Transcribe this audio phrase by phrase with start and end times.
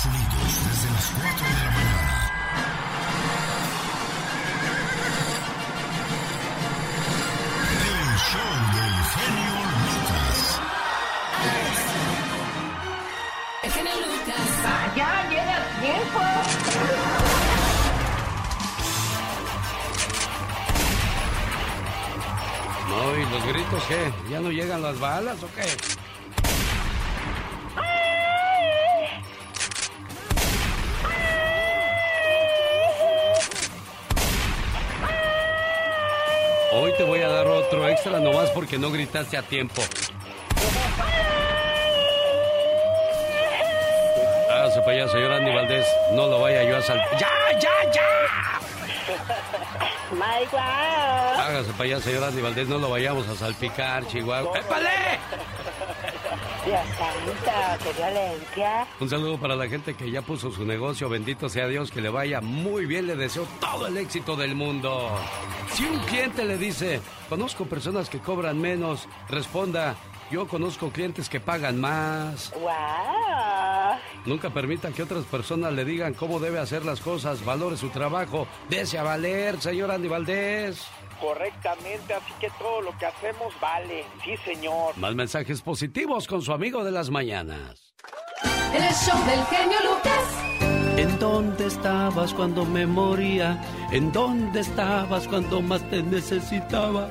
[0.00, 2.10] Estados Unidos desde las 4 de la mañana.
[7.84, 10.60] El show del genio Lucas.
[13.62, 14.48] El genio Lucas.
[14.96, 16.20] Ya llega tiempo.
[22.88, 24.12] No, ¿y los gritos qué?
[24.30, 25.99] ¿Ya no llegan las balas o qué?
[38.00, 39.82] Extra nomás porque no gritaste a tiempo.
[44.50, 45.86] Hágase para allá, señor Andy Valdés.
[46.12, 47.18] No lo vaya yo a saltar.
[47.18, 47.28] ¡Ya,
[47.58, 48.60] ya, ya!
[50.12, 51.40] My God.
[51.40, 52.68] Hágase para allá, señor Andy Valdés.
[52.68, 54.58] No lo vayamos a salpicar, Chihuahua.
[54.58, 55.18] ¡Épale!
[56.70, 57.30] Dios santo.
[59.00, 61.08] Un saludo para la gente que ya puso su negocio.
[61.08, 63.08] Bendito sea Dios, que le vaya muy bien.
[63.08, 65.10] Le deseo todo el éxito del mundo.
[65.72, 69.96] Si un cliente le dice, conozco personas que cobran menos, responda,
[70.30, 72.52] yo conozco clientes que pagan más.
[72.52, 72.70] Wow.
[74.24, 77.44] Nunca permita que otras personas le digan cómo debe hacer las cosas.
[77.44, 78.46] Valore su trabajo.
[78.68, 80.86] Dese a valer, señor Andy Valdés.
[81.20, 84.04] Correctamente, así que todo lo que hacemos vale.
[84.24, 84.96] Sí, señor.
[84.96, 87.94] Más mensajes positivos con su amigo de las mañanas.
[88.72, 90.50] El show del genio Lucas.
[90.96, 93.60] ¿En dónde estabas cuando me moría?
[93.90, 97.10] ¿En dónde estabas cuando más te necesitaba?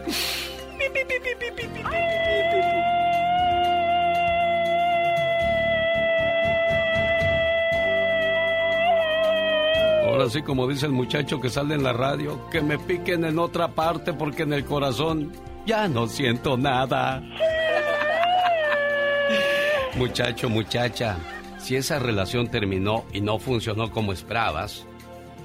[10.20, 13.39] Ahora sí, como dice el muchacho que sale en la radio, que me piquen en
[13.39, 15.31] otra parte porque en el corazón
[15.66, 17.23] ya no siento nada.
[19.95, 21.17] Muchacho, muchacha,
[21.58, 24.86] si esa relación terminó y no funcionó como esperabas,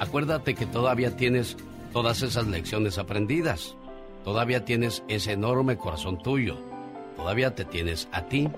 [0.01, 1.57] acuérdate que todavía tienes
[1.93, 3.77] todas esas lecciones aprendidas.
[4.25, 6.59] Todavía tienes ese enorme corazón tuyo.
[7.15, 8.49] Todavía te tienes a ti.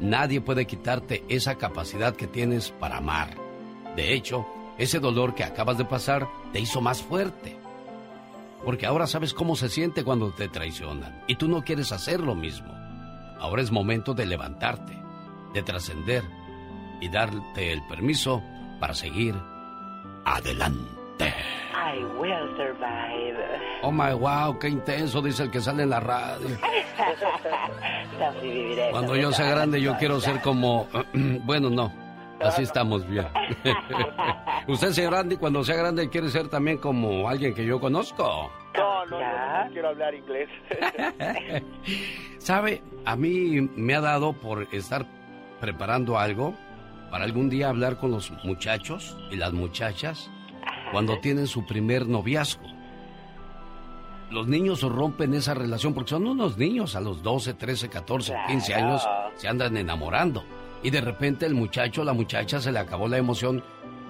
[0.00, 3.36] Nadie puede quitarte esa capacidad que tienes para amar.
[3.96, 4.46] De hecho,
[4.78, 7.58] ese dolor que acabas de pasar te hizo más fuerte.
[8.64, 12.34] Porque ahora sabes cómo se siente cuando te traicionan y tú no quieres hacer lo
[12.34, 12.72] mismo.
[13.38, 14.98] Ahora es momento de levantarte,
[15.52, 16.24] de trascender
[17.00, 18.42] y darte el permiso
[18.80, 19.34] para seguir
[20.24, 21.34] adelante.
[21.72, 23.36] I will survive.
[23.82, 26.48] Oh my wow, qué intenso, dice el que sale en la radio.
[28.90, 30.88] Cuando yo sea grande yo quiero ser como...
[31.44, 31.92] bueno, no,
[32.40, 33.26] así estamos bien.
[34.68, 38.50] Usted, señor Andy, cuando sea grande quiere ser también como alguien que yo conozco.
[38.76, 40.48] No, no, no, no quiero hablar inglés.
[42.38, 42.82] ¿Sabe?
[43.04, 45.06] A mí me ha dado por estar
[45.60, 46.54] preparando algo
[47.10, 50.30] para algún día hablar con los muchachos y las muchachas
[50.92, 52.66] cuando tienen su primer noviazgo.
[54.30, 58.74] Los niños rompen esa relación porque son unos niños a los 12, 13, 14, 15
[58.74, 60.44] años se andan enamorando.
[60.82, 63.64] Y de repente el muchacho la muchacha se le acabó la emoción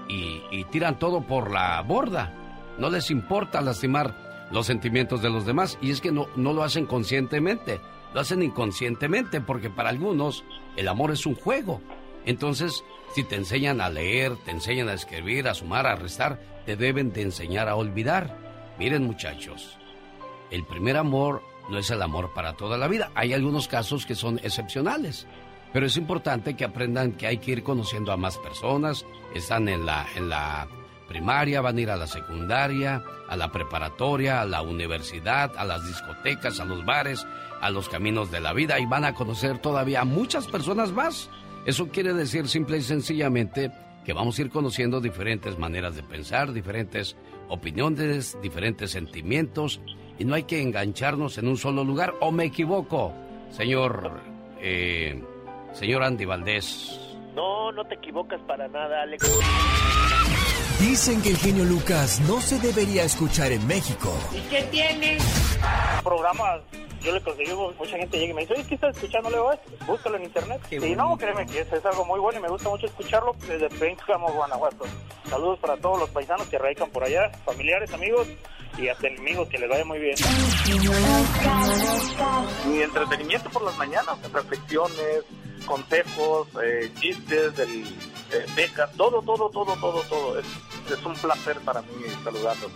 [0.08, 2.34] y, y tiran todo por la borda.
[2.78, 6.62] No les importa lastimar los sentimientos de los demás y es que no, no lo
[6.62, 7.80] hacen conscientemente,
[8.14, 10.44] lo hacen inconscientemente porque para algunos
[10.76, 11.80] el amor es un juego.
[12.24, 12.84] Entonces,
[13.14, 17.12] si te enseñan a leer, te enseñan a escribir, a sumar, a restar, te deben
[17.12, 18.36] de enseñar a olvidar.
[18.78, 19.78] Miren muchachos,
[20.50, 23.10] el primer amor no es el amor para toda la vida.
[23.14, 25.26] Hay algunos casos que son excepcionales.
[25.72, 29.04] Pero es importante que aprendan que hay que ir conociendo a más personas.
[29.34, 30.66] Están en la, en la
[31.08, 35.86] primaria, van a ir a la secundaria, a la preparatoria, a la universidad, a las
[35.86, 37.26] discotecas, a los bares,
[37.60, 41.30] a los caminos de la vida y van a conocer todavía a muchas personas más.
[41.66, 43.72] Eso quiere decir simple y sencillamente
[44.04, 47.16] que vamos a ir conociendo diferentes maneras de pensar, diferentes
[47.48, 49.80] opiniones, diferentes sentimientos
[50.18, 52.14] y no hay que engancharnos en un solo lugar.
[52.20, 53.12] ¿O me equivoco,
[53.50, 54.20] señor,
[54.60, 55.22] eh,
[55.72, 56.98] señor Andy Valdés?
[57.34, 59.24] No, no te equivocas para nada, Alex.
[60.80, 64.12] Dicen que el genio Lucas no se debería escuchar en México.
[64.32, 65.18] ¿Y qué tiene?
[66.02, 66.60] Programas,
[67.00, 69.30] yo le conseguí, mucha gente llega y me dice, oye, ¿qué estás escuchando?
[69.30, 70.60] Le digo, "Eh, búscalo en internet.
[70.70, 73.68] Y no, créeme que es, es algo muy bueno y me gusta mucho escucharlo desde
[73.68, 74.84] Pénjamo, Guanajuato.
[75.28, 78.26] Saludos para todos los paisanos que radican por allá, familiares, amigos
[78.78, 80.14] y hasta enemigos, que les vaya muy bien.
[82.66, 85.24] Mi entretenimiento por las mañanas, reflexiones,
[85.68, 87.84] consejos, eh, chistes, del,
[88.32, 90.38] eh, becas, todo, todo, todo, todo, todo.
[90.38, 90.46] Es,
[90.90, 91.88] es un placer para mí
[92.24, 92.72] saludarlos.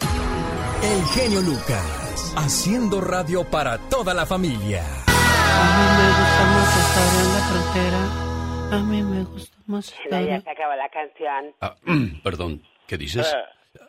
[0.82, 4.84] El genio Lucas, haciendo radio para toda la familia.
[4.84, 8.76] A mí me gusta más estar en la frontera.
[8.76, 10.42] A mí me gusta más No, ya estar...
[10.42, 11.54] se acabó la canción.
[11.60, 11.74] Ah,
[12.22, 13.30] perdón, ¿qué dices?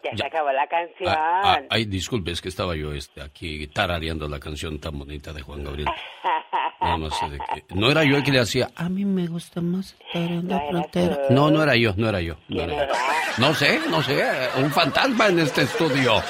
[0.04, 0.18] Ya, Ya.
[0.18, 1.10] se acabó la canción.
[1.10, 5.34] Ah, ah, ay, disculpe, es que estaba yo este, aquí tarareando la canción tan bonita
[5.34, 5.88] de Juan Gabriel.
[6.84, 7.76] Nada más sé de que...
[7.76, 8.70] No era yo el que le hacía...
[8.76, 11.18] A mí me gusta más estar en la frontera.
[11.30, 12.36] No, no era yo, no era yo.
[12.50, 12.94] No, ¿Quién era yo.
[12.94, 12.94] era?
[13.38, 14.24] no sé, no sé.
[14.58, 16.22] Un fantasma en este estudio.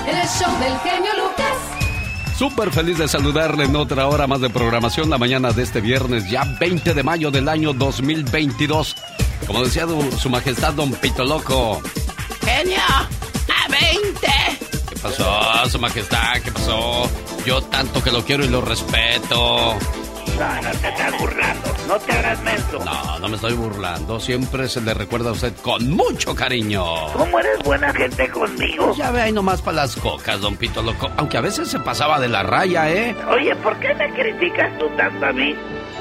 [0.06, 2.36] El show del genio Lucas.
[2.38, 6.30] Súper feliz de saludarle en otra hora más de programación la mañana de este viernes,
[6.30, 8.96] ya 20 de mayo del año 2022.
[9.46, 9.86] Como decía
[10.18, 11.82] su majestad Don Pito Loco.
[12.44, 12.78] ¡Genio!
[12.78, 14.28] ¡A 20!
[14.98, 16.40] ¿Qué pasó, su majestad?
[16.44, 17.08] ¿Qué pasó?
[17.46, 19.76] Yo tanto que lo quiero y lo respeto.
[20.38, 21.68] No, no te estás burlando.
[21.86, 22.84] No te hagas menso.
[22.84, 24.18] No, no me estoy burlando.
[24.18, 26.84] Siempre se le recuerda a usted con mucho cariño.
[27.12, 28.92] ¿Cómo eres buena gente conmigo?
[28.96, 31.08] Ya ve ahí nomás para las cocas, Don Pito Loco.
[31.16, 33.16] Aunque a veces se pasaba de la raya, ¿eh?
[33.30, 35.54] Oye, ¿por qué me criticas tú tanto a mí?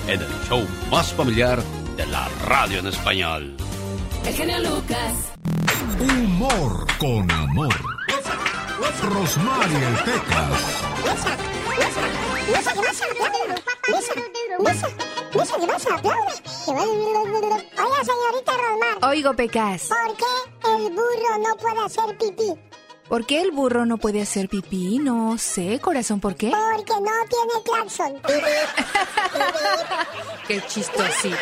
[0.06, 1.60] En el show más familiar
[1.96, 3.56] de la radio en español.
[4.24, 5.32] El genio Lucas.
[6.00, 7.74] Humor con amor.
[8.78, 10.84] Rosmarie el Pecas.
[19.02, 19.88] Oigo, Pecas.
[19.88, 22.54] ¿por qué el burro no puede hacer pipí?
[23.08, 24.98] ¿Por qué el burro no puede hacer pipí?
[24.98, 26.50] No sé, corazón, ¿por qué?
[26.50, 28.14] Porque no tiene claxon.
[30.48, 31.36] Qué chistosito.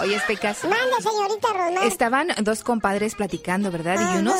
[0.00, 0.64] Oye, Pecas.
[0.64, 1.86] Mande, señorita Rosmar.
[1.86, 4.14] Estaban dos compadres platicando, ¿verdad?
[4.14, 4.34] Y unos,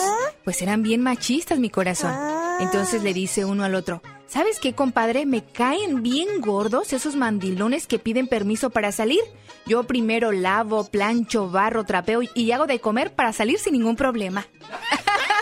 [0.44, 2.12] pues eran bien machistas, mi corazón.
[2.60, 5.26] Entonces le dice uno al otro, ¿sabes qué, compadre?
[5.26, 9.20] Me caen bien gordos esos mandilones que piden permiso para salir.
[9.66, 13.94] Yo primero lavo, plancho, barro, trapeo y- y hago de comer para salir sin ningún
[13.96, 14.46] problema.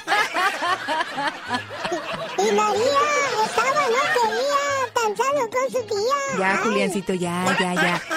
[2.39, 3.01] Y María
[3.45, 6.39] estaba, no quería, tan con su tía.
[6.39, 8.03] Ya, Ay, Juliancito, ya, ya, ya.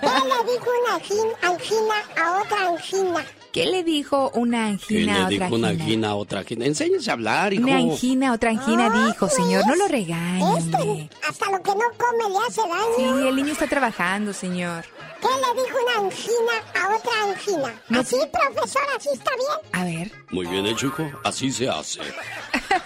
[0.00, 3.24] ¿Qué le dijo una angin- angina a otra angina?
[3.52, 6.08] ¿Qué le dijo una angina a otra angina?
[6.10, 6.66] a otra angina?
[6.66, 7.62] Enséñese a hablar, hijo.
[7.64, 11.10] Una angina, otra angina Ah, dijo, señor, no lo regañe, Esto, hombre.
[11.28, 12.60] hasta lo que no come le hace
[12.96, 13.28] Sí, daño.
[13.28, 14.84] el niño está trabajando, señor.
[15.22, 17.82] ¿Qué le dijo una angina a otra angina?
[17.88, 18.00] No.
[18.00, 18.82] ¿Así, profesor?
[18.96, 19.72] ¿Así está bien?
[19.72, 20.12] A ver.
[20.30, 21.04] Muy bien hecho, hijo.
[21.24, 22.00] Así se hace.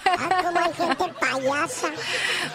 [0.06, 1.88] Ah, como hay gente payasa.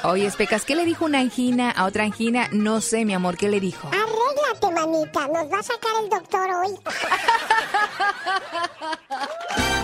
[0.04, 0.26] Oye,
[0.64, 2.48] ¿qué le dijo una angina a otra angina?
[2.52, 3.90] No sé, mi amor, ¿qué le dijo?
[3.90, 5.28] Arréglate, manita.
[5.28, 6.70] Nos va a sacar el doctor hoy.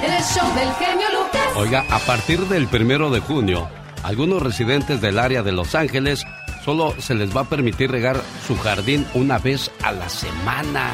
[0.01, 1.41] El show del genio Lucas.
[1.55, 3.69] Oiga, a partir del primero de junio,
[4.03, 6.25] algunos residentes del área de Los Ángeles
[6.65, 10.91] solo se les va a permitir regar su jardín una vez a la semana.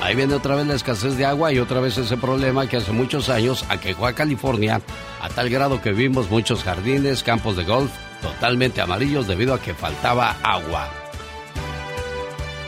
[0.00, 2.92] Ahí viene otra vez la escasez de agua y otra vez ese problema que hace
[2.92, 4.80] muchos años aquejó a California
[5.20, 9.74] a tal grado que vimos muchos jardines, campos de golf totalmente amarillos debido a que
[9.74, 10.88] faltaba agua.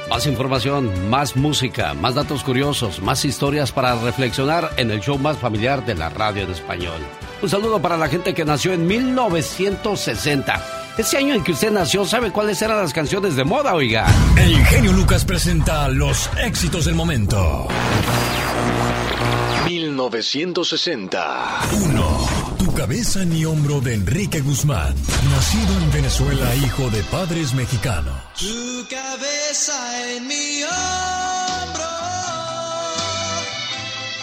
[0.09, 5.39] Más información, más música, más datos curiosos, más historias para reflexionar en el show más
[5.39, 7.01] familiar de la radio en español.
[7.41, 10.83] Un saludo para la gente que nació en 1960.
[10.99, 14.07] Ese año en que usted nació, ¿sabe cuáles eran las canciones de moda, oiga?
[14.37, 17.67] El genio Lucas presenta los éxitos del momento.
[19.65, 21.61] 1960.
[21.73, 22.32] 1.
[22.83, 24.93] Cabeza en mi hombro de Enrique Guzmán,
[25.31, 28.13] nacido en Venezuela, hijo de padres mexicanos.
[28.37, 31.85] Tu cabeza en mi hombro,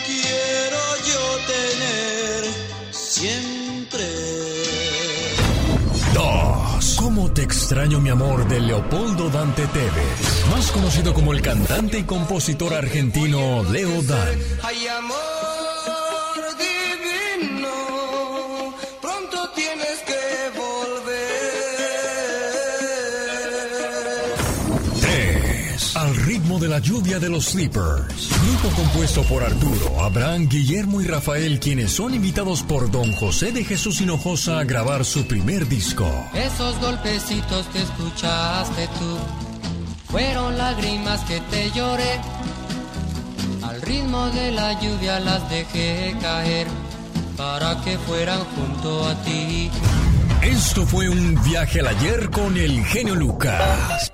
[0.05, 2.53] quiero yo tener
[2.91, 4.05] siempre.
[6.13, 6.95] Dos.
[6.99, 12.03] ¿Cómo te extraño mi amor de Leopoldo Dante Tevez, más conocido como el cantante y
[12.03, 14.37] compositor argentino Leo Dan.
[14.63, 15.28] Hay amor
[26.69, 28.29] la lluvia de los Sleepers.
[28.43, 33.63] Grupo compuesto por Arturo, Abraham, Guillermo y Rafael, quienes son invitados por Don José de
[33.63, 36.07] Jesús Hinojosa a grabar su primer disco.
[36.33, 39.17] Esos golpecitos que escuchaste tú
[40.11, 42.21] fueron lágrimas que te lloré.
[43.63, 46.67] Al ritmo de la lluvia las dejé caer
[47.35, 49.71] para que fueran junto a ti.
[50.43, 54.11] Esto fue un viaje al ayer con el genio Lucas.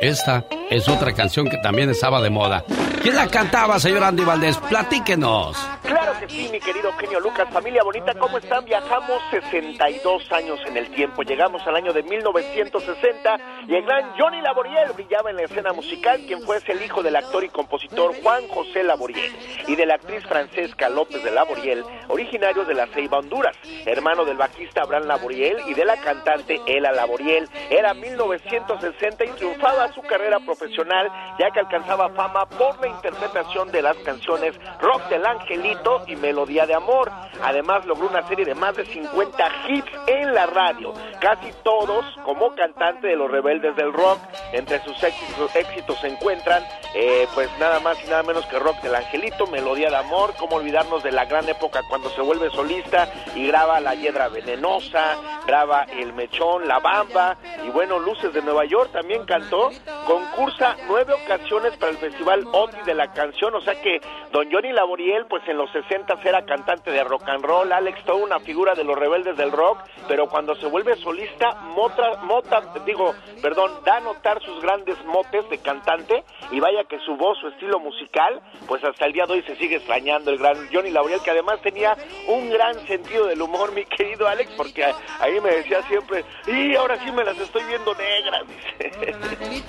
[0.00, 2.64] Esta es otra canción que también estaba de moda.
[3.02, 4.56] ¿Quién la cantaba, señor Andy Valdés?
[4.68, 5.56] Platíquenos.
[5.82, 8.64] Claro que sí, mi querido genio Lucas, familia bonita, ¿cómo están?
[8.64, 13.36] Viajamos 62 años en el tiempo, llegamos al año de 1960
[13.66, 17.16] y el gran Johnny Laboriel brillaba en la escena musical, quien fue el hijo del
[17.16, 19.32] actor y compositor Juan José Laboriel
[19.66, 24.36] y de la actriz Francesca López de Laboriel, originario de la Ceiba, Honduras, hermano del
[24.36, 27.48] bajista Abraham Laboriel y de la cantante Ela Laboriel.
[27.70, 33.82] Era 1960 y triunfaba su carrera profesional ya que alcanzaba fama por la interpretación de
[33.82, 37.10] las canciones Rock del Angelito y Melodía de Amor.
[37.42, 42.54] Además logró una serie de más de 50 hits en la radio, casi todos como
[42.54, 44.18] cantante de los rebeldes del rock.
[44.52, 46.62] Entre sus éxitos, éxitos se encuentran
[46.94, 50.56] eh, pues nada más y nada menos que Rock del Angelito, Melodía de Amor, cómo
[50.56, 55.16] olvidarnos de la gran época cuando se vuelve solista y graba La Hiedra Venenosa,
[55.46, 59.70] graba El Mechón, La Bamba y bueno, Luces de Nueva York también cantó,
[60.06, 64.00] concursa nueve ocasiones para el Festival OTI de la canción, o sea que
[64.32, 68.24] Don Johnny Laboriel pues en los 60 era cantante de rock and roll, Alex toda
[68.24, 73.14] una figura de los rebeldes del rock, pero cuando se vuelve solista, mota, mota, digo,
[73.42, 77.48] perdón, da a notar sus grandes motes de cantante y vaya que su voz, su
[77.48, 81.20] estilo musical, pues hasta el día de hoy se sigue extrañando el gran Johnny Laboriel,
[81.22, 81.96] que además tenía
[82.28, 86.96] un gran sentido del humor, mi querido Alex, porque ahí me decía siempre, y ahora
[87.04, 89.67] sí me las estoy viendo negras, dice.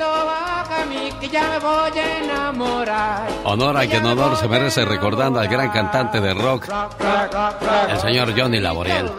[1.19, 3.29] Que ya me voy a enamorar.
[3.43, 6.67] Honor a quien honor se merece recordando al gran cantante de rock,
[7.89, 9.11] el señor Johnny Laboriel.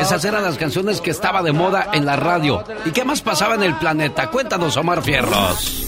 [0.00, 2.62] Esas eran las canciones que estaba de moda en la radio.
[2.84, 4.30] ¿Y qué más pasaba en el planeta?
[4.30, 5.84] Cuéntanos, Omar Fierros.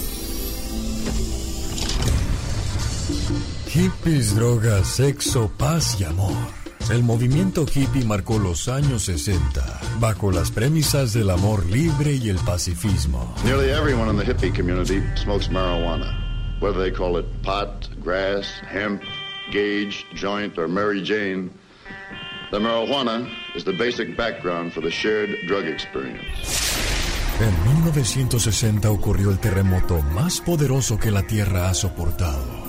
[3.67, 6.58] Hippies, drogas, sexo, paz y amor.
[6.91, 12.37] El movimiento hippie marcó los años 60 bajo las premisas del amor libre y el
[12.37, 13.35] pacifismo.
[13.43, 19.03] Nearly everyone in the hippie community smokes marijuana, whether they call it pot, grass, hemp,
[19.51, 21.51] gauge, joint, or Mary Jane.
[22.51, 26.79] The marijuana is the basic background for the shared drug experience.
[27.39, 32.68] En 1960 ocurrió el terremoto más poderoso que la Tierra ha soportado.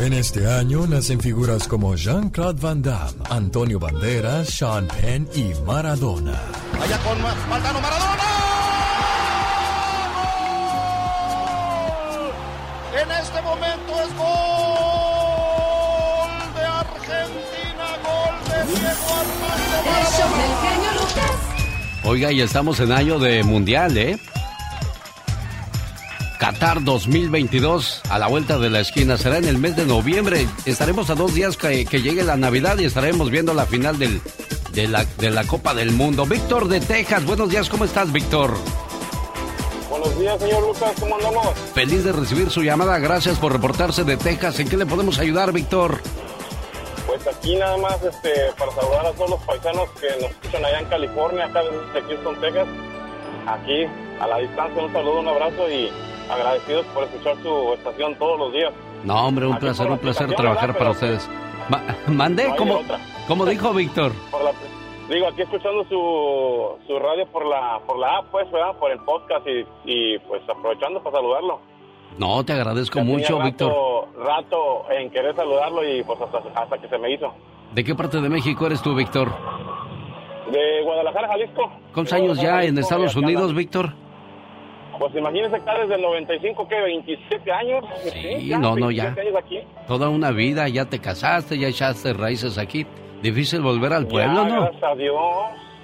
[0.00, 6.40] En este año nacen figuras como Jean-Claude Van Damme, Antonio Banderas, Sean Penn y Maradona.
[6.80, 8.22] Allá con Maldano Maradona.
[12.08, 12.32] ¡Gol!
[13.00, 14.32] En este momento es gol
[16.56, 19.76] de Argentina, gol de Diego Armando
[21.00, 21.36] Lucas.
[22.04, 24.18] Oiga, y estamos en año de mundial, ¿eh?
[26.42, 30.48] Qatar 2022 a la vuelta de la esquina será en el mes de noviembre.
[30.66, 34.20] Estaremos a dos días que, que llegue la Navidad y estaremos viendo la final del,
[34.72, 36.26] de la, de la Copa del Mundo.
[36.26, 38.56] Víctor de Texas, buenos días, ¿cómo estás, Víctor?
[39.88, 41.46] Buenos días, señor Lucas, ¿cómo andamos?
[41.74, 44.58] Feliz de recibir su llamada, gracias por reportarse de Texas.
[44.58, 46.00] ¿En qué le podemos ayudar, Víctor?
[47.06, 50.80] Pues aquí nada más este, para saludar a todos los paisanos que nos escuchan allá
[50.80, 52.66] en California, acá desde Houston, Texas.
[53.46, 53.84] Aquí,
[54.20, 55.88] a la distancia, un saludo, un abrazo y
[56.30, 58.72] agradecidos por escuchar su estación todos los días.
[59.04, 61.28] No, hombre, un Aquí placer, un placer trabajar para ustedes.
[61.68, 62.44] Ma- ¿Mandé?
[62.46, 62.98] No hay ¿Cómo, otra.
[63.28, 64.12] ¿Cómo dijo Víctor?
[64.30, 64.52] por la-
[65.08, 68.76] digo, aquí escuchando su, su radio por la por la app, pues, ¿verdad?
[68.78, 71.60] Por el podcast y, y pues aprovechando para saludarlo.
[72.18, 73.72] No, te agradezco Ya mucho, rato, Víctor.
[74.24, 77.32] rato en querer saludarlo y pues hasta, hasta que se me hizo.
[77.74, 79.32] ¿De qué parte de México eres tú, Víctor?
[80.50, 81.70] De Guadalajara, Jalisco.
[81.94, 83.54] ¿Cuántos años ya en Estados Unidos.
[83.54, 83.94] Víctor?
[84.98, 87.84] Pues imagínese acá desde el 95, que 27 años.
[88.12, 89.04] Sí, no, no, ya.
[89.14, 89.58] 27 años aquí.
[89.88, 92.86] Toda una vida, ya te casaste, ya echaste raíces aquí.
[93.22, 94.60] Difícil volver al pueblo, Ya, ¿no?
[94.62, 95.16] Gracias a Dios.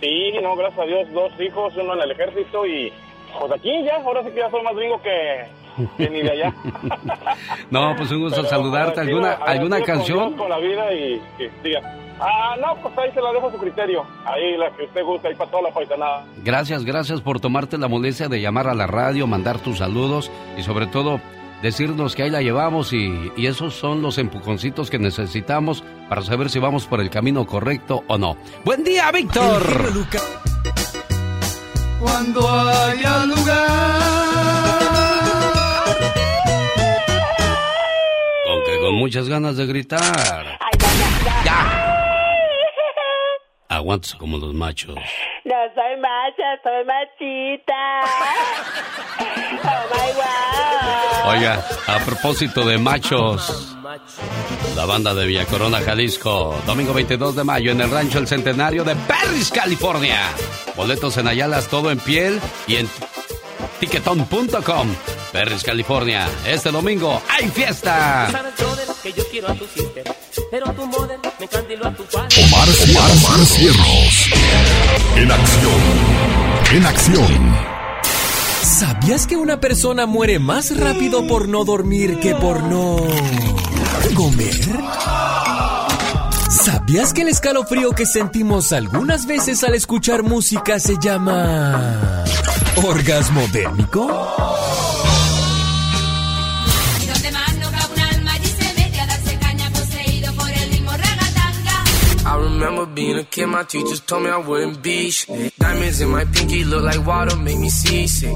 [0.00, 1.12] Sí, no, gracias a Dios.
[1.12, 2.92] Dos hijos, uno en el ejército y
[3.38, 5.44] pues aquí ya, ahora sí que ya soy más gringo que,
[5.96, 6.54] que ni de allá.
[7.70, 9.00] No, pues un gusto Pero saludarte.
[9.00, 10.28] agradecido- ¿Alguna, alguna con canción?
[10.28, 11.20] Dios, Con la vida y
[11.62, 11.80] siga.
[12.20, 14.04] Ah, no, pues ahí se la dejo a su criterio.
[14.24, 16.24] Ahí la que usted gusta, ahí para toda la paisanada.
[16.44, 20.62] Gracias, gracias por tomarte la molestia de llamar a la radio, mandar tus saludos y
[20.62, 21.20] sobre todo
[21.62, 26.50] decirnos que ahí la llevamos y, y esos son los empujoncitos que necesitamos para saber
[26.50, 28.36] si vamos por el camino correcto o no.
[28.64, 29.62] Buen día, Víctor.
[32.00, 33.98] Cuando haya lugar.
[38.48, 40.58] Aunque con muchas ganas de gritar.
[41.44, 41.77] ¡Ya!
[43.68, 44.96] Aguantas como los machos.
[45.44, 48.00] No soy macha, soy machita.
[49.62, 51.32] Oh my wow.
[51.32, 53.76] Oiga, a propósito de machos,
[54.74, 58.84] la banda de Villa Corona, Jalisco, domingo 22 de mayo en el rancho El Centenario
[58.84, 60.18] de Perris, California.
[60.74, 62.88] Boletos en Ayalas, todo en piel y en
[63.80, 64.88] tiquetón.com.
[65.32, 66.28] Perris, California.
[66.46, 68.28] Este domingo hay fiesta.
[68.30, 70.04] Sabes, brother, que yo quiero a tu sister,
[70.50, 72.28] pero tu model me encandiló a tu padre.
[72.44, 74.30] Omar, Omar, Omar Cierros.
[75.16, 75.80] En acción.
[76.72, 77.56] En acción.
[78.62, 82.96] ¿Sabías que una persona muere más rápido por no dormir que por no
[84.14, 84.54] comer?
[86.50, 92.24] ¿Sabías que el escalofrío que sentimos algunas veces al escuchar música se llama
[92.76, 94.36] orgasmo dérmico?
[102.58, 105.54] Remember being a kid, my teachers told me I wouldn't be shit.
[105.58, 108.34] Diamonds in my pinky look like water, make me seasick.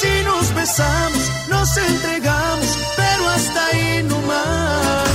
[0.00, 5.08] Si nos besamos, nos entregamos, pero hasta ahí no más.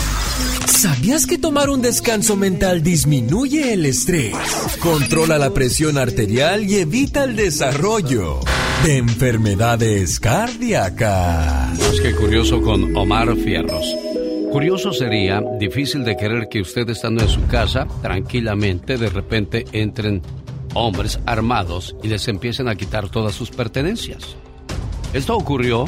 [0.68, 4.36] ¿Sabías que tomar un descanso mental disminuye el estrés,
[4.80, 8.40] controla la presión arterial y evita el desarrollo
[8.84, 11.80] de enfermedades cardíacas?
[11.80, 13.86] Es que curioso con Omar Fierros.
[14.54, 20.22] Curioso sería, difícil de creer que usted estando en su casa, tranquilamente, de repente entren
[20.76, 24.36] hombres armados y les empiecen a quitar todas sus pertenencias.
[25.12, 25.86] Esto ocurrió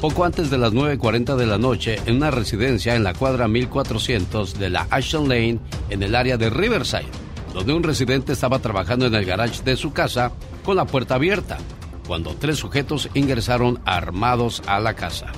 [0.00, 4.56] poco antes de las 9.40 de la noche en una residencia en la cuadra 1400
[4.56, 5.58] de la Ashton Lane
[5.90, 7.10] en el área de Riverside,
[7.54, 10.30] donde un residente estaba trabajando en el garage de su casa
[10.64, 11.58] con la puerta abierta,
[12.06, 15.32] cuando tres sujetos ingresaron armados a la casa.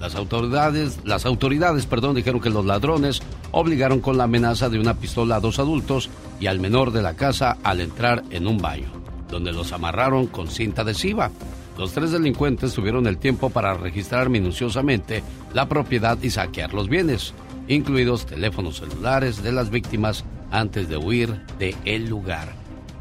[0.00, 4.94] Las autoridades, las autoridades, perdón, dijeron que los ladrones obligaron con la amenaza de una
[4.94, 6.08] pistola a dos adultos
[6.38, 8.88] y al menor de la casa al entrar en un baño,
[9.28, 11.30] donde los amarraron con cinta adhesiva.
[11.76, 17.34] Los tres delincuentes tuvieron el tiempo para registrar minuciosamente la propiedad y saquear los bienes,
[17.66, 22.52] incluidos teléfonos celulares de las víctimas antes de huir de el lugar.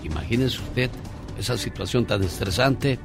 [0.04, 0.90] Imagínese usted
[1.38, 3.00] esa situación tan estresante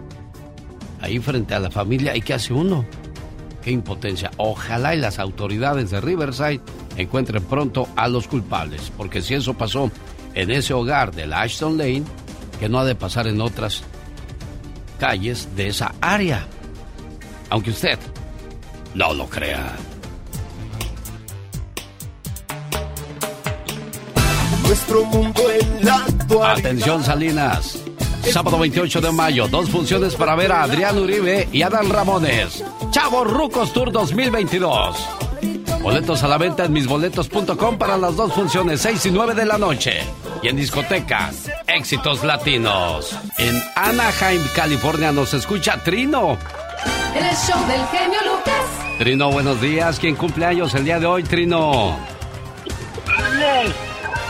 [1.00, 2.86] ahí frente a la familia y qué hace uno.
[3.62, 4.30] Qué impotencia.
[4.36, 6.60] Ojalá y las autoridades de Riverside
[6.96, 9.90] encuentren pronto a los culpables, porque si eso pasó
[10.34, 12.04] en ese hogar de la Ashton Lane,
[12.58, 13.82] que no ha de pasar en otras
[14.98, 16.46] calles de esa área.
[17.50, 17.98] Aunque usted
[18.94, 19.76] no lo crea.
[24.62, 26.06] Nuestro mundo en la.
[26.52, 27.81] Atención Salinas.
[28.30, 32.62] Sábado 28 de mayo, dos funciones para ver a Adrián Uribe y Adán Ramones.
[32.90, 34.96] Chavos Rucos Tour 2022.
[35.82, 39.58] Boletos a la venta en misboletos.com para las dos funciones, 6 y 9 de la
[39.58, 40.00] noche.
[40.42, 41.30] Y en discoteca,
[41.66, 43.16] éxitos latinos.
[43.38, 46.38] En Anaheim, California, nos escucha Trino.
[47.14, 48.98] En el show del genio Lucas.
[48.98, 49.98] Trino, buenos días.
[49.98, 51.96] ¿Quién cumple años el día de hoy, Trino?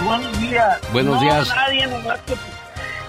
[0.05, 0.79] Buenos días.
[0.93, 1.49] Buenos No, días.
[1.55, 2.35] nadie, nomás que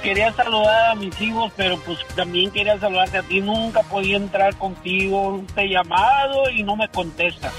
[0.04, 3.42] quería saludar a mis hijos, pero pues también quería saludarte a ti.
[3.42, 5.42] Nunca podía entrar contigo.
[5.56, 7.52] Te he llamado y no me contestas.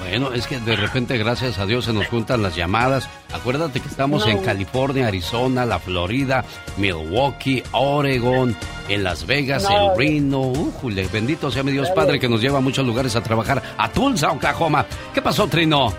[0.00, 3.08] Bueno, es que de repente, gracias a Dios, se nos juntan las llamadas.
[3.32, 4.32] Acuérdate que estamos No.
[4.32, 6.44] en California, Arizona, la Florida,
[6.76, 8.56] Milwaukee, Oregon,
[8.88, 9.92] en Las Vegas, No.
[9.92, 10.40] el Reno.
[10.40, 13.62] Újule, bendito sea mi Dios Padre que nos lleva a muchos lugares a trabajar.
[13.78, 14.84] A Tulsa, Oklahoma.
[15.14, 15.92] ¿Qué pasó, Trino?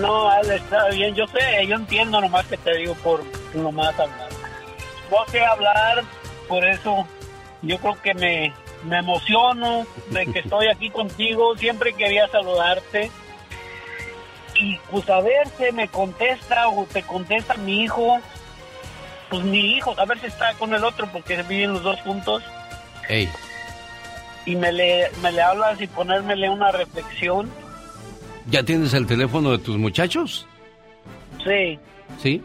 [0.00, 1.14] No, Alex, está bien.
[1.14, 3.22] Yo sé, yo entiendo nomás que te digo por
[3.54, 4.28] nomás hablar.
[5.12, 6.02] No sé hablar,
[6.48, 7.06] por eso
[7.60, 8.52] yo creo que me,
[8.84, 11.56] me emociono de que estoy aquí contigo.
[11.56, 13.10] Siempre quería saludarte.
[14.54, 18.18] Y pues a ver si me contesta o te contesta mi hijo.
[19.28, 22.42] Pues mi hijo, a ver si está con el otro porque viven los dos juntos.
[23.08, 23.28] Hey,
[24.46, 27.50] Y me le, me le hablas y ponérmele una reflexión.
[28.46, 30.46] ¿ya tienes el teléfono de tus muchachos?
[31.44, 31.78] Sí.
[32.20, 32.42] ¿Sí?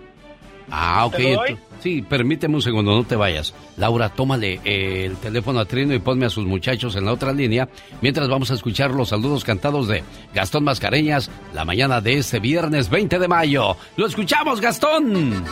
[0.72, 1.16] Ah, ok.
[1.16, 1.50] ¿Te lo doy?
[1.52, 3.54] ento- sí, permíteme un segundo, no te vayas.
[3.78, 7.32] Laura, tómale eh, el teléfono a Trino y ponme a sus muchachos en la otra
[7.34, 7.70] línea,
[8.02, 10.04] mientras vamos a escuchar los saludos cantados de
[10.34, 13.78] Gastón Mascareñas la mañana de este viernes 20 de mayo.
[13.96, 15.44] ¡Lo escuchamos, Gastón!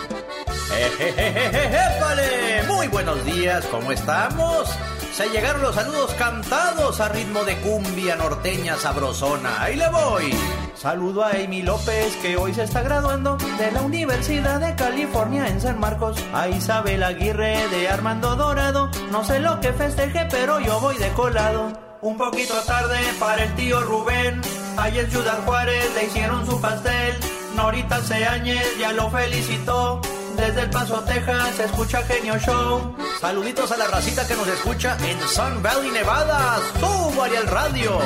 [0.99, 2.63] ¡Épale!
[2.67, 4.67] Muy buenos días, ¿cómo estamos?
[5.15, 9.61] Se llegaron los saludos cantados a ritmo de cumbia norteña sabrosona.
[9.61, 10.35] Ahí le voy.
[10.75, 15.61] Saludo a Amy López que hoy se está graduando de la Universidad de California en
[15.61, 16.21] San Marcos.
[16.33, 18.91] A Isabel Aguirre de Armando Dorado.
[19.09, 21.71] No sé lo que festeje, pero yo voy de colado.
[22.01, 24.41] Un poquito tarde para el tío Rubén.
[24.75, 27.15] Ayer en Ciudad Juárez le hicieron su pastel.
[27.55, 30.01] Norita Seáñez ya lo felicitó.
[30.35, 32.95] Desde El Paso, Texas, se escucha Genio Show.
[33.21, 36.57] Saluditos a la racita que nos escucha en Sun Valley, Nevada.
[36.79, 37.99] ¡Súbale al radio!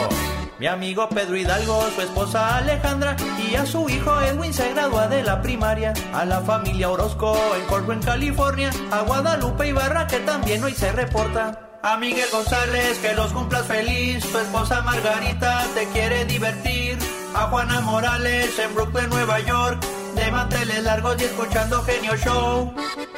[0.60, 3.16] Mi amigo Pedro Hidalgo, su esposa Alejandra
[3.50, 5.94] y a su hijo Edwin se gradúa de la primaria.
[6.14, 8.70] A la familia Orozco en Corcoran, California.
[8.92, 11.69] A Guadalupe Ibarra que también hoy se reporta.
[11.82, 14.26] A Miguel González, que los cumplas feliz.
[14.30, 16.98] Tu esposa Margarita te quiere divertir.
[17.34, 19.82] A Juana Morales en Brooklyn, Nueva York.
[20.14, 22.74] De manteles largos y escuchando Genio Show.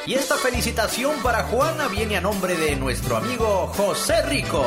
[0.06, 4.64] Y esta felicitación para Juana viene a nombre de nuestro amigo José Rico.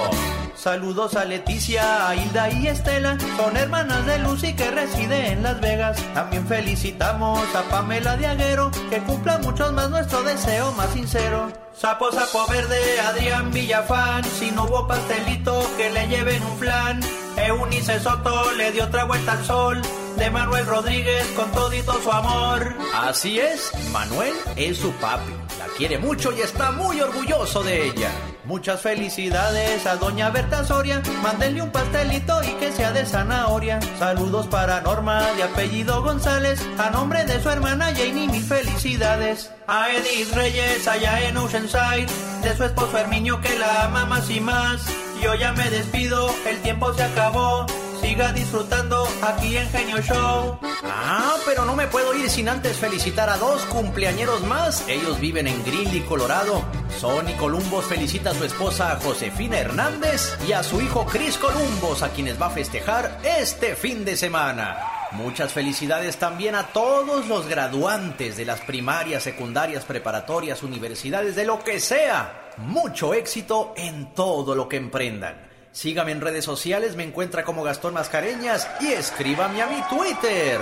[0.66, 5.62] Saludos a Leticia, a Hilda y Estela, son hermanas de Lucy que reside en Las
[5.62, 6.04] Vegas.
[6.16, 11.54] También felicitamos a Pamela Diaguero, que cumpla muchos más nuestro deseo más sincero.
[11.78, 17.00] Sapo, sapo verde, Adrián Villafán, si no hubo pastelito, que le lleven un flan.
[17.38, 19.80] Eunice Soto le dio otra vuelta al sol,
[20.18, 22.74] de Manuel Rodríguez con todito su amor.
[22.96, 28.10] Así es, Manuel es su papi, la quiere mucho y está muy orgulloso de ella.
[28.48, 33.80] Muchas felicidades a doña Berta Soria, mándenle un pastelito y que sea de zanahoria.
[33.98, 39.52] Saludos para Norma de apellido González, a nombre de su hermana Janie mil felicidades.
[39.68, 42.08] A Edith Reyes allá en Oceanside,
[42.44, 44.86] de su esposo Herminio que la ama más y más.
[45.24, 47.66] Yo ya me despido, el tiempo se acabó.
[48.02, 50.60] Siga disfrutando aquí en Genio Show.
[50.84, 54.88] Ah, pero no me puedo ir sin antes felicitar a dos cumpleañeros más.
[54.88, 56.64] Ellos viven en Greeley, Colorado.
[57.00, 62.10] Sonny Columbos felicita a su esposa Josefina Hernández y a su hijo Chris Columbos, a
[62.10, 64.78] quienes va a festejar este fin de semana.
[65.12, 71.64] Muchas felicidades también a todos los graduantes de las primarias, secundarias, preparatorias, universidades, de lo
[71.64, 72.52] que sea.
[72.58, 75.55] Mucho éxito en todo lo que emprendan.
[75.76, 80.58] Sígame en redes sociales, me encuentra como Gastón Mascareñas y escríbame a mi Twitter,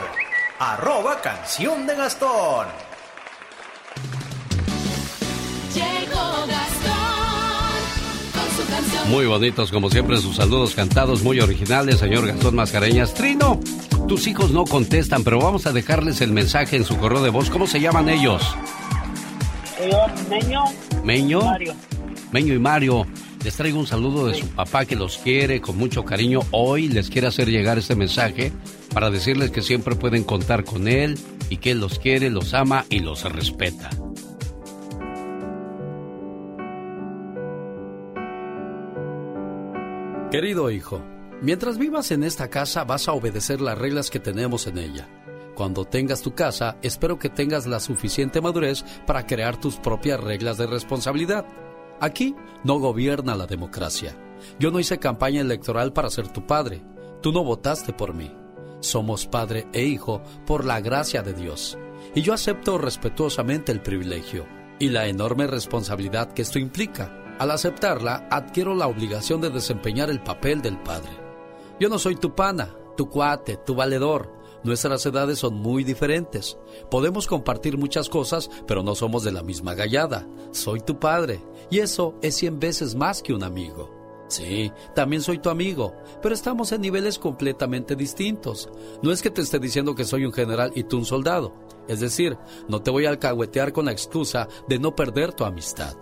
[0.58, 2.66] arroba canción de Gastón.
[5.72, 6.94] Llegó Gastón
[8.34, 9.12] con su canción.
[9.12, 13.14] Muy bonitos, como siempre, sus saludos cantados, muy originales, señor Gastón Mascareñas.
[13.14, 13.60] Trino,
[14.08, 17.52] tus hijos no contestan, pero vamos a dejarles el mensaje en su correo de voz.
[17.52, 18.42] ¿Cómo se llaman ellos?
[20.28, 20.64] Meño,
[21.04, 21.42] Meño.
[21.44, 21.76] Mario.
[22.32, 23.06] Meño y Mario.
[23.44, 26.40] Les traigo un saludo de su papá que los quiere con mucho cariño.
[26.52, 28.54] Hoy les quiere hacer llegar este mensaje
[28.94, 32.86] para decirles que siempre pueden contar con él y que él los quiere, los ama
[32.90, 33.90] y los respeta.
[40.32, 41.02] Querido hijo,
[41.42, 45.10] mientras vivas en esta casa vas a obedecer las reglas que tenemos en ella.
[45.54, 50.58] Cuando tengas tu casa, espero que tengas la suficiente madurez para crear tus propias reglas
[50.58, 51.46] de responsabilidad.
[52.00, 54.18] Aquí no gobierna la democracia.
[54.60, 56.84] Yo no hice campaña electoral para ser tu padre.
[57.22, 58.32] Tú no votaste por mí.
[58.80, 61.78] Somos padre e hijo por la gracia de Dios.
[62.16, 64.46] Y yo acepto respetuosamente el privilegio
[64.80, 67.18] y la enorme responsabilidad que esto implica.
[67.40, 71.12] Al aceptarla, adquiero la obligación de desempeñar el papel del padre.
[71.80, 74.32] Yo no soy tu pana, tu cuate, tu valedor.
[74.64, 76.58] Nuestras edades son muy diferentes.
[76.90, 80.28] Podemos compartir muchas cosas, pero no somos de la misma gallada.
[80.52, 83.90] Soy tu padre, y eso es cien veces más que un amigo.
[84.28, 88.70] Sí, también soy tu amigo, pero estamos en niveles completamente distintos.
[89.04, 91.54] No es que te esté diciendo que soy un general y tú un soldado.
[91.88, 95.96] Es decir, no te voy a alcahuetear con la excusa de no perder tu amistad.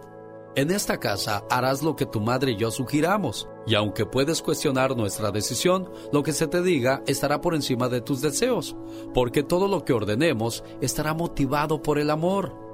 [0.54, 4.98] En esta casa harás lo que tu madre y yo sugiramos, y aunque puedes cuestionar
[4.98, 8.76] nuestra decisión, lo que se te diga estará por encima de tus deseos,
[9.14, 12.71] porque todo lo que ordenemos estará motivado por el amor.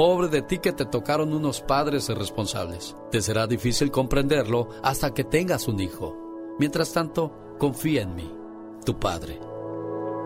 [0.00, 2.96] Pobre de ti que te tocaron unos padres irresponsables.
[3.12, 6.16] Te será difícil comprenderlo hasta que tengas un hijo.
[6.58, 8.34] Mientras tanto, confía en mí,
[8.86, 9.38] tu padre.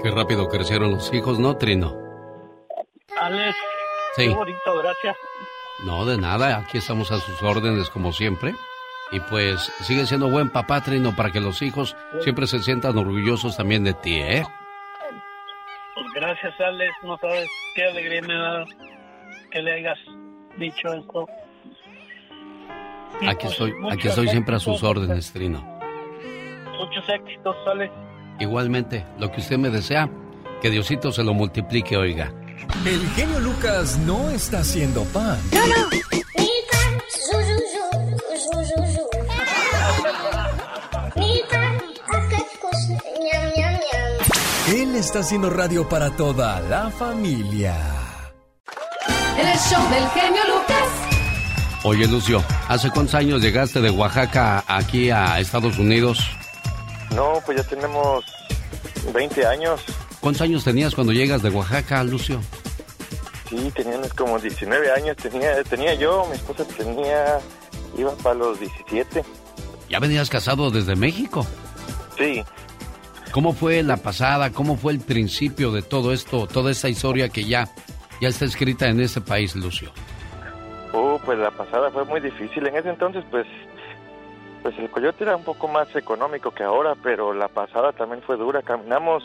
[0.00, 1.92] Qué rápido crecieron los hijos, ¿no, Trino?
[3.20, 3.56] Alex,
[4.14, 4.28] Sí.
[4.28, 5.16] qué bonito, gracias.
[5.84, 8.54] No, de nada, aquí estamos a sus órdenes como siempre.
[9.10, 13.56] Y pues sigue siendo buen papá, Trino, para que los hijos siempre se sientan orgullosos
[13.56, 14.44] también de ti, ¿eh?
[15.96, 16.92] Pues gracias, Alex.
[17.02, 18.64] No sabes qué alegría me da
[19.55, 19.99] que le hayas
[20.59, 21.27] dicho esto.
[23.21, 25.62] Y, Aquí pues, estoy, aquí estoy siempre a sus órdenes, Trino.
[26.77, 27.93] Muchos éxitos, Alex.
[28.40, 30.11] Igualmente, lo que usted me desea,
[30.61, 32.33] que Diosito se lo multiplique, oiga.
[32.85, 35.38] El genio Lucas no está haciendo pan.
[44.67, 48.13] Él está haciendo radio para toda la familia.
[49.38, 51.85] En el show del genio Lucas.
[51.85, 56.20] Oye, Lucio, ¿hace cuántos años llegaste de Oaxaca aquí a Estados Unidos?
[57.14, 58.25] No, pues ya tenemos
[59.12, 59.81] 20 años.
[60.20, 62.40] ¿Cuántos años tenías cuando llegas de Oaxaca, Lucio?
[63.49, 65.16] Sí, teníamos como 19 años.
[65.16, 67.38] Tenía, tenía yo, mi esposa tenía,
[67.99, 69.23] iba para los 17.
[69.90, 71.47] Ya venías casado desde México.
[72.16, 72.42] Sí,
[73.35, 74.53] ¿Cómo fue la pasada?
[74.53, 77.68] ¿Cómo fue el principio de todo esto, toda esta historia que ya,
[78.20, 79.90] ya está escrita en este país, Lucio?
[80.92, 82.66] Uh, pues la pasada fue muy difícil.
[82.66, 83.46] En ese entonces, pues,
[84.62, 88.37] pues el coyote era un poco más económico que ahora, pero la pasada también fue
[88.37, 88.62] dura.
[88.62, 89.22] Caminamos,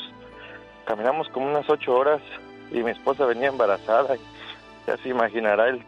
[0.85, 2.21] caminamos como unas ocho horas
[2.71, 4.15] y mi esposa venía embarazada.
[4.87, 5.83] Ya se imaginará el,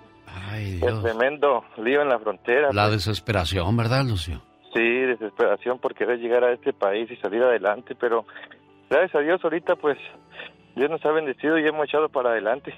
[0.54, 2.70] el tremendo lío en la frontera.
[2.72, 3.06] La pues.
[3.06, 4.42] desesperación, ¿verdad, Lucio?
[4.74, 8.26] Sí, desesperación por querer llegar a este país y salir adelante, pero
[8.90, 9.98] gracias a Dios ahorita pues
[10.76, 12.74] Dios nos ha bendecido y hemos echado para adelante.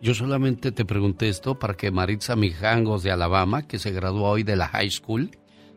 [0.00, 4.42] Yo solamente te pregunté esto para que Maritza Mijangos de Alabama, que se graduó hoy
[4.42, 5.30] de la high school,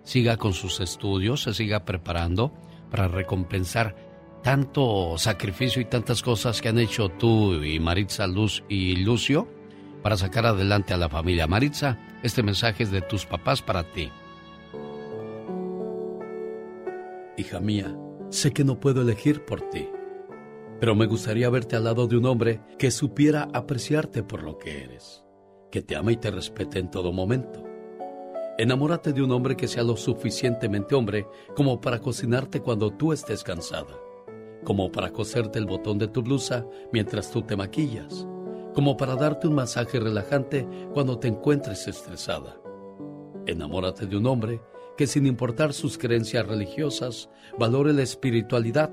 [0.04, 2.52] siga con sus estudios, se siga preparando
[2.89, 3.96] para recompensar
[4.41, 9.48] tanto sacrificio y tantas cosas que han hecho tú y Maritza Luz y Lucio
[10.04, 11.48] para sacar adelante a la familia.
[11.48, 14.12] Maritza, este mensaje es de tus papás para ti.
[17.38, 17.96] Hija mía,
[18.30, 19.89] sé que no puedo elegir por ti,
[20.80, 24.84] pero me gustaría verte al lado de un hombre que supiera apreciarte por lo que
[24.84, 25.24] eres,
[25.72, 27.64] que te ama y te respete en todo momento.
[28.58, 33.44] Enamórate de un hombre que sea lo suficientemente hombre como para cocinarte cuando tú estés
[33.44, 34.00] cansada,
[34.64, 38.26] como para coserte el botón de tu blusa mientras tú te maquillas,
[38.74, 42.58] como para darte un masaje relajante cuando te encuentres estresada.
[43.46, 44.62] Enamórate de un hombre
[44.98, 48.92] que sin importar sus creencias religiosas, valore la espiritualidad.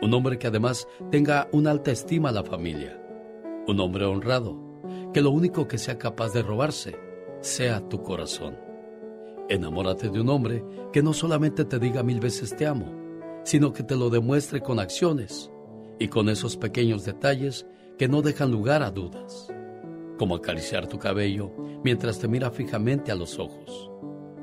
[0.00, 3.02] Un hombre que además tenga una alta estima a la familia.
[3.66, 4.56] Un hombre honrado,
[5.12, 6.96] que lo único que sea capaz de robarse
[7.40, 8.58] sea tu corazón.
[9.48, 12.92] Enamórate de un hombre que no solamente te diga mil veces te amo,
[13.44, 15.50] sino que te lo demuestre con acciones
[15.98, 19.52] y con esos pequeños detalles que no dejan lugar a dudas,
[20.18, 21.50] como acariciar tu cabello
[21.82, 23.90] mientras te mira fijamente a los ojos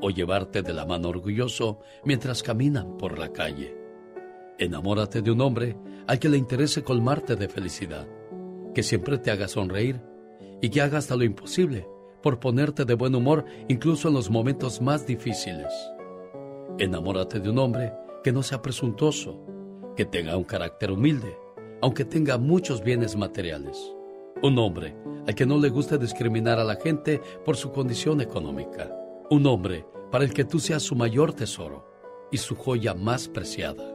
[0.01, 3.84] o llevarte de la mano orgulloso mientras caminan por la calle.
[4.57, 8.07] Enamórate de un hombre al que le interese colmarte de felicidad,
[8.73, 10.01] que siempre te haga sonreír
[10.61, 11.87] y que haga hasta lo imposible
[12.23, 15.73] por ponerte de buen humor incluso en los momentos más difíciles.
[16.79, 19.39] Enamórate de un hombre que no sea presuntuoso,
[19.95, 21.37] que tenga un carácter humilde,
[21.81, 23.77] aunque tenga muchos bienes materiales.
[24.41, 24.95] Un hombre
[25.27, 28.89] al que no le guste discriminar a la gente por su condición económica.
[29.29, 31.85] Un hombre para el que tú seas su mayor tesoro
[32.31, 33.94] y su joya más preciada.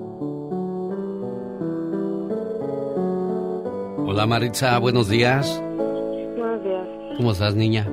[4.05, 5.61] Hola Maritza, buenos días.
[6.37, 6.87] Buenos días.
[7.17, 7.87] ¿Cómo estás, niña?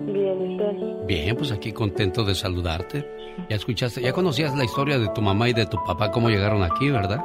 [0.00, 1.06] Bien, ¿y usted?
[1.06, 3.06] Bien, pues aquí contento de saludarte.
[3.48, 6.62] Ya escuchaste, ya conocías la historia de tu mamá y de tu papá, cómo llegaron
[6.62, 7.22] aquí, ¿verdad?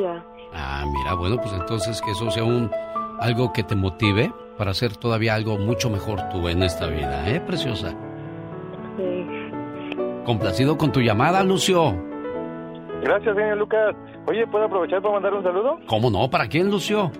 [0.00, 0.24] Ya.
[0.52, 2.70] Ah, mira, bueno, pues entonces que eso sea un
[3.20, 7.40] algo que te motive para hacer todavía algo mucho mejor tú en esta vida, ¿eh,
[7.40, 7.94] preciosa?
[8.96, 9.26] Sí.
[10.24, 12.07] Complacido con tu llamada, Lucio.
[13.02, 13.94] Gracias, señor Lucas.
[14.26, 15.78] Oye, ¿puedo aprovechar para mandar un saludo?
[15.86, 16.28] ¿Cómo no?
[16.28, 17.10] ¿Para quién, Lucio?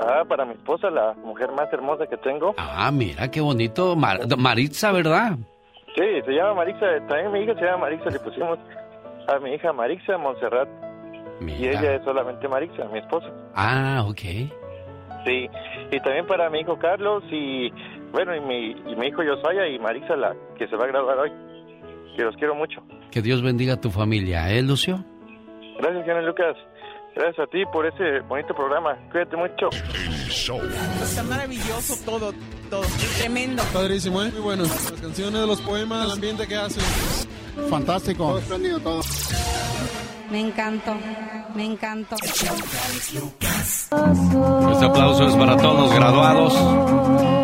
[0.00, 2.54] Ah, para mi esposa, la mujer más hermosa que tengo.
[2.56, 3.94] Ah, mira, qué bonito.
[3.96, 5.36] Mar- Maritza, ¿verdad?
[5.96, 6.86] Sí, se llama Marixa.
[7.08, 8.10] También mi hija se llama Marixa.
[8.10, 8.58] Le pusimos
[9.26, 10.68] a mi hija Marixa Montserrat.
[11.40, 13.28] Y ella es solamente Marixa, mi esposa.
[13.54, 14.20] Ah, ok.
[15.24, 15.48] Sí.
[15.90, 17.70] Y también para mi hijo Carlos y,
[18.12, 21.18] bueno, y mi, y mi hijo Josiah y Marixa, la que se va a graduar
[21.18, 21.32] hoy.
[22.16, 22.82] Que los quiero mucho.
[23.10, 25.04] Que Dios bendiga a tu familia, ¿eh, Lucio?
[25.78, 26.56] Gracias, señor Lucas.
[27.14, 28.96] Gracias a ti por ese bonito programa.
[29.10, 29.68] Cuídate mucho.
[31.02, 32.32] Está maravilloso todo,
[32.70, 32.82] todo.
[33.18, 33.62] Tremendo.
[33.72, 34.30] Padrísimo, ¿eh?
[34.30, 34.62] Muy bueno.
[34.64, 36.82] Las canciones, los poemas, el ambiente que hacen.
[37.68, 38.28] Fantástico.
[38.28, 39.00] Todo espléndido, todo.
[40.30, 40.94] Me encantó,
[41.54, 42.16] me encantó.
[42.16, 42.48] Este
[44.84, 46.54] aplauso es para todos los graduados.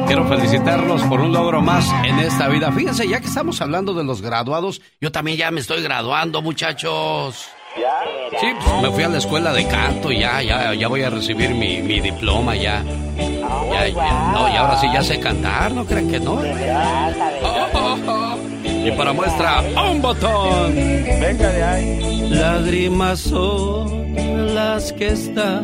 [0.07, 2.71] Quiero felicitarlos por un logro más en esta vida.
[2.73, 7.49] Fíjense, ya que estamos hablando de los graduados, yo también ya me estoy graduando, muchachos.
[7.77, 8.39] ¿Ya?
[8.41, 11.11] Sí, pues me fui a la escuela de canto y ya, ya, ya voy a
[11.11, 12.85] recibir mi, mi diploma ya.
[13.17, 16.35] Ya, ya, no, y ahora sí ya sé cantar, no crean que no.
[16.35, 18.37] Oh, oh, oh.
[18.65, 20.75] Y para muestra, un botón.
[20.75, 22.29] Venga de ahí.
[22.31, 25.63] Lágrimas son las que está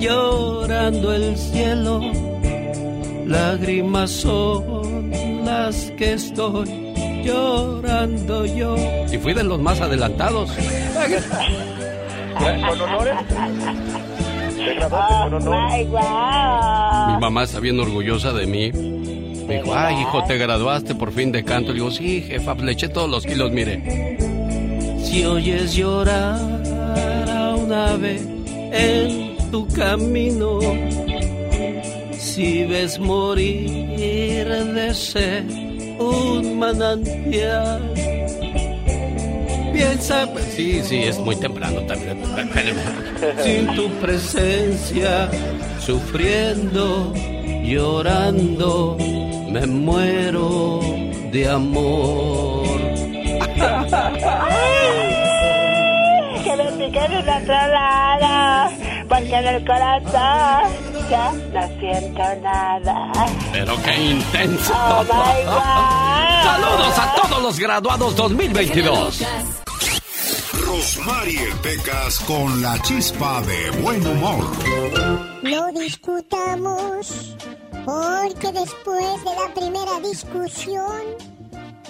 [0.00, 2.00] llorando el cielo.
[3.26, 5.10] Lágrimas son
[5.44, 6.85] las que estoy
[7.26, 8.76] llorando yo.
[9.12, 10.50] Y fui de los más adelantados.
[12.38, 13.14] ¿Con honores?
[14.56, 15.72] ¿Te graduaste con honores?
[15.72, 17.14] Ay, guau.
[17.14, 18.72] Mi mamá está bien orgullosa de mí.
[19.46, 21.68] Me dijo, ay, hijo, te graduaste por fin de canto.
[21.68, 24.18] Le digo, sí, jefa, le eché todos los kilos, mire.
[25.02, 26.40] Si oyes llorar
[27.30, 28.20] a un ave
[28.72, 30.58] en tu camino,
[32.18, 35.65] si ves morir de sed
[35.98, 37.92] un manantial,
[39.72, 40.26] piensa...
[40.32, 42.18] Pues, sí, sí, es muy temprano también.
[43.42, 45.28] Sin tu presencia,
[45.80, 47.12] sufriendo,
[47.64, 48.96] llorando,
[49.50, 50.80] me muero
[51.32, 52.66] de amor.
[56.44, 58.72] Que me piquen en otro lado,
[59.08, 63.12] porque en el corazón ya no siento nada.
[63.52, 64.72] Pero qué intenso.
[64.74, 66.42] Oh my God.
[66.44, 69.22] Saludos a todos los graduados 2022.
[70.66, 74.44] Rosmarie Pecas con la chispa de buen humor.
[75.42, 77.36] No discutamos,
[77.84, 81.02] porque después de la primera discusión,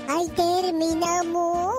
[0.08, 1.74] ahí terminamos.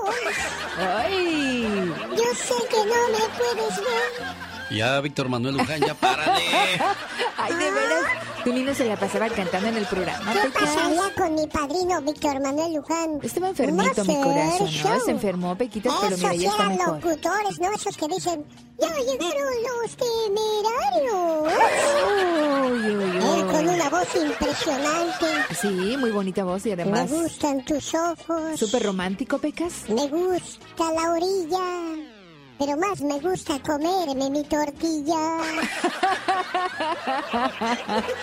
[0.78, 1.93] ¡Ay!
[2.12, 4.46] Yo sé que no me puedes ver.
[4.69, 6.41] Ya, Víctor Manuel Luján, ya párale.
[7.38, 8.03] Ay, de veras.
[8.43, 10.32] Tu niño se la pasaba cantando en el programa.
[10.34, 10.63] ¿Qué Pecas.
[10.63, 13.19] pasaría con mi padrino Víctor Manuel Luján?
[13.21, 14.99] Estaba enfermito mi corazón, ¿no?
[15.06, 16.93] Se enfermó, Pequitos, pero mira, Esos ya está eran mejor.
[16.95, 17.71] locutores, ¿no?
[17.73, 18.45] Esos que dicen,
[18.80, 21.53] ya llegaron los temerarios.
[22.71, 23.51] Uy, uy, Él uy.
[23.51, 25.25] con una voz impresionante.
[25.62, 27.10] Sí, muy bonita voz y además...
[27.10, 28.58] Me gustan tus ojos.
[28.60, 29.89] Súper romántico, Pecas.
[29.89, 32.16] Me gusta la orilla.
[32.57, 35.39] Pero más me gusta comerme mi tortilla.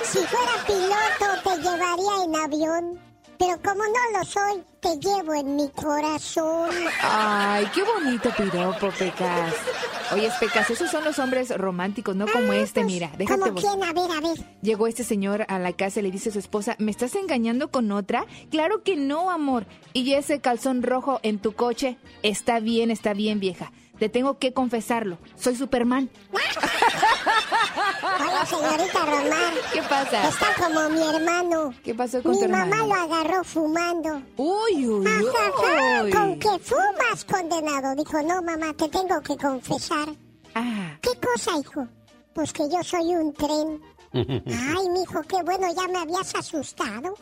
[0.03, 3.15] si fuera piloto te llevaría en avión.
[3.39, 6.71] Pero como no lo soy, te llevo en mi corazón.
[7.03, 9.55] Ay, qué bonito piropo, Pecas.
[10.13, 13.11] Oye, Pecas, esos son los hombres románticos, no como este, mira.
[13.19, 13.83] Déjate ¿Cómo quién?
[13.83, 14.39] A ver, a ver.
[14.63, 17.71] Llegó este señor a la casa y le dice a su esposa, ¿me estás engañando
[17.71, 18.25] con otra?
[18.51, 19.67] Claro que no, amor.
[19.93, 23.73] Y ese calzón rojo en tu coche, está bien, está bien, vieja.
[23.99, 25.19] Te tengo que confesarlo.
[25.37, 26.11] Soy Superman.
[28.03, 29.55] Hola, señorita Román.
[29.73, 30.29] ¿Qué pasa?
[30.29, 31.75] Está como mi hermano.
[31.85, 32.87] ¿Qué pasó con Mi tu mamá hermano?
[32.87, 34.23] lo agarró fumando.
[34.37, 36.11] Uy, uy, Ajá, ajá, uy.
[36.11, 37.95] ¿Con qué fumas, condenado?
[37.95, 40.09] Dijo, no, mamá, te tengo que confesar.
[40.55, 40.97] Ah.
[41.01, 41.87] ¿Qué cosa, hijo?
[42.35, 43.81] Pues que yo soy un tren.
[44.15, 47.15] Ay, mijo, qué bueno, ya me habías asustado.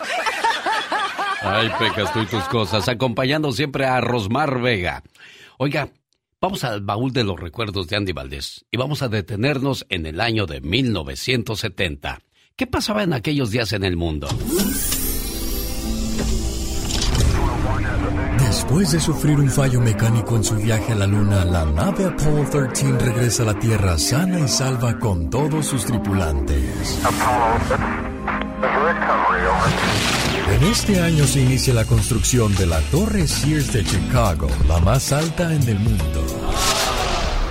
[1.43, 2.89] Ay, Pecas, tú y tus cosas.
[2.89, 5.03] Acompañando siempre a Rosmar Vega.
[5.59, 5.89] Oiga,
[6.43, 10.21] vamos al baúl de los recuerdos de Andy Valdés y vamos a detenernos en el
[10.21, 12.21] año de 1970.
[12.57, 14.27] ¿Qué pasaba en aquellos días en el mundo?
[18.41, 22.51] Después de sufrir un fallo mecánico en su viaje a la Luna, la nave Apollo
[22.51, 27.01] 13 regresa a la Tierra sana y salva con todos sus tripulantes.
[30.49, 35.13] En este año se inicia la construcción de la Torre Sears de Chicago, la más
[35.13, 36.25] alta en el mundo.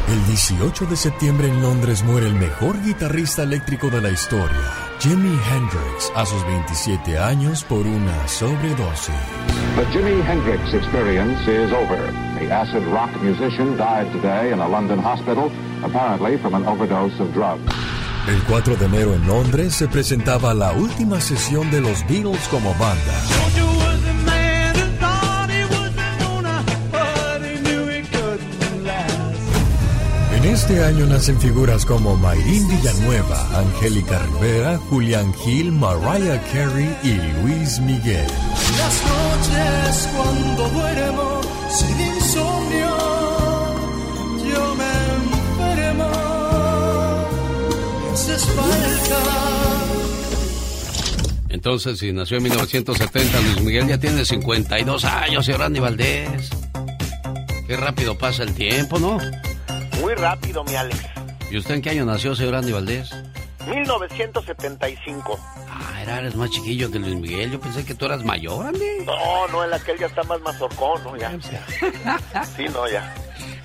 [0.08, 5.38] El 18 de septiembre en Londres muere el mejor guitarrista eléctrico de la historia, Jimi
[5.50, 9.16] Hendrix, a sus 27 años por una sobredosis.
[9.76, 12.12] The Jimi Hendrix experience is over.
[12.40, 15.52] The acid rock musician died today in a London hospital,
[15.84, 18.01] apparently from an overdose of drugs.
[18.28, 22.72] El 4 de enero en Londres se presentaba la última sesión de los Beatles como
[22.76, 23.22] banda.
[30.42, 37.14] En este año nacen figuras como Mayrín Villanueva, Angélica Rivera, Julián Gil, Mariah Carey y
[37.42, 38.26] Luis Miguel.
[38.78, 43.21] Las noches cuando duermo sin insomnio,
[48.50, 49.52] haces falta.
[51.50, 56.50] Entonces, si nació en 1970, Luis Miguel ya tiene 52 años, señor Andy Valdés.
[57.68, 59.20] Qué rápido pasa el tiempo, ¿no?
[60.00, 61.00] Muy rápido, mi Alex.
[61.52, 63.12] ¿Y usted en qué año nació, señor Andy Valdés?
[63.68, 65.40] 1975.
[65.70, 67.52] Ah, era, eres más chiquillo que Luis Miguel.
[67.52, 69.06] Yo pensé que tú eras mayor, Andy.
[69.06, 71.18] No, no, el aquel ya está más mazorcón, ¿no?
[71.18, 71.38] Ya.
[72.56, 73.14] Sí, no, ya.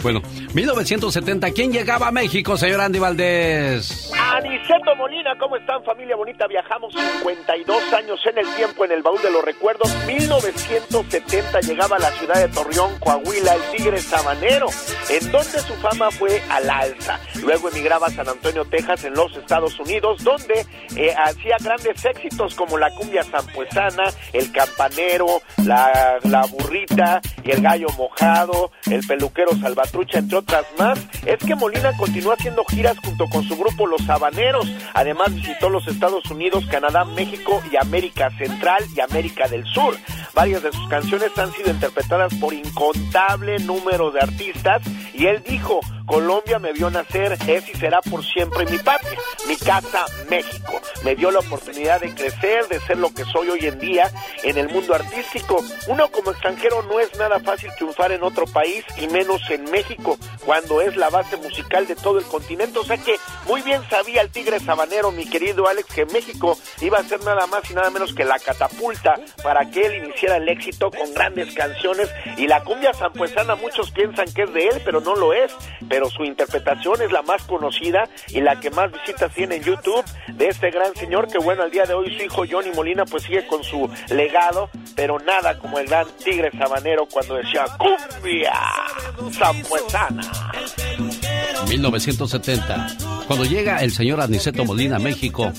[0.07, 0.23] Bueno,
[0.55, 4.13] 1970, ¿quién llegaba a México, señor Andy Valdés?
[4.17, 6.47] Aniceto Molina, ¿cómo están familia bonita?
[6.47, 9.93] Viajamos 52 años en el tiempo en el baúl de los recuerdos.
[10.07, 14.69] 1970 llegaba a la ciudad de Torreón, Coahuila, el tigre sabanero,
[15.11, 17.19] en donde su fama fue al alza.
[17.43, 22.55] Luego emigraba a San Antonio, Texas, en los Estados Unidos, donde eh, hacía grandes éxitos
[22.55, 29.51] como la cumbia zampuesana, el campanero, la, la burrita y el gallo mojado, el peluquero
[29.97, 30.99] salvatrucha, entre otras más.
[31.25, 34.71] Es que Molina continuó haciendo giras junto con su grupo Los Habaneros.
[34.95, 39.97] Además visitó los Estados Unidos, Canadá, México y América Central y América del Sur.
[40.35, 44.83] Varias de sus canciones han sido interpretadas por incontable número de artistas
[45.15, 49.57] y él dijo, Colombia me vio nacer, es y será por siempre mi patria, mi
[49.57, 50.81] casa México.
[51.05, 54.11] Me dio la oportunidad de crecer, de ser lo que soy hoy en día
[54.45, 55.65] en el mundo artístico.
[55.89, 60.17] Uno como extranjero no es nada fácil triunfar en otro país y menos en México,
[60.45, 62.79] cuando es la base musical de todo el continente.
[62.79, 63.17] O sea que
[63.49, 67.49] muy bien sabía el tigre sabanero, mi querido Alex, que México iba a ser nada
[67.49, 71.53] más y nada menos que la catapulta para que él iniciara el éxito con grandes
[71.53, 72.09] canciones.
[72.37, 75.53] Y la cumbia zampuesana muchos piensan que es de él, pero no lo es
[76.11, 80.49] su interpretación es la más conocida y la que más visitas tiene en YouTube de
[80.49, 83.47] este gran señor que bueno, al día de hoy su hijo Johnny Molina pues sigue
[83.47, 88.53] con su legado, pero nada como el gran tigre sabanero cuando decía cumbia
[89.33, 90.53] zampuesana.
[91.69, 92.89] 1970,
[93.27, 95.53] cuando llega el señor Aniceto Molina a México.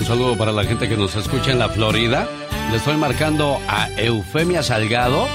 [0.00, 2.28] Un saludo para la gente que nos escucha en la Florida.
[2.70, 5.26] Le estoy marcando a Eufemia Salgado.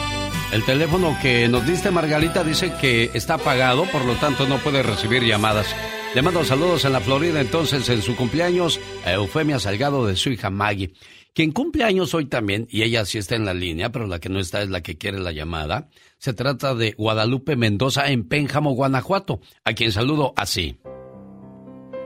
[0.51, 4.83] El teléfono que nos diste, Margarita, dice que está apagado, por lo tanto no puede
[4.83, 5.73] recibir llamadas.
[6.13, 10.29] Le mando saludos en la Florida, entonces, en su cumpleaños, a Eufemia Salgado de su
[10.29, 10.91] hija Maggie.
[11.33, 14.27] Quien cumple años hoy también, y ella sí está en la línea, pero la que
[14.27, 15.87] no está es la que quiere la llamada.
[16.17, 20.81] Se trata de Guadalupe Mendoza en Pénjamo, Guanajuato, a quien saludo así.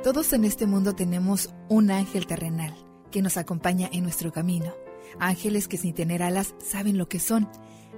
[0.03, 2.75] Todos en este mundo tenemos un ángel terrenal
[3.11, 4.71] que nos acompaña en nuestro camino.
[5.19, 7.49] Ángeles que sin tener alas saben lo que son.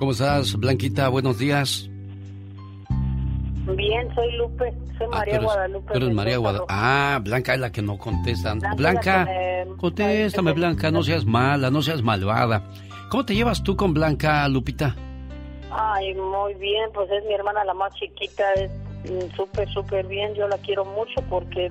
[0.00, 1.08] ¿Cómo estás, Blanquita?
[1.10, 1.88] Buenos días.
[3.76, 5.96] Bien, soy Lupe, soy Ah, María eres- Guadalupe.
[5.96, 6.36] eres María.
[6.38, 6.66] Guadalupe.
[6.74, 8.54] Ah, Blanca es la que no contesta.
[8.54, 12.64] Blanca Blanca, me- contéstame, Blanca, no seas mala, no seas malvada.
[13.10, 14.96] ¿Cómo te llevas tú con Blanca, Lupita?
[15.70, 18.70] Ay, muy bien, pues es mi hermana la más chiquita, es
[19.08, 21.70] mm, súper, súper bien, yo la quiero mucho porque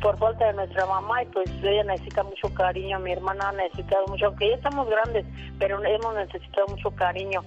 [0.00, 4.06] por falta de nuestra mamá y pues ella necesita mucho cariño, mi hermana ha necesitado
[4.08, 5.24] mucho, aunque ya estamos grandes,
[5.58, 7.42] pero hemos necesitado mucho cariño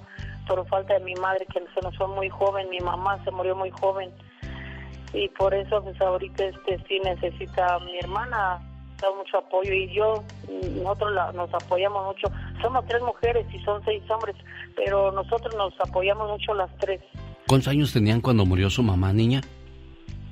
[0.48, 3.56] por falta de mi madre que se nos fue muy joven, mi mamá se murió
[3.56, 4.12] muy joven
[5.14, 8.60] y por eso pues ahorita este sí necesita mi hermana
[9.02, 10.24] dado mucho apoyo y yo,
[10.84, 12.28] nosotros la- nos apoyamos mucho.
[12.62, 14.36] Somos tres mujeres y son seis hombres,
[14.76, 17.02] pero nosotros nos apoyamos mucho las tres.
[17.48, 19.42] ¿Cuántos años tenían cuando murió su mamá, niña?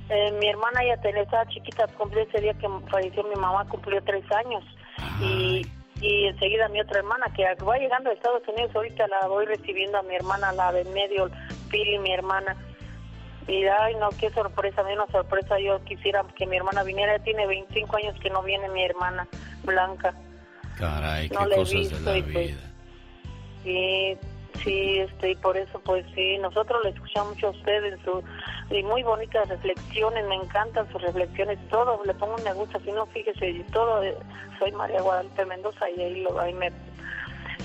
[0.09, 4.01] Eh, mi hermana ya tenía, estaba chiquita, cumplió ese día que falleció mi mamá, cumplió
[4.03, 4.63] tres años.
[5.21, 5.65] Y,
[6.01, 9.99] y enseguida mi otra hermana, que va llegando a Estados Unidos, ahorita la voy recibiendo
[9.99, 11.29] a mi hermana, la de medio,
[11.69, 12.55] Pili, mi hermana.
[13.47, 15.59] Y ay, no, qué sorpresa, me una sorpresa.
[15.59, 17.17] Yo quisiera que mi hermana viniera.
[17.17, 19.27] Ya tiene 25 años que no viene mi hermana,
[19.63, 20.13] Blanca.
[20.77, 22.57] Caray, qué No cosas de la pues- vida.
[23.63, 24.17] Sí,
[24.63, 28.23] sí, este, y por eso, pues sí, nosotros le escuchamos mucho a ustedes, su,
[28.73, 32.91] y muy bonitas reflexiones, me encantan sus reflexiones, todo, le pongo un me gusta, si
[32.91, 34.15] no, fíjese, y todo, eh,
[34.59, 36.71] soy María Guadalupe Mendoza y ahí, lo, ahí me,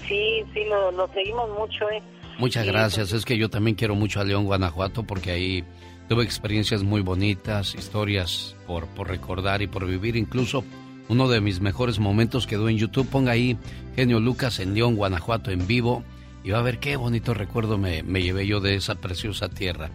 [0.06, 2.02] sí, sí, lo, lo seguimos mucho, eh.
[2.38, 3.12] Muchas gracias.
[3.12, 5.64] Es que yo también quiero mucho a León, Guanajuato, porque ahí
[6.08, 10.16] tuve experiencias muy bonitas, historias por, por recordar y por vivir.
[10.16, 10.64] Incluso
[11.08, 13.08] uno de mis mejores momentos quedó en YouTube.
[13.08, 13.56] Ponga ahí
[13.94, 16.02] Genio Lucas en León, Guanajuato, en vivo.
[16.44, 19.90] Y va a ver qué bonito recuerdo me, me llevé yo de esa preciosa tierra.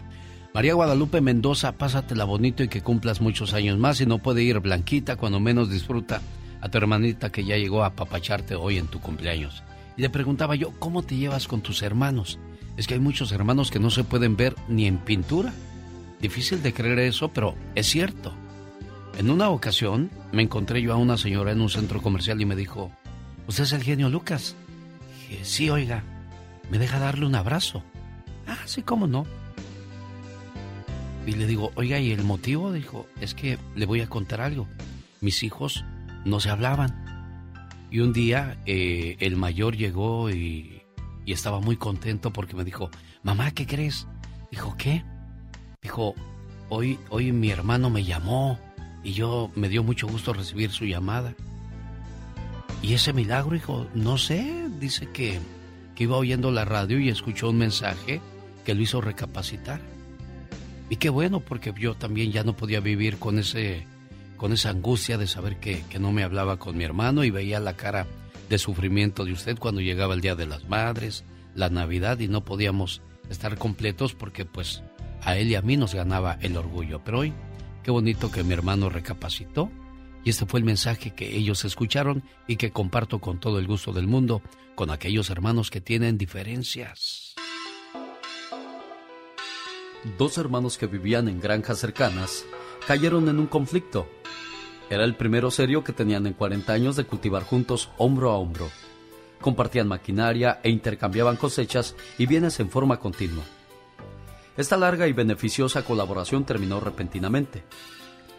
[0.52, 4.02] María Guadalupe Mendoza, pásatela bonito y que cumplas muchos años más.
[4.02, 6.22] Y no puede ir Blanquita, cuando menos disfruta
[6.60, 9.64] a tu hermanita que ya llegó a papacharte hoy en tu cumpleaños.
[9.96, 12.40] Y le preguntaba yo, ¿cómo te llevas con tus hermanos?
[12.78, 15.54] Es que hay muchos hermanos que no se pueden ver ni en pintura.
[16.20, 18.34] Difícil de creer eso, pero es cierto.
[19.18, 22.56] En una ocasión me encontré yo a una señora en un centro comercial y me
[22.56, 22.92] dijo,
[23.48, 24.56] ¿usted es el genio Lucas?
[25.30, 26.04] Dije, sí, oiga,
[26.70, 27.84] ¿me deja darle un abrazo?
[28.48, 29.26] Ah, sí, cómo no.
[31.26, 32.72] Y le digo, oiga, ¿y el motivo?
[32.72, 34.68] Dijo, es que le voy a contar algo.
[35.22, 35.84] Mis hijos
[36.26, 37.06] no se hablaban.
[37.92, 40.82] Y un día eh, el mayor llegó y,
[41.26, 42.90] y estaba muy contento porque me dijo,
[43.24, 44.08] mamá, ¿qué crees?
[44.52, 45.04] Dijo, ¿qué?
[45.82, 46.16] Dijo,
[46.70, 48.60] hoy, hoy mi hermano me llamó
[49.04, 51.36] y yo me dio mucho gusto recibir su llamada.
[52.82, 55.40] Y ese milagro, hijo, no sé, dice que,
[56.04, 58.22] iba oyendo la radio y escuchó un mensaje
[58.66, 59.82] que lo hizo recapacitar.
[60.90, 63.86] Y qué bueno, porque yo también ya no podía vivir con ese
[64.38, 67.60] con esa angustia de saber que, que no me hablaba con mi hermano y veía
[67.60, 68.08] la cara
[68.48, 71.26] de sufrimiento de usted cuando llegaba el Día de las Madres,
[71.56, 74.82] la Navidad y no podíamos estar completos porque pues
[75.22, 77.02] a él y a mí nos ganaba el orgullo.
[77.04, 77.34] Pero hoy,
[77.84, 79.70] qué bonito que mi hermano recapacitó
[80.24, 83.94] y este fue el mensaje que ellos escucharon y que comparto con todo el gusto
[83.94, 84.42] del mundo
[84.76, 87.36] con aquellos hermanos que tienen diferencias.
[90.18, 92.46] Dos hermanos que vivían en granjas cercanas
[92.88, 94.08] cayeron en un conflicto.
[94.90, 98.70] Era el primero serio que tenían en 40 años de cultivar juntos hombro a hombro.
[99.42, 103.44] Compartían maquinaria e intercambiaban cosechas y bienes en forma continua.
[104.58, 107.64] Esta larga y beneficiosa colaboración terminó repentinamente.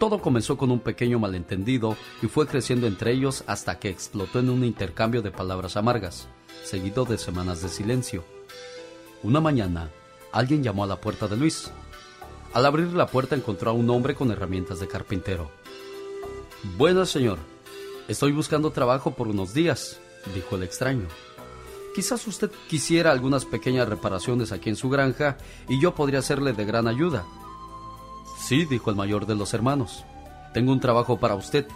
[0.01, 4.49] Todo comenzó con un pequeño malentendido y fue creciendo entre ellos hasta que explotó en
[4.49, 6.27] un intercambio de palabras amargas,
[6.65, 8.25] seguido de semanas de silencio.
[9.23, 9.91] Una mañana,
[10.33, 11.71] alguien llamó a la puerta de Luis.
[12.55, 15.51] Al abrir la puerta encontró a un hombre con herramientas de carpintero.
[16.79, 17.37] Buenas, señor.
[18.09, 20.01] Estoy buscando trabajo por unos días,
[20.35, 21.09] dijo el extraño.
[21.95, 25.37] Quizás usted quisiera algunas pequeñas reparaciones aquí en su granja
[25.69, 27.27] y yo podría serle de gran ayuda.
[28.51, 30.05] Sí, dijo el mayor de los hermanos.
[30.53, 31.69] Tengo un trabajo para usted.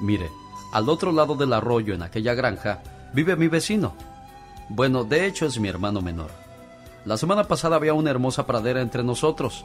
[0.00, 0.30] Mire,
[0.70, 2.80] al otro lado del arroyo en aquella granja
[3.12, 3.94] vive mi vecino.
[4.68, 6.30] Bueno, de hecho es mi hermano menor.
[7.04, 9.64] La semana pasada había una hermosa pradera entre nosotros,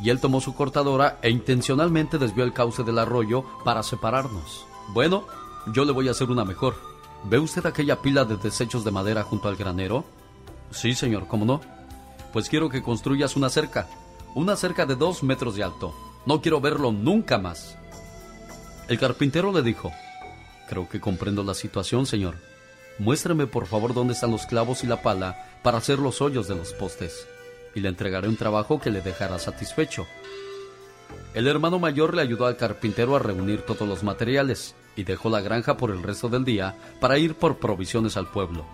[0.00, 4.64] y él tomó su cortadora e intencionalmente desvió el cauce del arroyo para separarnos.
[4.94, 5.26] Bueno,
[5.74, 6.76] yo le voy a hacer una mejor.
[7.24, 10.06] ¿Ve usted aquella pila de desechos de madera junto al granero?
[10.70, 11.60] Sí, señor, ¿cómo no?
[12.32, 13.86] Pues quiero que construyas una cerca,
[14.38, 15.92] una cerca de dos metros de alto.
[16.24, 17.76] No quiero verlo nunca más.
[18.86, 19.90] El carpintero le dijo,
[20.68, 22.36] Creo que comprendo la situación, señor.
[23.00, 26.54] Muéstreme por favor dónde están los clavos y la pala para hacer los hoyos de
[26.54, 27.26] los postes,
[27.74, 30.06] y le entregaré un trabajo que le dejará satisfecho.
[31.34, 35.40] El hermano mayor le ayudó al carpintero a reunir todos los materiales y dejó la
[35.40, 38.64] granja por el resto del día para ir por provisiones al pueblo.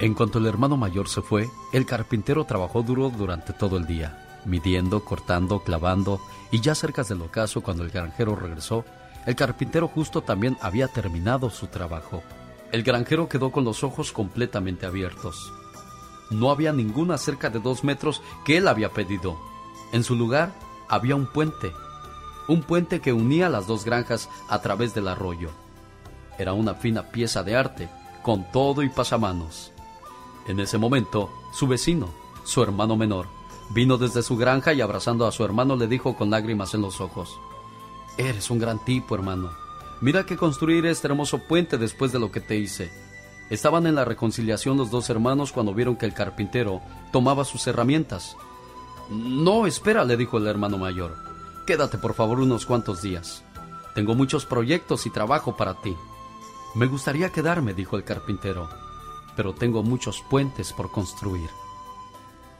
[0.00, 4.25] En cuanto el hermano mayor se fue, el carpintero trabajó duro durante todo el día,
[4.46, 6.20] midiendo, cortando, clavando,
[6.50, 8.84] y ya cerca del ocaso cuando el granjero regresó,
[9.26, 12.22] el carpintero justo también había terminado su trabajo.
[12.72, 15.52] El granjero quedó con los ojos completamente abiertos.
[16.30, 19.36] No había ninguna cerca de dos metros que él había pedido.
[19.92, 20.52] En su lugar
[20.88, 21.72] había un puente,
[22.48, 25.50] un puente que unía las dos granjas a través del arroyo.
[26.38, 27.88] Era una fina pieza de arte,
[28.22, 29.72] con todo y pasamanos.
[30.46, 32.08] En ese momento, su vecino,
[32.44, 33.26] su hermano menor,
[33.70, 37.00] vino desde su granja y abrazando a su hermano le dijo con lágrimas en los
[37.00, 37.38] ojos,
[38.18, 39.50] Eres un gran tipo, hermano.
[40.00, 42.90] Mira que construir este hermoso puente después de lo que te hice.
[43.50, 46.80] Estaban en la reconciliación los dos hermanos cuando vieron que el carpintero
[47.12, 48.36] tomaba sus herramientas.
[49.10, 51.16] No, espera, le dijo el hermano mayor.
[51.66, 53.44] Quédate por favor unos cuantos días.
[53.94, 55.96] Tengo muchos proyectos y trabajo para ti.
[56.74, 58.68] Me gustaría quedarme, dijo el carpintero,
[59.36, 61.48] pero tengo muchos puentes por construir.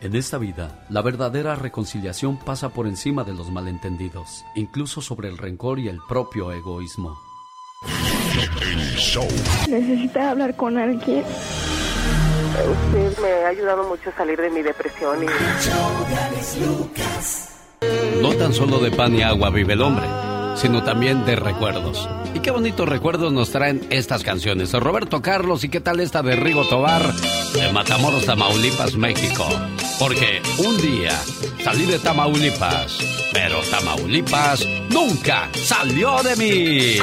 [0.01, 5.39] En esta vida, la verdadera reconciliación pasa por encima de los malentendidos, incluso sobre el
[5.39, 7.19] rencor y el propio egoísmo.
[9.69, 11.25] Necesita hablar con alguien.
[12.87, 15.27] Usted me ha ayudado mucho a salir de mi depresión y...
[18.21, 20.07] No tan solo de pan y agua vive el hombre,
[20.57, 22.09] sino también de recuerdos.
[22.35, 24.73] Y qué bonitos recuerdos nos traen estas canciones.
[24.73, 27.13] Roberto Carlos y qué tal esta de Rigo Tobar
[27.55, 29.47] de Matamoros, Tamaulipas, México.
[29.99, 31.13] Porque un día
[31.63, 32.99] salí de Tamaulipas,
[33.33, 36.99] pero Tamaulipas nunca salió de mí.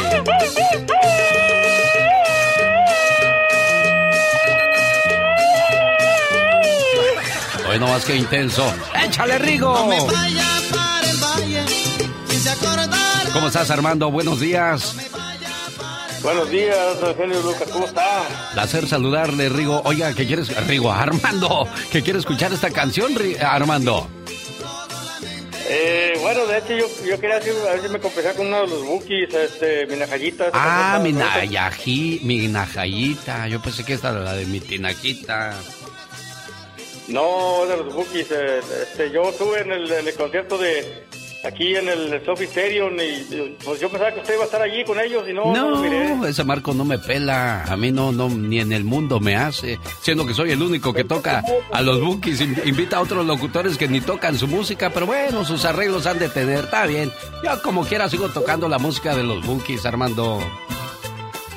[7.68, 8.72] Hoy no más que intenso.
[9.04, 9.74] ¡Échale, Rigo!
[13.34, 14.12] ¿Cómo estás, Armando?
[14.12, 14.96] Buenos días.
[16.22, 18.22] Buenos días, Eugenio Lucas, ¿cómo está?
[18.54, 19.82] Placer saludarle, Rigo.
[19.84, 20.56] Oiga, ¿qué quieres?
[20.68, 23.12] Rigo, Armando, ¿qué quiere escuchar esta canción,
[23.42, 24.08] Armando?
[25.68, 28.62] Eh, bueno, de hecho, yo, yo quería decir, a ver si me compensaba con uno
[28.62, 30.52] de los bookies, este, Minajayita.
[30.54, 33.48] Ah, mi nayají, mi najayita.
[33.48, 35.56] Yo pensé que esta era la de mi tinajita.
[37.08, 38.28] No, de los bookies.
[38.32, 41.06] eh, este, yo estuve en el, en el concierto de
[41.46, 44.84] aquí en el Sophie Stadium y pues yo pensaba que usted iba a estar allí
[44.86, 46.16] con ellos y no, no, lo miré.
[46.16, 47.64] No, ese Marco no me pela.
[47.64, 49.80] A mí no, no, ni en el mundo me hace.
[50.02, 52.42] Siendo que soy el único que toca a los bookies.
[52.42, 56.20] In- Invita a otros locutores que ni tocan su música, pero bueno, sus arreglos han
[56.20, 56.66] de tener.
[56.66, 57.12] Está bien.
[57.44, 60.40] Yo como quiera sigo tocando la música de los bookies, Armando.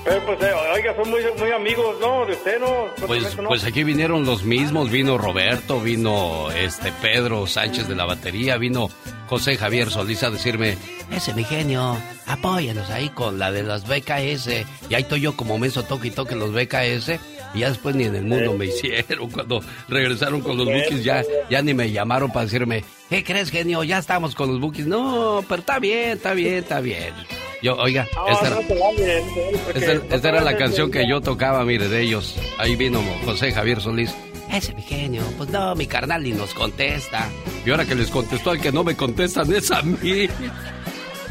[0.08, 2.24] Eh, pues, eh, oiga, son muy, muy amigos, ¿no?
[2.26, 2.86] De usted, ¿no?
[3.06, 8.56] Pues, pues aquí vinieron los mismos, vino Roberto, vino este Pedro Sánchez de la batería,
[8.56, 8.88] vino
[9.28, 10.78] José Javier Solís a decirme,
[11.10, 11.96] ese mi genio,
[12.26, 14.64] apóyanos ahí con la de las BKS.
[14.88, 17.18] Y ahí estoy yo como menso toque y toque los BKS.
[17.56, 19.30] Y ya después ni en el mundo me hicieron.
[19.30, 23.82] Cuando regresaron con los bookies ya, ya ni me llamaron para decirme, ¿qué crees genio?
[23.82, 24.86] Ya estamos con los bookies.
[24.86, 27.14] No, pero está bien, está bien, está bien.
[27.62, 28.60] Yo, oiga, esta era- no,
[29.74, 32.36] esta, no esta se era la canción que yo tocaba, mire, de ellos.
[32.58, 34.14] Ahí vino José Javier Solís.
[34.52, 35.22] Ese mi genio.
[35.38, 37.28] Pues no, mi carnal ni nos contesta.
[37.64, 40.28] Y ahora que les contestó al que no me contestan es a mí.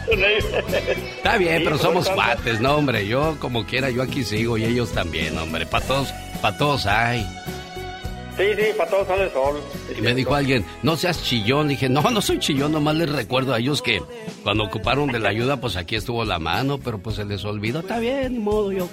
[0.07, 3.07] Está bien, pero somos cuates, ¿no, hombre?
[3.07, 5.65] Yo como quiera, yo aquí sigo y ellos también, hombre.
[5.65, 6.09] Para todos,
[6.41, 7.25] para todos hay.
[8.37, 9.61] Sí, sí, para todos sale el sol.
[9.97, 11.69] Y me dijo alguien, no seas chillón.
[11.69, 14.01] Dije, no, no soy chillón, nomás les recuerdo a ellos que
[14.43, 17.79] cuando ocuparon de la ayuda, pues aquí estuvo la mano, pero pues se les olvidó.
[17.79, 18.89] Está bien, ni modo yo.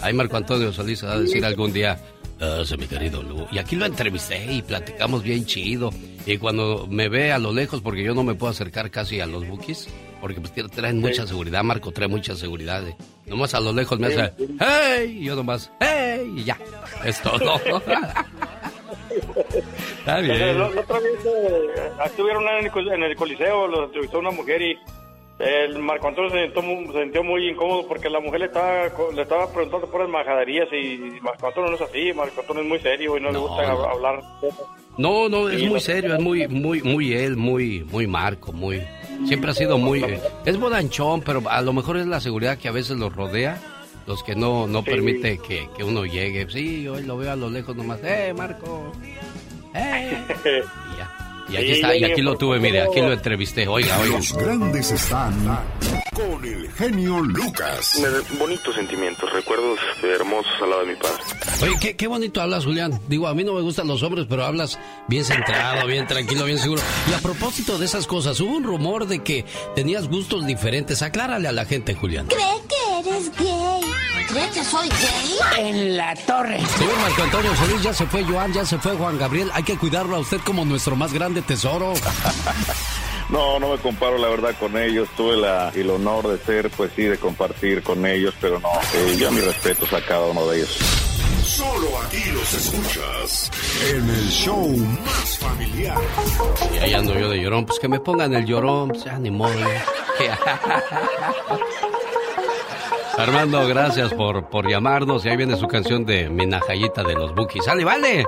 [0.00, 1.98] Ahí Marco Antonio Solís va a decir algún día,
[2.40, 3.46] "Ah, mi querido Lu.
[3.52, 5.90] Y aquí lo entrevisté y platicamos bien chido.
[6.24, 9.26] Y cuando me ve a lo lejos, porque yo no me puedo acercar casi a
[9.26, 9.88] los bookies,
[10.20, 12.86] porque pues traen mucha seguridad, Marco trae mucha seguridad.
[12.86, 12.96] eh.
[13.26, 15.18] Nomás a lo lejos me hace, ¡hey!
[15.20, 16.32] Y yo nomás, ¡hey!
[16.36, 16.58] Y ya,
[17.04, 17.60] es todo.
[19.98, 20.58] Está bien.
[20.58, 24.78] La, otra vez eh, estuvieron en el, en el coliseo, lo entrevistó una mujer y
[25.38, 28.88] el Marco Antonio se sintió, muy, se sintió muy incómodo porque la mujer le estaba,
[29.14, 32.68] le estaba preguntando por las majaderías y Marco Antonio no es así, Marco Antonio es
[32.68, 33.78] muy serio y no, le gusta no.
[33.78, 34.22] hab- hablar.
[34.96, 35.80] No, no, es muy no.
[35.80, 38.82] serio, es muy, muy, muy él, muy, muy Marco, muy.
[39.26, 40.04] Siempre ha sido muy.
[40.44, 43.58] Es bodanchón, pero a lo mejor es la seguridad que a veces los rodea,
[44.06, 44.90] los que no, no Sí.
[44.90, 46.46] permite que, que uno llegue.
[46.50, 47.98] Sí, yo lo veo a lo lejos nomás.
[48.04, 48.92] ¡Eh, Marco!
[49.74, 50.16] ¡Eh!
[50.44, 51.25] Y ya.
[51.48, 53.68] Y aquí está, y aquí lo tuve, mire, aquí lo entrevisté.
[53.68, 54.16] Oiga, oiga.
[54.16, 55.34] Los grandes están
[56.12, 58.02] con el genio Lucas.
[58.38, 61.22] Bonitos sentimientos, recuerdos hermosos al lado de mi padre.
[61.62, 63.00] Oye, qué, qué bonito hablas, Julián.
[63.08, 64.78] Digo, a mí no me gustan los hombres, pero hablas
[65.08, 66.82] bien centrado, bien tranquilo, bien seguro.
[67.10, 69.44] Y a propósito de esas cosas, hubo un rumor de que
[69.74, 71.02] tenías gustos diferentes.
[71.02, 72.26] Aclárale a la gente, Julián.
[72.26, 72.38] ¿Cree
[72.68, 74.15] que eres gay?
[74.28, 75.36] ¿Cree que soy gay?
[75.58, 76.60] En la torre.
[76.78, 79.50] Señor Marco Antonio Solís, ya se fue Joan, ya se fue Juan Gabriel.
[79.54, 81.94] Hay que cuidarlo a usted como nuestro más grande tesoro.
[83.28, 85.08] No, no me comparo la verdad con ellos.
[85.16, 88.68] Tuve la, el honor de ser, pues sí, de compartir con ellos, pero no.
[88.94, 90.78] eh, yo mis respetos a cada uno de ellos.
[91.44, 93.50] Solo aquí los escuchas
[93.90, 94.68] en el show
[95.04, 95.98] más familiar.
[96.72, 97.66] Y ahí ando yo de llorón.
[97.66, 99.58] Pues que me pongan el llorón, pues ya ni modo.
[103.18, 105.24] Armando, gracias por, por llamarnos.
[105.24, 107.64] Y ahí viene su canción de Minajayita de los Bookies.
[107.64, 108.24] ¡Sale, vale!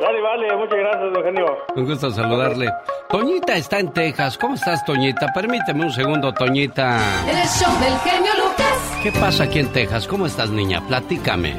[0.00, 1.46] Dale, vale, muchas gracias, Eugenio.
[1.74, 2.68] Un gusto saludarle.
[3.08, 4.36] Toñita está en Texas.
[4.38, 5.26] ¿Cómo estás, Toñita?
[5.34, 6.98] Permíteme un segundo, Toñita.
[7.28, 8.98] El show del genio Lucas.
[9.02, 10.06] ¿Qué pasa aquí en Texas?
[10.06, 10.80] ¿Cómo estás, niña?
[10.86, 11.54] Platícame.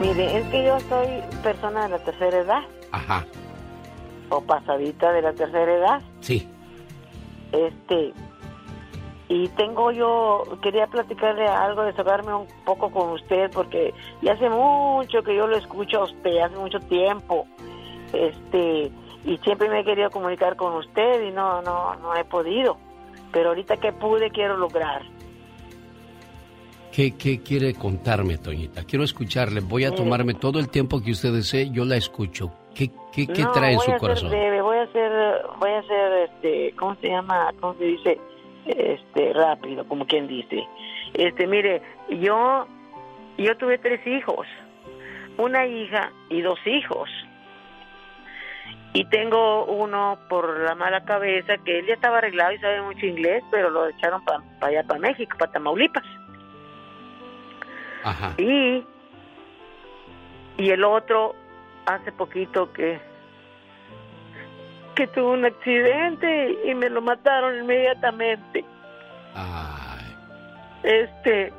[0.00, 1.08] Mire, es que yo soy
[1.42, 2.60] persona de la tercera edad,
[2.92, 3.24] Ajá,
[4.28, 6.00] o pasadita de la tercera edad.
[6.20, 6.48] sí.
[7.52, 8.12] Este,
[9.28, 15.22] y tengo yo, quería platicarle algo, desahogarme un poco con usted, porque ya hace mucho
[15.22, 17.46] que yo lo escucho a usted, hace mucho tiempo.
[18.12, 18.92] Este,
[19.24, 22.78] y siempre me he querido comunicar con usted y no, no, no he podido.
[23.32, 25.02] Pero ahorita que pude, quiero lograr.
[26.92, 28.84] ¿Qué, ¿Qué quiere contarme, Toñita?
[28.84, 29.60] Quiero escucharle.
[29.60, 31.70] Voy a tomarme todo el tiempo que usted desee.
[31.70, 32.52] Yo la escucho.
[32.74, 34.30] ¿Qué, qué, qué No, trae en su a corazón?
[34.30, 35.12] Breve, voy a hacer,
[35.58, 37.52] voy a hacer, este, ¿cómo se llama?
[37.60, 38.18] ¿Cómo se dice?
[38.66, 40.66] Este, rápido, como quien dice.
[41.14, 42.66] Este, mire, yo,
[43.38, 44.46] yo tuve tres hijos,
[45.38, 47.08] una hija y dos hijos.
[48.92, 53.06] Y tengo uno por la mala cabeza que él ya estaba arreglado y sabe mucho
[53.06, 56.04] inglés, pero lo echaron para allá, para México, para Tamaulipas.
[58.02, 58.34] Ajá.
[58.38, 58.84] Y,
[60.56, 61.34] y el otro,
[61.84, 62.98] hace poquito que,
[64.96, 68.64] que tuvo un accidente y me lo mataron inmediatamente.
[70.82, 71.52] Este,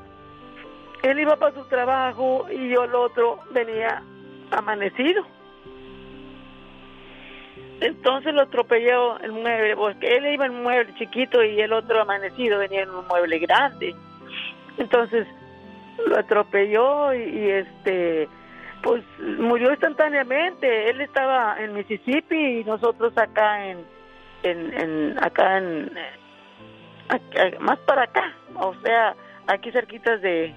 [1.04, 4.02] él iba para su trabajo y yo el otro venía
[4.52, 5.24] amanecido.
[7.80, 12.02] Entonces lo atropelló el mueble, porque él iba en un mueble chiquito y el otro
[12.02, 13.96] amanecido venía en un mueble grande.
[14.80, 15.28] Entonces
[16.08, 18.28] lo atropelló y, y, este
[18.88, 20.90] pues murió instantáneamente.
[20.90, 23.80] Él estaba en Mississippi y nosotros acá en
[24.44, 26.12] en, en- acá en eh,
[27.10, 29.14] acá- más para acá o sea
[29.48, 30.54] aquí cerquitas de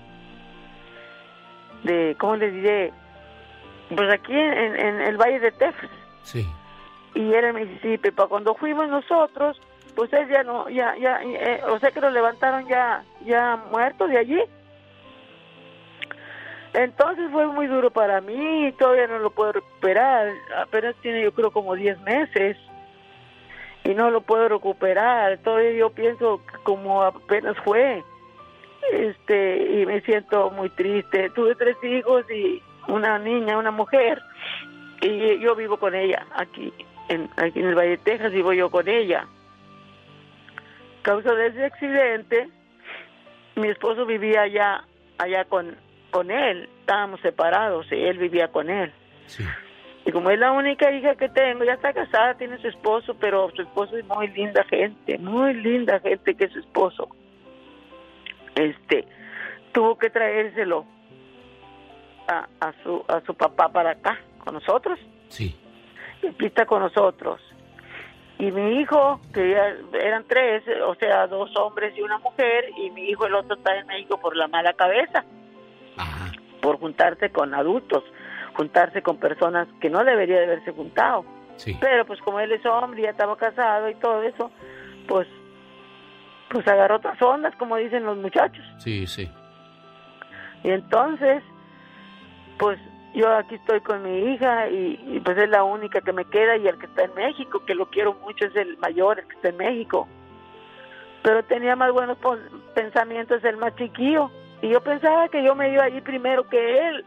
[1.82, 2.92] de cómo le diré
[3.96, 5.90] pues aquí en, en el valle de Texas.
[6.22, 6.46] Sí.
[7.14, 8.12] y era en Mississippi.
[8.12, 9.60] Para cuando fuimos nosotros
[9.96, 14.06] pues él ya no ya ya eh, o sea que lo levantaron ya ya muerto
[14.06, 14.40] de allí
[16.72, 21.50] entonces fue muy duro para mí, todavía no lo puedo recuperar, apenas tiene yo creo
[21.50, 22.56] como 10 meses
[23.84, 28.04] y no lo puedo recuperar, todavía yo pienso como apenas fue,
[28.92, 31.30] este, y me siento muy triste.
[31.30, 34.20] Tuve tres hijos y una niña, una mujer,
[35.00, 36.72] y yo vivo con ella aquí,
[37.08, 39.26] en, aquí en el Valle de Texas, vivo yo con ella.
[41.02, 42.48] Causa de ese accidente,
[43.56, 44.84] mi esposo vivía allá,
[45.18, 45.76] allá con,
[46.10, 48.92] con él, estábamos separados y él vivía con él.
[50.04, 53.50] Y como es la única hija que tengo, ya está casada, tiene su esposo, pero
[53.54, 57.08] su esposo es muy linda gente, muy linda gente que es su esposo.
[58.54, 59.06] Este,
[59.72, 60.84] tuvo que traérselo
[62.28, 64.98] a, a su a su papá para acá, con nosotros.
[65.28, 65.56] Sí.
[66.22, 67.40] Y aquí está con nosotros.
[68.38, 72.90] Y mi hijo, que ya eran tres, o sea, dos hombres y una mujer, y
[72.90, 75.26] mi hijo el otro está en México por la mala cabeza,
[76.60, 78.04] por juntarse con adultos,
[78.54, 81.24] juntarse con personas que no debería de haberse juntado.
[81.56, 81.76] Sí.
[81.80, 84.50] Pero pues como él es hombre y ya estaba casado y todo eso,
[85.06, 85.26] pues
[86.50, 88.64] pues agarró otras ondas, como dicen los muchachos.
[88.78, 89.30] Sí, sí.
[90.64, 91.42] Y entonces,
[92.58, 92.78] pues
[93.14, 96.56] yo aquí estoy con mi hija y, y, pues es la única que me queda
[96.56, 99.36] y el que está en México, que lo quiero mucho, es el mayor, el que
[99.36, 100.08] está en México.
[101.22, 102.18] Pero tenía más buenos
[102.74, 104.30] pensamientos el más chiquillo.
[104.62, 107.04] Y yo pensaba que yo me iba a ir primero que él.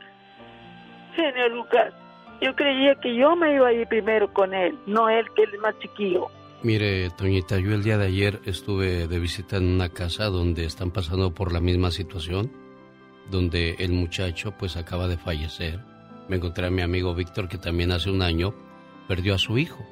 [1.16, 1.94] Genio Lucas,
[2.42, 5.52] yo creía que yo me iba a ir primero con él, no él, que él
[5.54, 6.28] es más chiquillo.
[6.64, 10.92] Mire, Toñita, yo el día de ayer estuve de visita en una casa donde están
[10.92, 12.52] pasando por la misma situación,
[13.30, 15.82] donde el muchacho pues acaba de fallecer.
[16.30, 18.54] Me encontré a mi amigo Víctor que también hace un año
[19.08, 19.86] perdió a su hijo.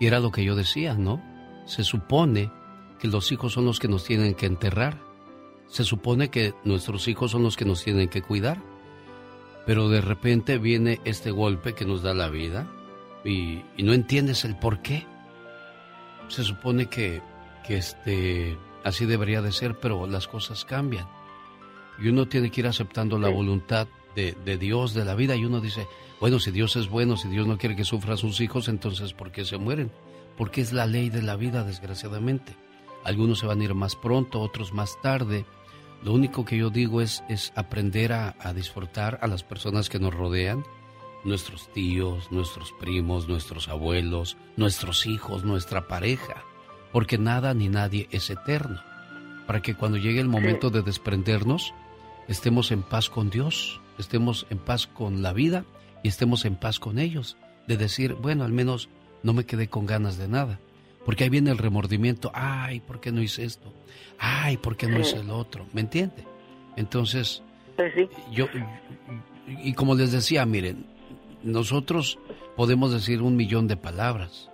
[0.00, 1.22] Y era lo que yo decía, ¿no?
[1.66, 2.52] Se supone
[2.98, 4.98] que los hijos son los que nos tienen que enterrar.
[5.68, 8.62] Se supone que nuestros hijos son los que nos tienen que cuidar.
[9.66, 12.70] Pero de repente viene este golpe que nos da la vida
[13.24, 15.06] y, y no entiendes el por qué.
[16.28, 17.20] Se supone que,
[17.66, 21.06] que este, así debería de ser, pero las cosas cambian.
[21.98, 25.44] Y uno tiene que ir aceptando la voluntad de, de Dios, de la vida, y
[25.44, 25.86] uno dice,
[26.20, 29.30] bueno, si Dios es bueno, si Dios no quiere que sufran sus hijos, entonces ¿por
[29.30, 29.90] qué se mueren?
[30.36, 32.56] Porque es la ley de la vida, desgraciadamente.
[33.04, 35.44] Algunos se van a ir más pronto, otros más tarde.
[36.02, 39.98] Lo único que yo digo es, es aprender a, a disfrutar a las personas que
[39.98, 40.64] nos rodean,
[41.24, 46.44] nuestros tíos, nuestros primos, nuestros abuelos, nuestros hijos, nuestra pareja,
[46.92, 48.80] porque nada ni nadie es eterno,
[49.46, 51.74] para que cuando llegue el momento de desprendernos,
[52.28, 55.64] estemos en paz con Dios, estemos en paz con la vida
[56.02, 57.36] y estemos en paz con ellos.
[57.66, 58.88] De decir, bueno, al menos
[59.22, 60.60] no me quedé con ganas de nada.
[61.08, 62.30] Porque ahí viene el remordimiento.
[62.34, 63.72] Ay, ¿por qué no hice esto?
[64.18, 65.64] Ay, ¿por qué no hice el otro?
[65.72, 66.26] ¿Me entiende?
[66.76, 67.42] Entonces,
[67.76, 68.06] Pues sí.
[68.30, 68.46] yo,
[69.64, 70.84] y como les decía, miren,
[71.42, 72.18] nosotros
[72.56, 74.50] podemos decir un millón de palabras,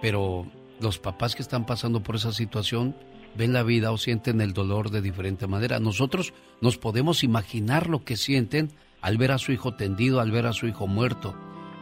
[0.00, 0.50] pero
[0.80, 2.96] los papás que están pasando por esa situación
[3.36, 5.78] ven la vida o sienten el dolor de diferente manera.
[5.78, 8.72] Nosotros nos podemos imaginar lo que sienten
[9.02, 11.36] al ver a su hijo tendido, al ver a su hijo muerto,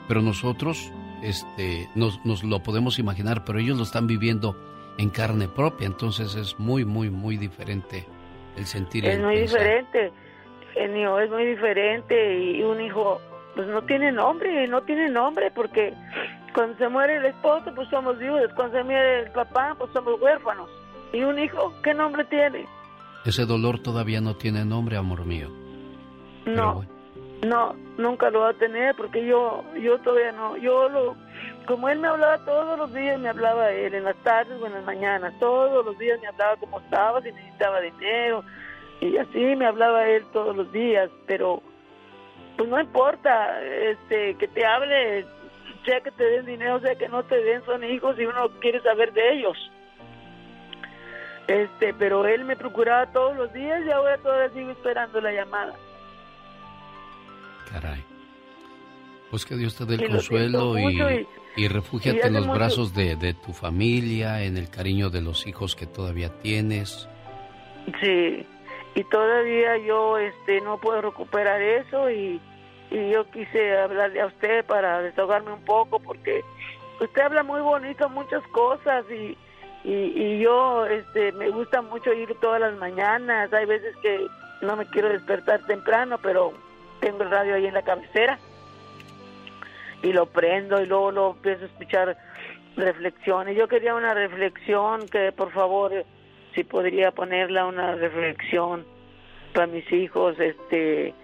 [0.08, 0.92] pero nosotros
[1.22, 4.56] este, nos, nos lo podemos imaginar, pero ellos lo están viviendo
[4.98, 8.06] en carne propia, entonces es muy, muy, muy diferente
[8.56, 9.04] el sentir.
[9.06, 9.60] Es el muy pensar.
[9.60, 10.12] diferente,
[10.74, 13.20] genio, es muy diferente y un hijo
[13.54, 15.94] pues no tiene nombre, no tiene nombre porque
[16.54, 20.20] cuando se muere el esposo pues somos viudos, cuando se muere el papá pues somos
[20.20, 20.68] huérfanos
[21.12, 22.66] y un hijo, ¿qué nombre tiene?
[23.24, 25.48] Ese dolor todavía no tiene nombre, amor mío.
[26.46, 26.84] No,
[27.42, 31.16] no, nunca lo va a tener porque yo, yo todavía no, yo lo,
[31.66, 34.74] como él me hablaba todos los días, me hablaba él en las tardes o en
[34.74, 38.44] las mañanas, todos los días me hablaba cómo estaba, si necesitaba dinero
[39.00, 41.62] y así me hablaba él todos los días, pero
[42.56, 45.24] pues no importa, este, que te hable,
[45.86, 48.82] sea que te den dinero, sea que no te den, son hijos y uno quiere
[48.82, 49.56] saber de ellos.
[51.48, 55.74] Este, pero él me procuraba todos los días y ahora todavía sigo esperando la llamada.
[57.72, 58.04] Caray.
[59.30, 62.58] Pues que Dios te dé el consuelo y, y- y refúgiate y en los mucho-
[62.58, 67.08] brazos de, de tu familia, en el cariño de los hijos que todavía tienes.
[68.00, 68.46] Sí,
[68.94, 72.40] y todavía yo este no puedo recuperar eso y,
[72.90, 76.42] y yo quise hablarle a usted para desahogarme un poco porque
[77.00, 79.36] usted habla muy bonito muchas cosas y,
[79.84, 84.26] y, y yo este me gusta mucho ir todas las mañanas, hay veces que
[84.62, 86.52] no me quiero despertar temprano, pero
[87.00, 88.38] tengo el radio ahí en la cabecera
[90.02, 92.16] y lo prendo y luego lo empiezo a escuchar
[92.76, 93.56] reflexiones.
[93.56, 95.92] Yo quería una reflexión que por favor
[96.54, 98.84] si podría ponerla una reflexión
[99.52, 101.14] para mis hijos, este,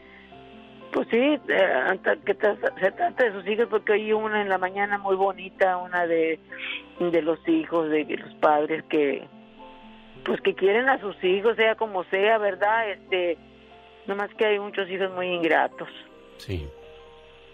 [0.93, 4.99] pues sí, eh, que se trata de sus hijos porque oí una en la mañana
[4.99, 6.39] muy bonita, una de,
[6.99, 9.27] de los hijos, de los padres que,
[10.25, 12.91] pues que quieren a sus hijos, sea como sea, ¿verdad?
[12.91, 13.39] Este,
[14.07, 15.89] nomás que hay muchos hijos muy ingratos.
[16.39, 16.69] Sí.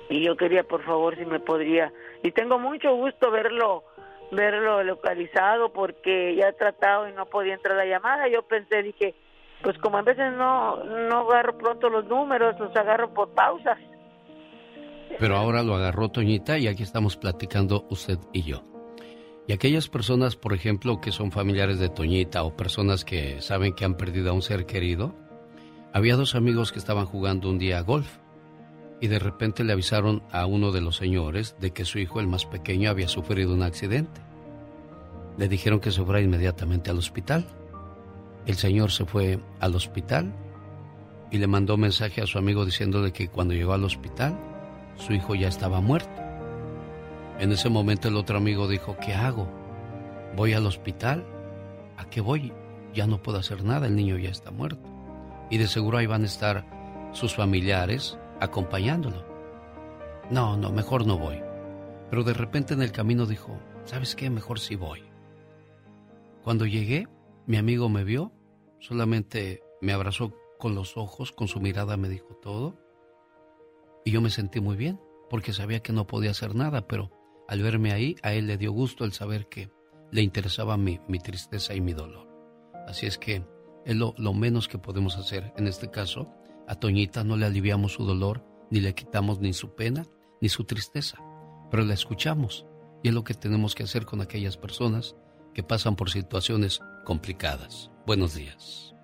[0.08, 1.92] Y yo quería, por favor, si me podría,
[2.22, 3.84] y tengo mucho gusto verlo,
[4.30, 8.28] verlo localizado porque ya he tratado y no podía entrar la llamada.
[8.28, 9.14] Yo pensé, dije,
[9.62, 13.78] pues como a veces no, no agarro pronto los números, los agarro por pausas.
[15.18, 18.62] Pero ahora lo agarró Toñita y aquí estamos platicando usted y yo.
[19.46, 23.84] Y aquellas personas, por ejemplo, que son familiares de Toñita o personas que saben que
[23.84, 25.14] han perdido a un ser querido,
[25.92, 28.18] había dos amigos que estaban jugando un día a golf
[29.00, 32.28] y de repente le avisaron a uno de los señores de que su hijo, el
[32.28, 34.20] más pequeño, había sufrido un accidente.
[35.36, 37.44] Le dijeron que se fuera inmediatamente al hospital.
[38.46, 40.32] El señor se fue al hospital
[41.30, 44.38] y le mandó mensaje a su amigo diciéndole que cuando llegó al hospital,
[44.96, 46.22] su hijo ya estaba muerto.
[47.38, 49.48] En ese momento el otro amigo dijo, ¿qué hago?
[50.36, 51.24] ¿Voy al hospital?
[51.96, 52.52] ¿A qué voy?
[52.94, 54.91] Ya no puedo hacer nada, el niño ya está muerto.
[55.52, 59.22] Y de seguro ahí van a estar sus familiares acompañándolo.
[60.30, 61.42] No, no, mejor no voy.
[62.08, 64.30] Pero de repente en el camino dijo, ¿sabes qué?
[64.30, 65.02] Mejor sí voy.
[66.42, 67.06] Cuando llegué,
[67.46, 68.32] mi amigo me vio,
[68.80, 72.78] solamente me abrazó con los ojos, con su mirada me dijo todo.
[74.06, 74.98] Y yo me sentí muy bien,
[75.28, 77.10] porque sabía que no podía hacer nada, pero
[77.46, 79.70] al verme ahí, a él le dio gusto el saber que
[80.10, 82.26] le interesaba mi, mi tristeza y mi dolor.
[82.88, 83.44] Así es que
[83.84, 85.52] es lo, menos que podemos hacer.
[85.56, 86.28] En este caso,
[86.68, 90.06] a Toñita no le aliviamos su dolor, ni le quitamos ni su pena,
[90.40, 91.18] ni su tristeza,
[91.70, 92.66] pero la escuchamos.
[93.02, 95.16] Y es lo que tenemos que hacer con aquellas personas
[95.54, 97.90] que pasan por situaciones complicadas.
[98.06, 98.94] Buenos días.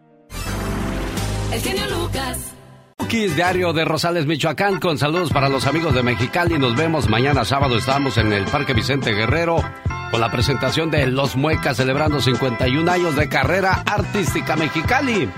[1.53, 2.55] El genio Lucas.
[2.99, 6.59] Cookies Diario de Rosales, Michoacán, con saludos para los amigos de Mexicali.
[6.59, 7.79] Nos vemos mañana sábado.
[7.79, 9.63] Estamos en el Parque Vicente Guerrero
[10.11, 15.31] con la presentación de Los Muecas celebrando 51 años de carrera artística Mexicali.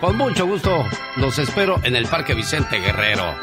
[0.00, 0.84] Con mucho gusto
[1.16, 3.34] los espero en el Parque Vicente Guerrero.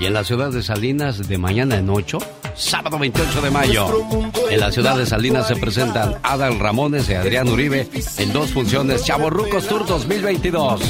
[0.00, 2.18] Y en la ciudad de Salinas de mañana en 8,
[2.54, 4.32] sábado 28 de mayo.
[4.50, 7.88] En la ciudad de Salinas se presentan Adal Ramones y Adrián Uribe
[8.18, 10.82] en dos funciones Chavo Rucos Tour 2022.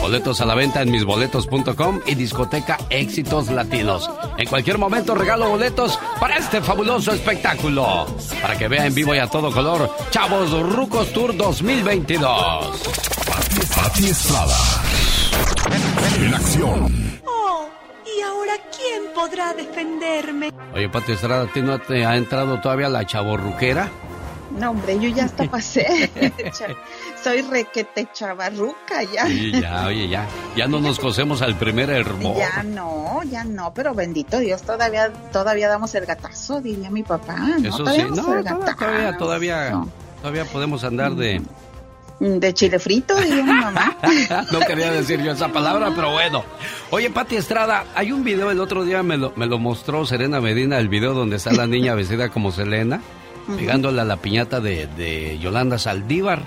[0.00, 4.10] Boletos a la venta en misboletos.com y discoteca Éxitos Latinos.
[4.36, 8.06] En cualquier momento regalo boletos para este fabuloso espectáculo.
[8.40, 12.28] Para que vea en vivo y a todo color Chavos Rucos Tour 2022.
[13.74, 14.56] Pati Estrada.
[16.20, 17.20] En acción.
[17.26, 17.68] Oh,
[18.04, 20.52] ¿y ahora quién podrá defenderme.
[20.74, 23.90] Oye, Pati Estrada, ¿a ti no te ha entrado todavía la chaborruquera?
[24.50, 26.10] No, hombre, yo ya hasta pasé.
[27.22, 29.26] Soy requete chavarruca ya.
[29.26, 30.26] Sí, ya, oye, ya.
[30.56, 32.38] Ya no nos cosemos al primer hermoso.
[32.38, 37.36] Ya no, ya no, pero bendito Dios, todavía todavía damos el gatazo, diría mi papá.
[37.36, 37.68] ¿no?
[37.68, 39.82] Eso Todavía sí, no, el todavía, todavía, todavía,
[40.20, 41.42] todavía podemos andar de...
[42.20, 43.96] De chile frito, diría mi mamá.
[44.52, 46.42] no quería decir yo esa palabra, pero bueno.
[46.90, 50.40] Oye, Pati Estrada, hay un video el otro día, me lo, me lo mostró Serena
[50.40, 53.00] Medina, el video donde está la niña vestida como Selena,
[53.48, 53.56] Ujú.
[53.56, 56.42] pegándole a la piñata de, de Yolanda Saldívar.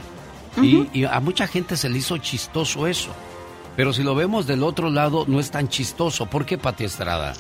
[0.62, 3.10] y, y a mucha gente se le hizo chistoso eso.
[3.76, 6.26] Pero si lo vemos del otro lado, no es tan chistoso.
[6.26, 7.34] ¿Por qué, Pati Estrada?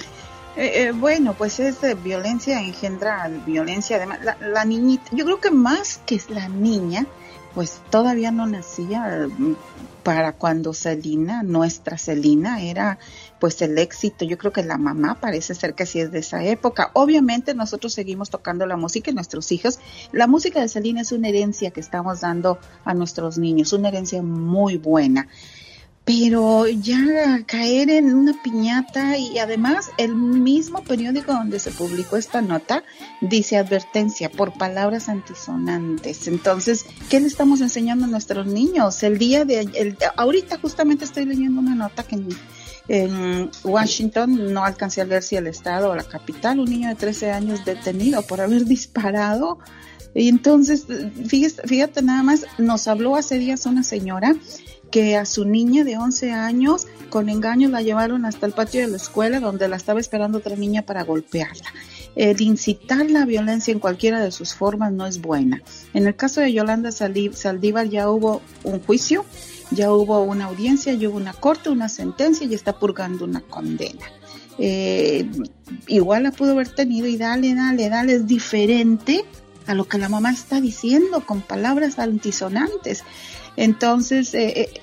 [0.55, 3.97] Eh, eh, bueno, pues es violencia engendra violencia.
[3.97, 7.05] Además, la, la niñita, yo creo que más que la niña,
[7.53, 9.55] pues todavía no nacía mm,
[10.03, 12.97] para cuando Celina, nuestra Celina, era
[13.41, 14.23] pues el éxito.
[14.23, 16.91] Yo creo que la mamá parece ser que sí es de esa época.
[16.93, 19.79] Obviamente nosotros seguimos tocando la música y nuestros hijos.
[20.11, 24.21] La música de Celina es una herencia que estamos dando a nuestros niños, una herencia
[24.21, 25.27] muy buena
[26.03, 32.41] pero ya caer en una piñata y además el mismo periódico donde se publicó esta
[32.41, 32.83] nota
[33.21, 36.27] dice advertencia por palabras antisonantes.
[36.27, 39.03] Entonces, ¿qué le estamos enseñando a nuestros niños?
[39.03, 42.17] El día de el, ahorita justamente estoy leyendo una nota que
[42.87, 46.95] en, Washington no alcancé a ver si el estado o la capital, un niño de
[46.95, 49.59] 13 años detenido por haber disparado.
[50.13, 50.85] Y entonces,
[51.27, 54.35] fíjate, fíjate nada más, nos habló hace días una señora
[54.91, 58.87] que a su niña de 11 años con engaño la llevaron hasta el patio de
[58.87, 61.63] la escuela donde la estaba esperando otra niña para golpearla.
[62.13, 65.61] El incitar la violencia en cualquiera de sus formas no es buena.
[65.93, 69.23] En el caso de Yolanda Saldí- Saldívar ya hubo un juicio,
[69.71, 74.05] ya hubo una audiencia, ya hubo una corte, una sentencia y está purgando una condena.
[74.57, 75.27] Eh,
[75.87, 79.25] igual la pudo haber tenido y dale, dale, dale, es diferente
[79.67, 83.03] a lo que la mamá está diciendo con palabras altisonantes.
[83.55, 84.81] Entonces, eh, eh,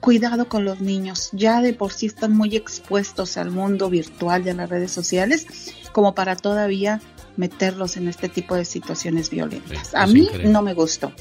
[0.00, 1.30] cuidado con los niños.
[1.32, 5.46] Ya de por sí están muy expuestos al mundo virtual y a las redes sociales
[5.92, 7.00] como para todavía
[7.36, 9.94] meterlos en este tipo de situaciones violentas.
[9.94, 10.48] a es mí increíble.
[10.50, 11.12] no me gustó.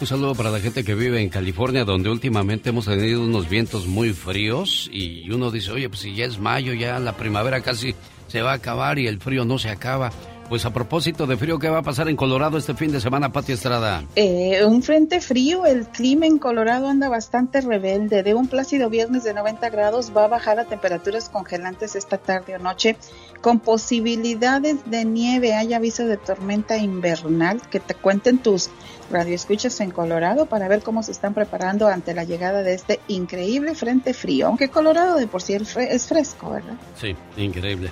[0.00, 3.86] Un saludo para la gente que vive en California, donde últimamente hemos tenido unos vientos
[3.86, 7.94] muy fríos y uno dice, oye, pues si ya es mayo, ya la primavera casi
[8.26, 10.10] se va a acabar y el frío no se acaba.
[10.48, 13.32] Pues a propósito de frío, ¿qué va a pasar en Colorado este fin de semana,
[13.32, 14.04] Pati Estrada?
[14.14, 18.22] Eh, un frente frío, el clima en Colorado anda bastante rebelde.
[18.22, 22.56] De un plácido viernes de 90 grados va a bajar a temperaturas congelantes esta tarde
[22.56, 22.96] o noche,
[23.40, 25.54] con posibilidades de nieve.
[25.54, 27.62] Hay aviso de tormenta invernal.
[27.70, 28.68] Que te cuenten tus
[29.14, 33.74] radioescuchas en Colorado para ver cómo se están preparando ante la llegada de este increíble
[33.74, 34.48] frente frío.
[34.48, 36.74] Aunque Colorado de por sí es fre- es fresco, ¿verdad?
[37.00, 37.90] Sí, increíble.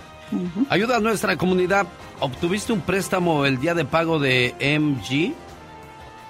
[0.70, 1.86] Ayuda a nuestra comunidad.
[2.20, 5.34] ¿Obtuviste un préstamo el día de pago de MG?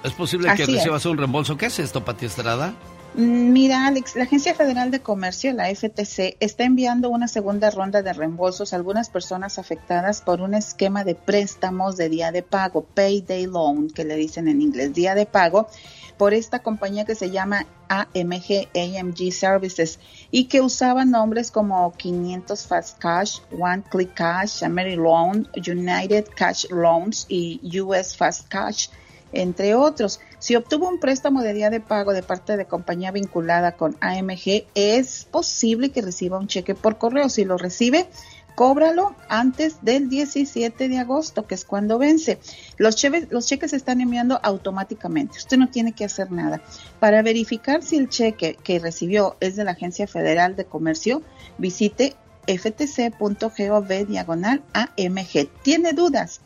[0.05, 0.69] ¿Es posible que es.
[0.69, 1.57] recibas un reembolso?
[1.57, 2.75] ¿Qué es esto, Pati Estrada?
[3.15, 8.11] Mira, Alex, la Agencia Federal de Comercio, la FTC, está enviando una segunda ronda de
[8.15, 13.47] reembolsos a algunas personas afectadas por un esquema de préstamos de día de pago, Payday
[13.47, 15.69] Loan, que le dicen en inglés, día de pago,
[16.17, 19.99] por esta compañía que se llama AMG AMG Services
[20.31, 26.65] y que usaba nombres como 500 Fast Cash, One Click Cash, American Loan, United Cash
[26.71, 28.89] Loans y US Fast Cash
[29.33, 30.21] entre otros.
[30.39, 34.67] Si obtuvo un préstamo de día de pago de parte de compañía vinculada con AMG,
[34.75, 37.29] es posible que reciba un cheque por correo.
[37.29, 38.09] Si lo recibe,
[38.55, 42.39] cóbralo antes del 17 de agosto, que es cuando vence.
[42.77, 45.39] Los, cheques los cheques se están enviando automáticamente.
[45.39, 46.63] Usted no tiene que hacer nada.
[47.01, 51.23] Para verificar si el cheque que recibió es de la Agencia Federal de Comercio,
[51.59, 52.15] visite
[52.47, 55.49] ftc.gov diagonal AMG.
[55.63, 56.41] ¿Tiene dudas?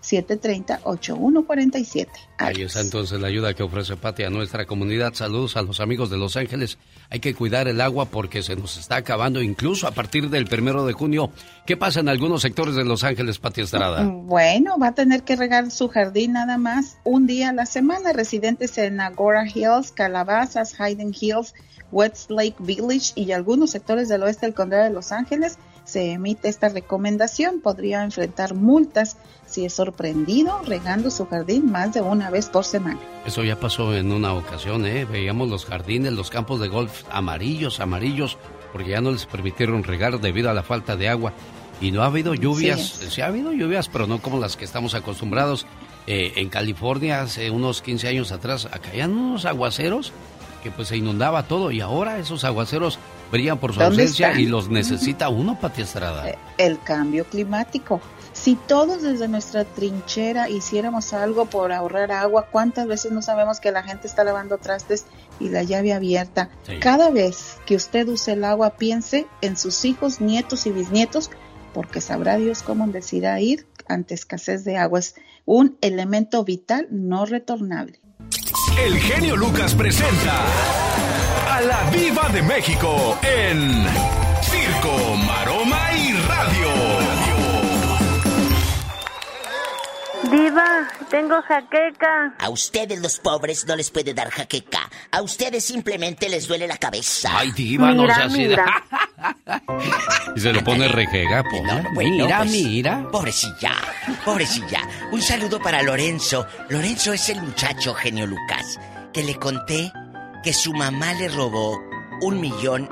[0.00, 2.08] 1-866-730-8147.
[2.38, 5.14] Ahí está entonces la ayuda que ofrece Pati a nuestra comunidad.
[5.14, 6.78] Saludos a los amigos de Los Ángeles.
[7.10, 10.84] Hay que cuidar el agua porque se nos está acabando, incluso a partir del primero
[10.86, 11.30] de junio.
[11.66, 14.04] ¿Qué pasa en algunos sectores de Los Ángeles, Pati Estrada?
[14.04, 18.12] Bueno, va a tener que regar su jardín nada más un día a la semana.
[18.12, 21.54] Residentes en Agora Hills, Calabazas, Hayden Hills,
[21.92, 25.58] Westlake Village y algunos sectores del oeste del condado de Los Ángeles
[25.90, 27.60] se emite esta recomendación.
[27.60, 29.16] Podría enfrentar multas
[29.46, 33.00] si es sorprendido regando su jardín más de una vez por semana.
[33.26, 35.04] Eso ya pasó en una ocasión, ¿eh?
[35.04, 38.38] Veíamos los jardines, los campos de golf amarillos, amarillos,
[38.72, 41.32] porque ya no les permitieron regar debido a la falta de agua.
[41.80, 43.06] Y no ha habido lluvias, Sí.
[43.10, 45.66] sí, ha habido lluvias, pero no como las que estamos acostumbrados.
[46.06, 50.12] Eh, en California, hace unos 15 años atrás, caían unos aguaceros
[50.62, 52.98] que pues se inundaba todo y ahora esos aguaceros
[53.30, 54.40] brillan por su ¿Dónde ausencia están?
[54.42, 56.28] y los necesita uno, Pati Estrada.
[56.28, 58.00] Eh, El cambio climático.
[58.32, 63.72] Si todos desde nuestra trinchera hiciéramos algo por ahorrar agua, ¿cuántas veces no sabemos que
[63.72, 65.04] la gente está lavando trastes
[65.40, 66.48] y la llave abierta?
[66.66, 66.78] Sí.
[66.78, 71.30] Cada vez que usted use el agua, piense en sus hijos, nietos y bisnietos,
[71.74, 75.00] porque sabrá Dios cómo decidirá ir ante escasez de agua.
[75.00, 78.00] Es un elemento vital no retornable.
[78.86, 80.46] El genio Lucas presenta
[81.50, 83.84] a la Viva de México en
[84.40, 86.68] Circo, Maroma y Radio.
[90.30, 92.34] Diva, tengo jaqueca.
[92.38, 94.88] A ustedes los pobres no les puede dar jaqueca.
[95.10, 97.30] A ustedes simplemente les duele la cabeza.
[97.32, 98.48] Ay, diva, no sea así.
[100.36, 101.62] y se lo pone rejega, po.
[101.96, 103.08] mira, pues, mira.
[103.10, 103.76] Pobrecilla,
[104.24, 104.82] pobrecilla.
[105.10, 106.46] Un saludo para Lorenzo.
[106.68, 108.78] Lorenzo es el muchacho, genio Lucas,
[109.12, 109.92] que le conté
[110.42, 111.80] que su mamá le robó
[112.22, 112.88] un millón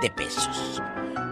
[0.00, 0.82] de pesos.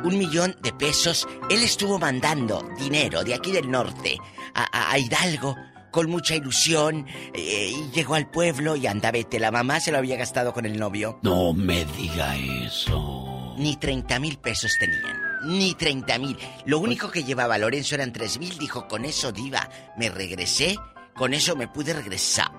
[0.04, 1.26] Un millón de pesos.
[1.50, 4.18] Él estuvo mandando dinero de aquí del norte
[4.54, 5.57] a, Hidalgo
[5.90, 9.98] con mucha ilusión eh, y llegó al pueblo y anda, vete, la mamá se lo
[9.98, 11.18] había gastado con el novio.
[11.22, 13.54] No me diga eso.
[13.57, 15.26] Ni 30 mil pesos tenían.
[15.44, 16.38] Ni 30 mil.
[16.66, 18.59] Lo único que llevaba Lorenzo eran 3 mil.
[18.59, 20.76] Dijo, con eso, diva, me regresé.
[21.14, 22.52] Con eso me pude regresar.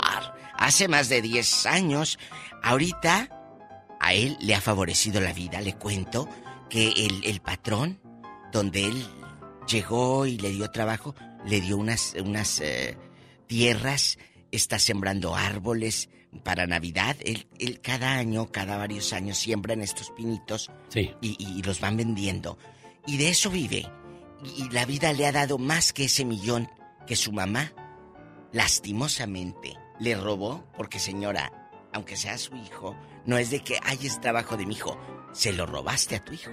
[0.58, 2.18] Hace más de 10 años.
[2.64, 3.30] Ahorita,
[4.00, 5.62] a él le ha favorecido la vida.
[5.62, 6.28] Le cuento
[6.70, 8.00] que el, el patrón,
[8.52, 9.06] donde él
[9.68, 12.98] llegó y le dio trabajo, le dio unas, unas eh,
[13.48, 14.18] tierras,
[14.52, 16.10] está sembrando árboles
[16.44, 17.16] para Navidad.
[17.26, 21.14] Él, él cada año, cada varios años, siembran estos pinitos Sí.
[21.22, 22.58] y, y los van vendiendo.
[23.06, 23.90] Y de eso vive.
[24.44, 26.70] Y, y la vida le ha dado más que ese millón
[27.08, 27.72] que su mamá,
[28.52, 34.58] lastimosamente, le robó, porque señora, aunque sea su hijo, no es de que, ay, trabajo
[34.58, 34.98] de mi hijo,
[35.32, 36.52] se lo robaste a tu hijo.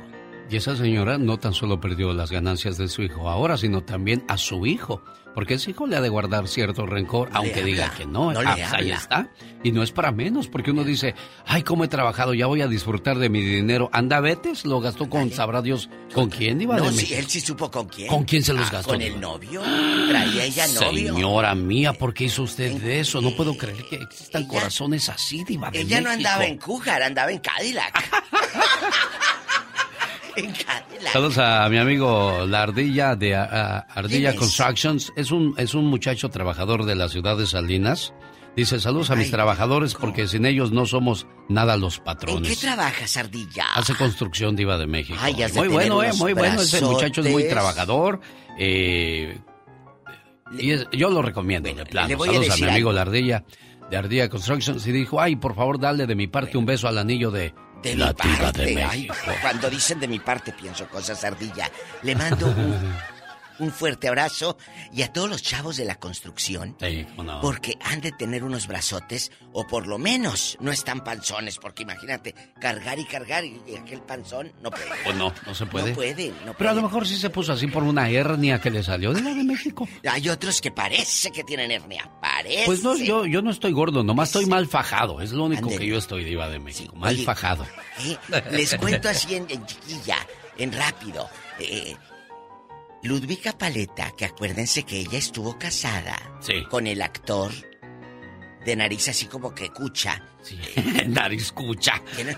[0.51, 4.25] Y esa señora no tan solo perdió las ganancias de su hijo ahora, sino también
[4.29, 5.03] a su hijo.
[5.35, 8.31] Porque ese hijo le ha de guardar cierto rencor, le aunque diga que no.
[8.33, 9.31] no Ah, pues ahí está.
[9.65, 12.69] Y no es para menos, porque uno dice, ay, cómo he trabajado, ya voy a
[12.69, 13.91] disfrutar de mi dinero.
[13.93, 17.19] Anda, vetes, lo gastó con, sabrá Dios, ¿con quién iba No, de sí, México?
[17.19, 18.07] él sí supo con quién.
[18.07, 18.91] ¿Con quién se los Ah, gastó?
[18.93, 19.61] Con el novio.
[20.09, 21.15] Traía ella novio.
[21.15, 23.21] Señora mía, ¿por qué hizo usted de eso?
[23.21, 27.33] No puedo creer que existan corazones así, diva de Ella no andaba en Cújar, andaba
[27.33, 28.05] en Cadillac.
[31.13, 34.35] Saludos a mi amigo La Ardilla de a- a- Ardilla.
[34.35, 35.13] Constructions.
[35.17, 38.13] Es un, es un muchacho trabajador de la ciudad de Salinas.
[38.57, 42.61] Dice, saludos a mis trabajadores porque sin ellos no somos nada los ¿En qué patrones.
[42.61, 43.65] trabajas, Ardilla?
[43.75, 45.19] Hace construcción diva de México.
[45.21, 46.61] Ay, has de muy bueno, eh, muy bueno.
[46.61, 48.21] Ese muchacho es muy trabajador.
[48.59, 49.39] eh,
[50.57, 52.07] y es- yo lo recomiendo, de plano.
[52.09, 52.97] le voy a Saludos a, decir mi amigo algo.
[52.97, 53.45] La Ardilla
[53.91, 54.87] de Ardilla Constructions.
[54.87, 57.53] Y dijo, ay, por favor, dale de mi parte un beso al anillo de,
[57.85, 58.65] De la mi parte.
[58.65, 59.09] de Ay,
[59.43, 61.71] cuando dicen de mi parte pienso cosas, Ardilla.
[62.03, 62.97] Le mando un,
[63.59, 64.57] un fuerte abrazo
[64.93, 66.77] y a todos los chavos de la construcción.
[66.81, 67.41] Sí, no.
[67.41, 72.35] Porque han de tener unos brazotes, o por lo menos no están panzones, porque imagínate,
[72.61, 74.85] cargar y cargar y aquel panzón no puede.
[75.05, 75.91] Pues no, no se puede.
[75.91, 76.75] No puede, no Pero a puede.
[76.77, 79.45] lo mejor sí se puso así por una hernia que le salió de la de
[79.45, 79.87] México.
[80.11, 82.65] Hay otros que parece que tienen hernia, parece.
[82.67, 85.21] Pues no, yo, yo no estoy gordo, nomás estoy mal fajado.
[85.21, 87.67] Es lo único que yo estoy diva de México, mal Oye, fajado.
[88.01, 88.17] Eh,
[88.51, 90.19] Les cuento así en, en chiquilla,
[90.59, 91.29] en rápido.
[91.61, 91.95] Eh,
[93.05, 96.17] Ludwika Paleta, que acuérdense que ella estuvo casada
[96.71, 97.53] con el actor
[98.65, 100.23] de nariz así como que cucha.
[101.07, 102.01] Nariz cucha.
[102.17, 102.35] Tiene,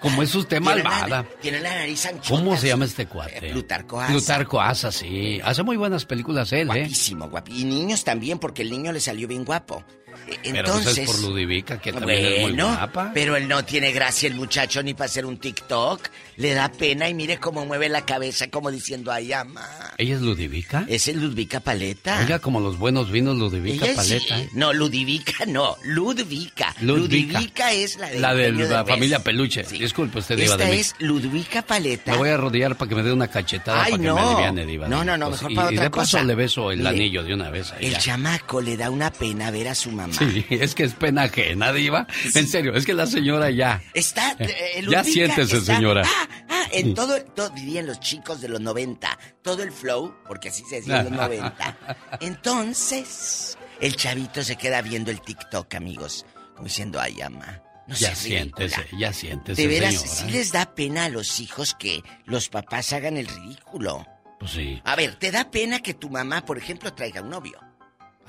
[0.00, 1.24] Como es usted malvada.
[1.40, 2.28] Tiene la nariz anchota.
[2.28, 3.48] ¿Cómo se llama este cuate?
[3.48, 4.12] Eh, Plutarco Asa.
[4.12, 5.40] Plutarco Asa, sí.
[5.42, 6.82] Hace muy buenas películas él, ¿eh?
[6.82, 9.84] Guapísimo, guapi- Y niños también, porque el niño le salió bien guapo.
[10.26, 10.98] Eh, Pero pues Entonces.
[10.98, 13.10] es por Ludivica, que también es muy Bueno, guapa.
[13.14, 16.08] pero él no tiene gracia el muchacho ni para hacer un TikTok.
[16.36, 19.66] Le da pena y mire cómo mueve la cabeza como diciendo, ay, ama.
[19.98, 20.84] ¿Ella es Ludivica?
[20.88, 22.20] Es el Ludvica Paleta.
[22.20, 24.14] Oiga, como los buenos vinos Ludivica Ella sí.
[24.14, 24.40] Paleta.
[24.40, 24.48] ¿eh?
[24.54, 26.74] No, Ludivica no, Ludvica.
[26.80, 27.40] Ludvica.
[27.40, 28.88] Ludvica es la de La de la Derbez.
[28.88, 29.62] familia Peluche.
[29.64, 30.94] Disculpe usted, diva Esta de es.
[31.00, 32.12] Ludvica Paleta.
[32.12, 34.14] Me voy a arrodillar para que me dé una cachetada Ay, para que no.
[34.14, 34.84] me aliviane, diva.
[34.86, 36.24] de No, no, no, mejor Y- para y otra de paso cosa.
[36.24, 37.72] le beso el Mire, anillo de una vez.
[37.72, 37.98] ahí El ya.
[37.98, 40.09] chamaco le da una pena ver a su mamá.
[40.12, 42.06] Sí, es que es pena ajena, diva.
[42.34, 43.82] En serio, es que la señora ya.
[43.94, 44.36] Está.
[44.38, 46.02] eh, ya siéntese, está- señora.
[46.48, 50.62] Ah, en todo, todo, dirían los chicos de los 90, todo el flow, porque así
[50.68, 51.76] se decía en los 90.
[52.20, 58.14] Entonces, el chavito se queda viendo el TikTok, amigos, como diciendo, ay, ama, no ya
[58.14, 58.68] seas ridícula".
[58.68, 60.16] siéntese, ya siéntese, De veras, señora.
[60.16, 64.06] sí les da pena a los hijos que los papás hagan el ridículo.
[64.38, 64.80] Pues sí.
[64.84, 67.60] A ver, ¿te da pena que tu mamá, por ejemplo, traiga un novio?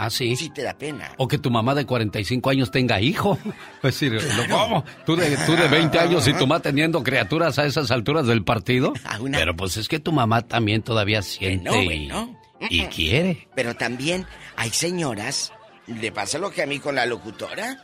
[0.01, 0.35] ¿Ah, sí?
[0.35, 1.11] Sí te da pena.
[1.17, 3.37] O que tu mamá de 45 años tenga hijo.
[3.81, 4.19] Pues decir,
[4.49, 4.83] ¿cómo?
[5.05, 8.43] ¿Tú de, tú de 20 años y tu mamá teniendo criaturas a esas alturas del
[8.43, 8.93] partido?
[9.31, 12.39] Pero pues es que tu mamá también todavía siente y, bueno.
[12.69, 13.47] y quiere.
[13.55, 14.25] Pero también
[14.55, 15.53] hay señoras,
[15.85, 17.83] ¿le pasa lo que a mí con la locutora?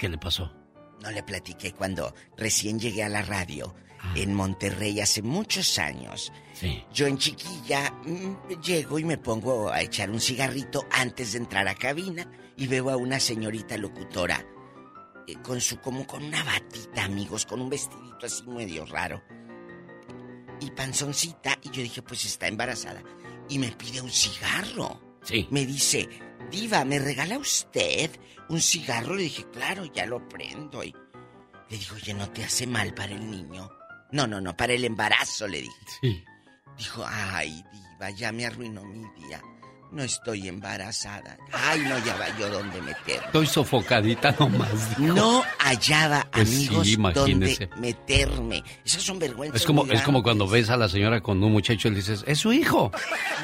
[0.00, 0.52] ¿Qué le pasó?
[1.02, 3.72] No le platiqué cuando recién llegué a la radio
[4.14, 6.32] en Monterrey hace muchos años.
[6.52, 6.84] Sí.
[6.92, 11.68] Yo en chiquilla mm, llego y me pongo a echar un cigarrito antes de entrar
[11.68, 14.44] a cabina y veo a una señorita locutora
[15.26, 19.22] eh, con su como con una batita, amigos, con un vestidito así medio raro.
[20.60, 23.02] Y panzoncita y yo dije, pues está embarazada
[23.48, 25.00] y me pide un cigarro.
[25.22, 25.46] Sí.
[25.50, 26.08] Me dice,
[26.50, 28.10] "Diva, ¿me regala usted
[28.48, 30.94] un cigarro?" Le dije, "Claro, ya lo prendo." Y
[31.68, 33.70] le digo, "Oye, ¿no te hace mal para el niño?"
[34.12, 35.76] No, no, no, para el embarazo, le dije.
[36.00, 36.24] Sí.
[36.76, 39.40] Dijo, ay, diva, ya me arruinó mi día.
[39.92, 41.36] No estoy embarazada.
[41.52, 43.26] Ay, no hallaba yo dónde meterme.
[43.26, 44.96] Estoy sofocadita nomás.
[44.96, 45.14] dijo.
[45.14, 47.66] No hallaba, Pues sí, amigos, imagínese.
[47.66, 48.64] dónde meterme.
[48.84, 49.60] Esas son vergüenzas.
[49.60, 52.22] Es como, es como cuando ves a la señora con un muchacho y le dices,
[52.26, 52.92] es su hijo.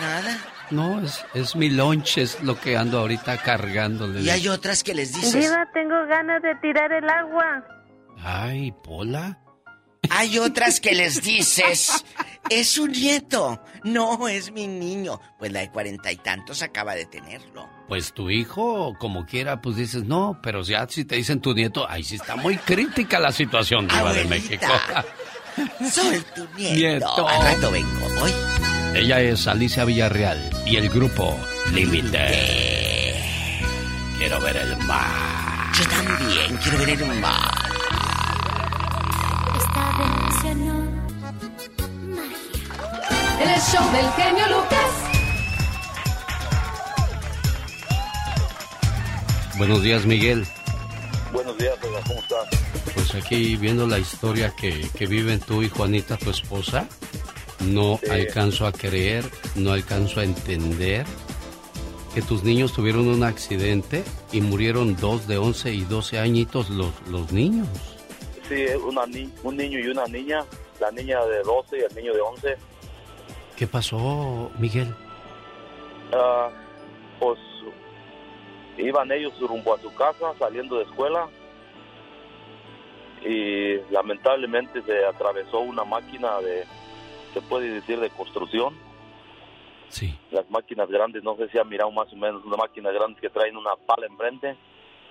[0.01, 0.39] Nada.
[0.71, 4.21] No, es, es mi lunch, es lo que ando ahorita cargándole.
[4.21, 5.33] Y hay otras que les dices...
[5.35, 7.65] Diva, tengo ganas de tirar el agua.
[8.23, 9.39] Ay, Pola.
[10.11, 12.05] Hay otras que les dices,
[12.51, 13.63] es su nieto.
[13.85, 15.21] No, es mi niño.
[15.39, 17.69] Pues la de cuarenta y tantos acaba de tenerlo.
[17.89, 21.89] Pues tu hijo, como quiera, pues dices, no, pero ya si te dicen tu nieto,
[21.89, 24.67] ahí sí está muy crítica la situación, Diva de México.
[25.91, 26.75] Soy tu nieto.
[26.77, 27.29] Nieto.
[27.29, 28.07] Al rato vengo.
[28.23, 28.33] Hoy
[28.95, 31.39] Ella es Alicia Villarreal y el grupo
[31.73, 33.15] Límite.
[34.19, 35.73] Quiero ver el mar.
[35.79, 37.76] yo también quiero ver el mar.
[43.41, 44.91] En el show del genio Lucas.
[49.59, 50.47] Buenos días, Miguel.
[51.33, 52.49] Buenos días, ¿cómo estás?
[52.95, 56.87] Pues aquí viendo la historia que, que viven tú y Juanita, tu esposa,
[57.61, 58.11] no Sí.
[58.11, 61.05] alcanzo a creer, no alcanzo a entender
[62.15, 64.03] que tus niños tuvieron un accidente
[64.33, 67.69] y murieron dos de 11 y 12 añitos los, los niños.
[68.49, 70.45] Sí, una ni- un niño y una niña,
[70.81, 72.57] la niña de 12 y el niño de 11.
[73.57, 74.95] ¿Qué pasó, Miguel?
[76.13, 76.51] Ah,
[77.19, 77.39] pues
[78.77, 81.29] iban ellos rumbo a su casa saliendo de escuela
[83.25, 86.65] y lamentablemente se atravesó una máquina de,
[87.33, 88.75] se puede decir, de construcción.
[89.89, 90.15] Sí.
[90.31, 93.31] Las máquinas grandes, no sé si han mirado más o menos una máquina grande que
[93.31, 94.57] traen una pala enfrente.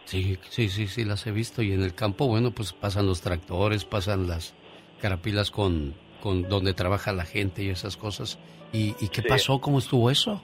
[0.05, 1.63] Sí, sí, sí, sí, las he visto.
[1.63, 4.53] Y en el campo, bueno, pues pasan los tractores, pasan las
[5.01, 5.95] carapilas con,
[6.25, 8.39] con donde trabaja la gente y esas cosas.
[8.73, 9.27] ¿Y, y qué Sí.
[9.27, 9.61] pasó?
[9.61, 10.41] ¿Cómo estuvo eso?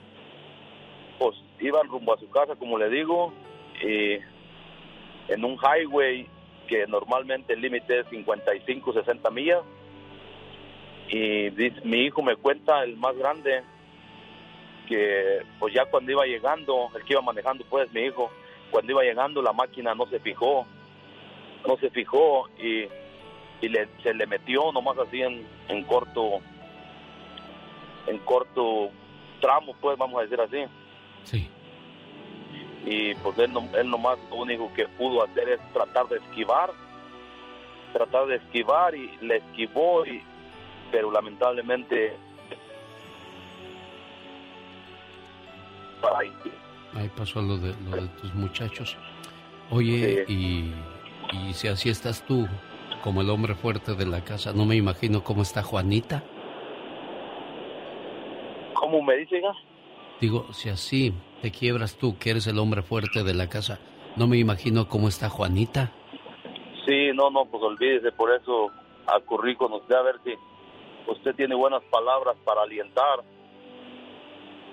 [1.18, 3.32] pues iban rumbo a su casa, como le digo,
[3.84, 4.14] y
[5.32, 6.28] en un highway
[6.68, 9.60] que normalmente el límite es 55, 60 millas.
[11.08, 13.62] Y dice- mi hijo me cuenta, el más grande,
[14.88, 18.30] que pues ya cuando iba llegando, el que iba manejando pues mi hijo,
[18.70, 20.64] cuando iba llegando la máquina no se fijó,
[21.66, 22.86] no se fijó y,
[23.62, 26.40] y le, se le metió nomás así en, en corto,
[28.06, 28.90] en corto
[29.40, 30.64] tramo pues vamos a decir así
[31.24, 31.48] Sí.
[32.84, 36.70] y pues él, no- él nomás lo único que pudo hacer es tratar de esquivar,
[37.92, 40.20] tratar de esquivar y le esquivó, y,
[40.90, 42.16] pero lamentablemente...
[46.18, 46.32] Ay,
[46.94, 48.96] Ahí pasó lo de, lo de tus muchachos.
[49.70, 50.72] Oye, y,
[51.32, 52.46] y si así estás tú,
[53.02, 56.22] como el hombre fuerte de la casa, no me imagino cómo está Juanita.
[58.74, 59.42] ¿Cómo me dice?
[60.20, 61.12] Digo, si así
[61.42, 63.80] te quiebras tú, que eres el hombre fuerte de la casa,
[64.16, 65.92] no me imagino cómo está Juanita.
[66.86, 68.70] Sí, no, no, pues olvídese, por eso
[69.06, 70.34] acurrí con usted a ver si
[71.10, 73.24] usted tiene buenas palabras para alientar,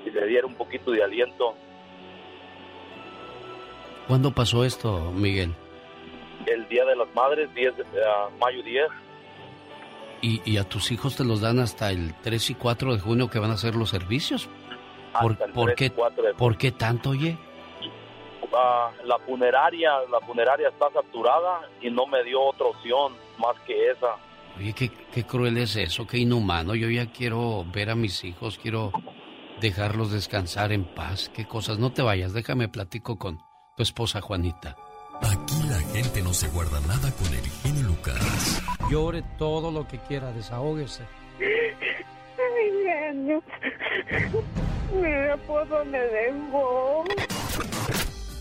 [0.04, 1.56] si le diera un poquito de aliento.
[4.08, 5.54] ¿Cuándo pasó esto, Miguel?
[6.46, 8.88] El Día de las Madres, 10 de, ah, mayo 10,
[10.22, 13.30] ¿Y, y a tus hijos te los dan hasta el 3 y 4 de junio
[13.30, 14.50] que van a hacer los servicios?
[15.20, 17.38] ¿Por, por 3 y qué, 4 de ¿Por qué tanto, oye?
[18.54, 23.92] Ah, la funeraria, la funeraria está saturada y no me dio otra opción más que
[23.92, 24.16] esa.
[24.58, 26.76] Oye, qué, qué cruel es eso, qué inhumano.
[26.76, 28.92] Yo ya quiero ver a mis hijos, quiero
[29.62, 31.30] dejarlos descansar en paz.
[31.30, 31.80] Qué cosas.
[31.80, 33.38] No te vayas, déjame platico con
[33.78, 34.76] tu esposa Juanita.
[35.22, 38.62] Aquí la gente no se guarda nada con el genio Lucas.
[38.90, 41.04] Llore todo lo que quiera, desahógese.
[41.40, 43.44] Ay, genio.
[44.94, 47.04] Mira por dónde dejó.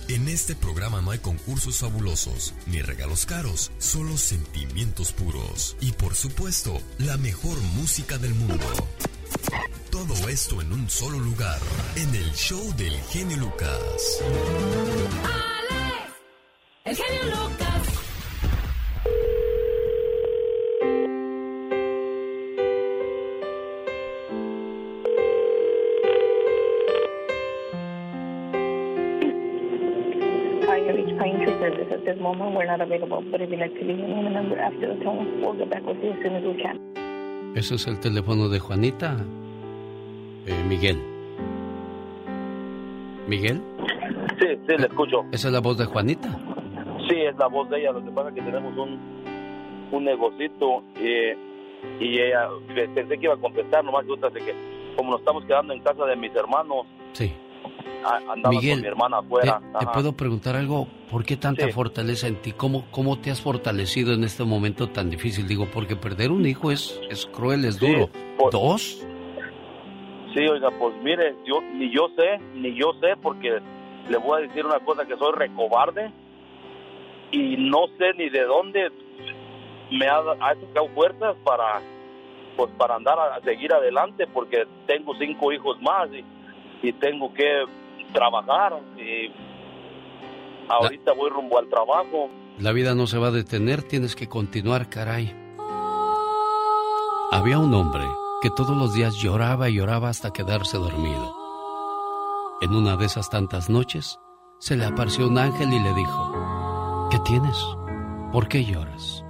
[0.09, 6.15] En este programa no hay concursos fabulosos ni regalos caros, solo sentimientos puros y por
[6.15, 8.65] supuesto la mejor música del mundo.
[9.91, 11.59] Todo esto en un solo lugar,
[11.97, 14.23] en el show del genio Lucas.
[16.89, 17.85] El genio Lucas.
[30.67, 31.93] Hi, you reached Pine Tree Service.
[31.93, 34.35] At this moment, we're not available, but if you'd like to leave your name and
[34.35, 36.81] number after the tone, we'll get back with you as soon as we can.
[37.55, 39.15] Ese es el teléfono de Juanita.
[40.47, 40.97] Eh, Miguel.
[43.27, 43.61] ¿Miguel?
[44.41, 45.27] Sí, sí, le escucho.
[45.33, 46.31] ¿Esa es la voz de Juanita?
[47.09, 47.93] Sí, es la voz de ella.
[47.93, 48.99] Lo que pasa es que tenemos un,
[49.93, 51.37] un negocito eh,
[52.01, 52.49] y ella
[52.95, 54.55] pensé que iba a contestar, nomás que otra que
[54.97, 57.33] como nos estamos quedando en casa de mis hermanos, Sí.
[58.29, 59.61] andaba Miguel, con mi hermana ¿Te, afuera.
[59.79, 60.89] te puedo preguntar algo?
[61.11, 61.73] ¿Por qué tanta Sí.
[61.73, 62.53] fortaleza en ti?
[62.53, 65.47] ¿Cómo, ¿Cómo te has fortalecido en este momento tan difícil?
[65.47, 68.11] Digo, porque perder un hijo es, es cruel, es Sí, duro.
[68.37, 69.07] por- ¿Dos?
[70.35, 73.61] Sí, oiga, pues mire, yo ni yo sé, ni yo sé, porque
[74.11, 76.11] le voy a decir una cosa que soy recobarde
[77.31, 78.91] y no sé ni de dónde
[79.91, 81.81] me ha, ha sacado fuerzas para
[82.57, 86.25] pues para andar a, seguir adelante porque tengo cinco hijos más y,
[86.87, 87.65] y tengo que
[88.13, 89.31] trabajar y
[90.69, 92.29] ahorita voy rumbo al trabajo
[92.59, 95.33] La vida no se va a detener, tienes que continuar, caray.
[97.31, 98.05] Había un hombre
[98.43, 101.37] que todos los días lloraba y lloraba hasta quedarse dormido.
[102.61, 104.19] En una de esas tantas noches,
[104.59, 106.33] se le apareció un ángel y le dijo,
[107.11, 107.57] ¿qué tienes?
[108.33, 109.25] ¿Por qué lloras?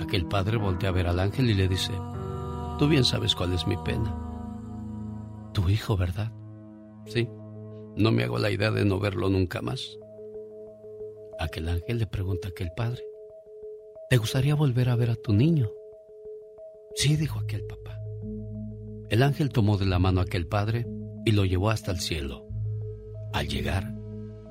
[0.00, 1.92] Aquel padre voltea a ver al ángel y le dice,
[2.78, 4.16] tú bien sabes cuál es mi pena.
[5.52, 6.32] Tu hijo, ¿verdad?
[7.06, 7.28] Sí,
[7.96, 9.98] no me hago la idea de no verlo nunca más.
[11.38, 13.02] Aquel ángel le pregunta a aquel padre,
[14.08, 15.70] ¿te gustaría volver a ver a tu niño?
[16.94, 17.98] Sí, dijo aquel papá.
[19.08, 20.86] El ángel tomó de la mano a aquel padre
[21.24, 22.46] y lo llevó hasta el cielo.
[23.32, 23.92] Al llegar,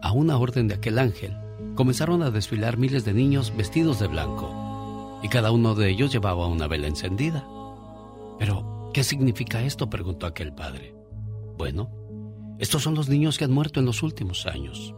[0.01, 1.33] a una orden de aquel ángel,
[1.79, 6.45] comenzaron a desfilar miles de niños vestidos de blanco, y cada uno de ellos llevaba
[6.45, 7.47] una vela encendida.
[8.37, 9.89] Pero, ¿qué significa esto?
[9.89, 10.93] preguntó aquel padre.
[11.57, 11.89] Bueno,
[12.59, 14.93] estos son los niños que han muerto en los últimos años,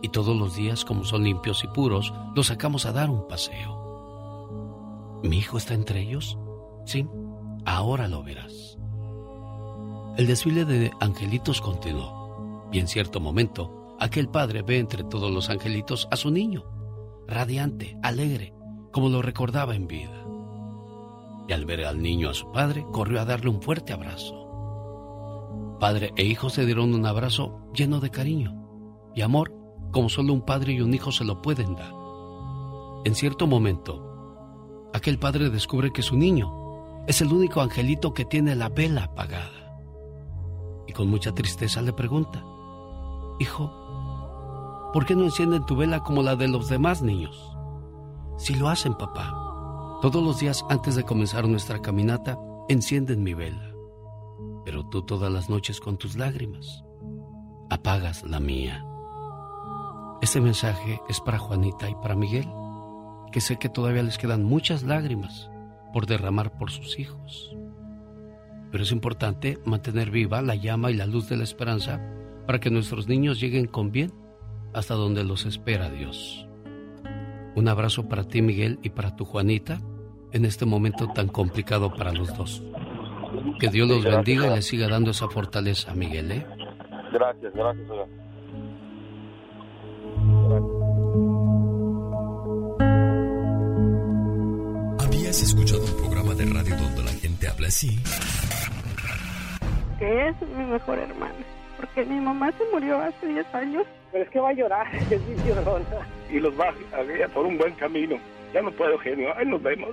[0.00, 5.20] y todos los días, como son limpios y puros, los sacamos a dar un paseo.
[5.22, 6.38] ¿Mi hijo está entre ellos?
[6.86, 7.06] Sí,
[7.66, 8.78] ahora lo verás.
[10.16, 15.48] El desfile de angelitos continuó, y en cierto momento, aquel padre ve entre todos los
[15.48, 16.64] angelitos a su niño,
[17.28, 18.52] radiante, alegre,
[18.90, 20.26] como lo recordaba en vida.
[21.48, 25.76] Y al ver al niño a su padre, corrió a darle un fuerte abrazo.
[25.78, 29.54] Padre e hijo se dieron un abrazo lleno de cariño y amor,
[29.92, 31.92] como solo un padre y un hijo se lo pueden dar.
[33.04, 38.56] En cierto momento, aquel padre descubre que su niño es el único angelito que tiene
[38.56, 39.78] la vela apagada.
[40.88, 42.44] Y con mucha tristeza le pregunta,
[43.38, 43.81] Hijo,
[44.92, 47.56] ¿por qué no encienden tu vela como la de los demás niños?
[48.36, 49.32] Si lo hacen, papá.
[50.02, 52.38] Todos los días antes de comenzar nuestra caminata,
[52.68, 53.72] encienden mi vela.
[54.64, 56.84] Pero tú todas las noches con tus lágrimas
[57.70, 58.84] apagas la mía.
[60.20, 62.48] Este mensaje es para Juanita y para Miguel,
[63.32, 65.50] que sé que todavía les quedan muchas lágrimas
[65.92, 67.56] por derramar por sus hijos.
[68.70, 72.00] Pero es importante mantener viva la llama y la luz de la esperanza
[72.46, 74.12] para que nuestros niños lleguen con bien
[74.72, 76.46] hasta donde los espera Dios.
[77.54, 79.80] Un abrazo para ti, Miguel, y para tu Juanita
[80.32, 82.62] en este momento tan complicado para los dos.
[83.60, 86.46] Que Dios los bendiga y les siga dando esa fortaleza, Miguel, ¿eh?
[87.12, 88.06] gracias gracias oiga.
[94.98, 97.98] ¿Habías escuchado un programa de radio donde la gente habla así?
[99.98, 101.34] Que es mi mejor hermana.
[101.76, 103.86] Porque mi mamá se murió hace 10 años.
[104.12, 106.06] Pero es que va a llorar, es mi llorona.
[106.30, 108.16] Y los va a guiar por un buen camino.
[108.52, 109.34] Ya no puedo, genio.
[109.36, 109.90] Ahí nos vemos.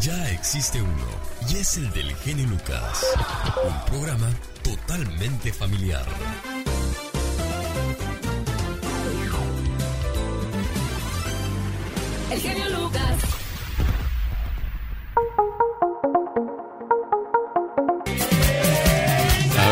[0.00, 1.06] Ya existe uno,
[1.48, 3.16] y es el del genio Lucas.
[3.64, 4.28] Un programa
[4.62, 6.04] totalmente familiar.
[12.30, 13.37] El genio Lucas.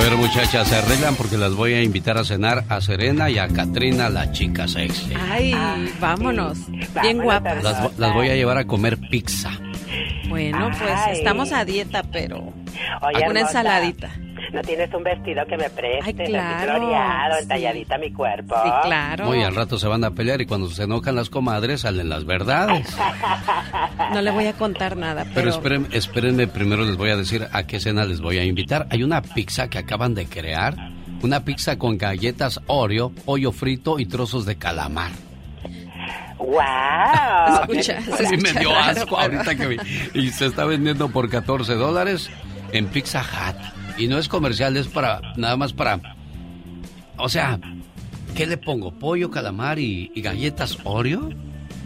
[0.09, 3.49] Ver, muchachas, se arreglan porque las voy a invitar a cenar a Serena y a
[3.49, 5.13] Katrina, la chica sexy.
[5.31, 5.55] Ay,
[6.01, 6.59] vámonos.
[7.03, 7.63] Bien guapas.
[7.63, 9.51] Las, vo- las voy a llevar a comer pizza.
[10.29, 11.19] Bueno, pues Ay.
[11.19, 12.53] estamos a dieta, pero Oye,
[13.17, 14.11] una hermosa, ensaladita.
[14.57, 16.07] ¿No tienes un vestido que me prestes?
[16.07, 17.43] Ay, claro, Así floreado, sí.
[17.43, 18.55] entalladita mi cuerpo.
[18.65, 19.27] Sí, claro.
[19.27, 22.25] Muy al rato se van a pelear y cuando se enojan las comadres salen las
[22.25, 22.89] verdades.
[24.13, 25.51] No le voy a contar nada, Pero pero...
[25.51, 28.87] esperen, espérenme, primero les voy a decir a qué cena les voy a invitar.
[28.91, 30.75] Hay una pizza que acaban de crear,
[31.23, 35.11] una pizza con galletas Oreo, pollo frito y trozos de calamar.
[36.39, 37.63] ¡Wow!
[37.83, 37.99] Escucha,
[38.31, 39.77] mí me dio raro, asco pero- ahorita que vi.
[40.15, 42.31] Y se está vendiendo por 14 dólares
[42.73, 43.57] en Pizza Hut.
[43.99, 46.01] Y no es comercial, es para, nada más para...
[47.19, 47.59] O sea,
[48.35, 48.93] ¿qué le pongo?
[48.93, 51.31] ¿Pollo, calamar y, y galletas Oreo?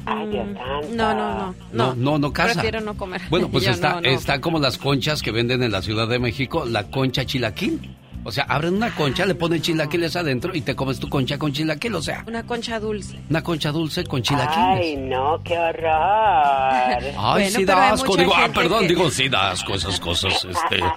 [0.07, 0.89] Ay, Dios santo.
[0.95, 1.55] No, no, no.
[1.73, 2.55] No, no, no casa.
[2.55, 3.21] Prefiero no comer.
[3.31, 4.09] Bueno, pues Yo está, no, no.
[4.09, 7.97] está como las conchas que venden en la Ciudad de México, la concha chilaquil.
[8.23, 11.53] O sea, abren una concha, le ponen chilaquiles adentro y te comes tu concha con
[11.53, 11.95] chilaquil.
[11.95, 13.19] O sea, Una concha dulce.
[13.31, 14.79] una concha dulce con chilaquiles.
[14.81, 15.85] Ay, no, qué horror.
[15.89, 18.17] Ay, Bueno, sí da asco.
[18.17, 20.45] Digo, ah, perdón, que- digo, sí da asco esas cosas.
[20.45, 20.81] Este.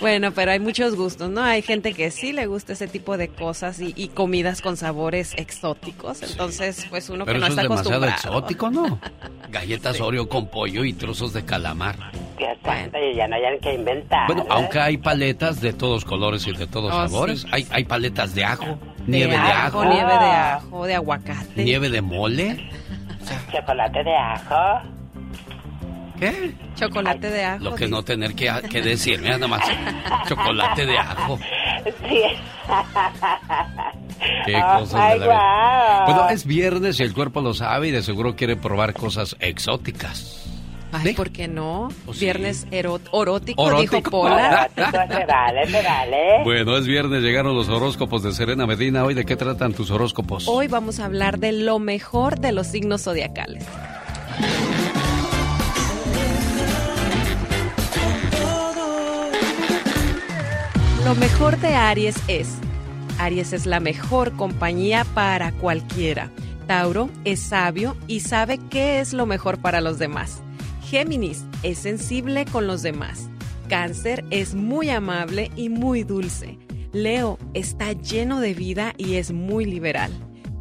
[0.00, 1.42] Bueno, pero hay muchos gustos, ¿no?
[1.42, 5.34] Hay gente que sí le gusta ese tipo de cosas y, y comidas con sabores
[5.36, 6.22] exóticos.
[6.22, 8.38] Entonces, pues uno Pero que no eso está es demasiado acostumbrado.
[8.38, 8.98] exótico, ¿no?
[9.50, 11.96] Galletas Oreo con pollo y trozos de calamar.
[12.38, 14.26] Dios santo, y ya no hayan que inventar.
[14.26, 17.42] Bueno, aunque hay paletas de todos colores y de todos Oh, sabores.
[17.42, 17.48] sí.
[17.52, 21.64] Hay, hay paletas de ajo, De nieve de ajo, Nieve de ajo, de aguacate.
[21.64, 22.70] nieve de mole.
[23.52, 24.88] Chocolate de ajo.
[26.18, 26.54] ¿Qué?
[26.76, 27.64] Chocolate de ajo.
[27.64, 29.62] Lo que no tener que, que decir, mira nada más.
[30.28, 31.38] Chocolate de ajo.
[32.08, 32.22] Sí.
[34.44, 36.04] Qué Oh, cosas de la vida.
[36.06, 40.39] Bueno, es viernes y el cuerpo lo sabe y de seguro quiere probar cosas exóticas.
[40.92, 41.88] Ay, ¿por qué no?
[42.04, 42.24] Pues sí.
[42.24, 42.66] Viernes
[43.12, 43.96] orótico, Orótico.
[43.96, 44.68] dijo Pola.
[44.76, 46.44] Erótico, se vale, se vale.
[46.44, 49.04] Bueno, es viernes, llegaron los horóscopos de Serena Medina.
[49.04, 50.48] Hoy, ¿de qué tratan tus horóscopos?
[50.48, 53.64] Hoy vamos a hablar de lo mejor de los signos zodiacales.
[61.04, 62.48] Lo mejor de Aries es,
[63.18, 66.30] Aries es la mejor compañía para cualquiera.
[66.66, 70.40] Tauro es sabio y sabe qué es lo mejor para los demás.
[70.90, 73.30] Géminis es sensible con los demás.
[73.68, 76.58] Cáncer es muy amable y muy dulce.
[76.92, 80.10] Leo está lleno de vida y es muy liberal.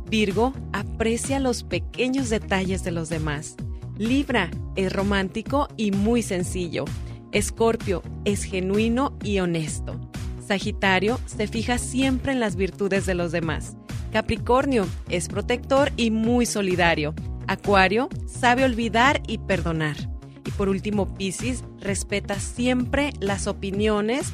[0.07, 3.55] Virgo aprecia los pequeños detalles de los demás.
[3.97, 6.85] Libra es romántico y muy sencillo.
[7.31, 9.99] Escorpio es genuino y honesto.
[10.47, 13.77] Sagitario se fija siempre en las virtudes de los demás.
[14.13, 17.15] Capricornio es protector y muy solidario.
[17.47, 20.18] Acuario sabe olvidar y perdonar.
[20.59, 24.33] Por último, Piscis respeta siempre las opiniones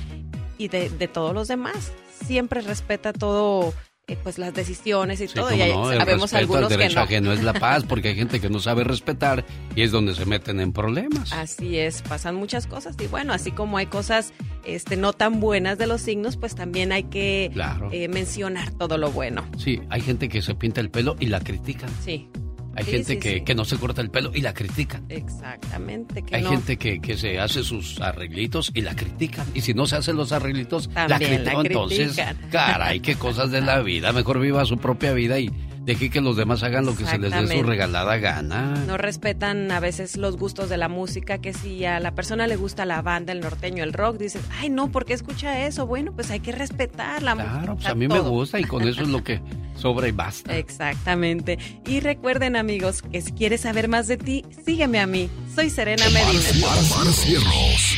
[0.58, 1.92] y de, de todos los demás.
[2.26, 3.76] Siempre respeta todo,
[4.08, 5.54] eh, pues las decisiones y Sí, todo.
[5.56, 7.02] Y hay- no, el sabemos algunos al que derecho no.
[7.04, 9.46] ajeno es la paz, porque hay gente que no sabe respetar
[9.76, 11.32] y es donde se meten en problemas.
[11.32, 14.34] Así es, pasan muchas cosas y bueno, así como hay cosas
[14.64, 17.90] este, no tan buenas de los signos, pues también hay que Claro.
[17.92, 19.44] eh, mencionar todo lo bueno.
[19.60, 21.92] Sí, hay gente que se pinta el pelo y la critican.
[22.04, 22.30] Sí.
[22.76, 23.42] Hay Sí, gente sí, que, sí.
[23.42, 25.06] que no se corta el pelo y la critican.
[25.10, 26.22] Exactamente.
[26.24, 26.50] Que Hay no.
[26.52, 29.48] gente que, que se hace sus arreglitos y la critican.
[29.54, 31.66] Y si no se hacen los arreglitos, la También la critican.
[31.66, 32.38] Entonces, critican.
[32.52, 34.12] caray, qué cosas de la vida.
[34.12, 35.50] Mejor viva su propia vida y
[35.86, 38.84] deje que los demás hagan lo que se les dé su regalada gana.
[38.88, 42.56] No respetan a veces los gustos de la música, que si a la persona le
[42.56, 45.86] gusta la banda, el norteño, el rock, dices, ay no, ¿por qué escucha eso?
[45.86, 47.54] Bueno, pues hay que respetar la música.
[47.54, 49.42] Claro, pues a mí me gusta y con eso es lo que
[49.76, 50.58] sobra y basta.
[50.58, 51.60] Exactamente.
[51.86, 55.30] Y recuerden amigos, que si quieres saber más de ti, sígueme a mí.
[55.54, 56.68] Soy Serena Medina.
[56.68, 57.98] Omar Cierros.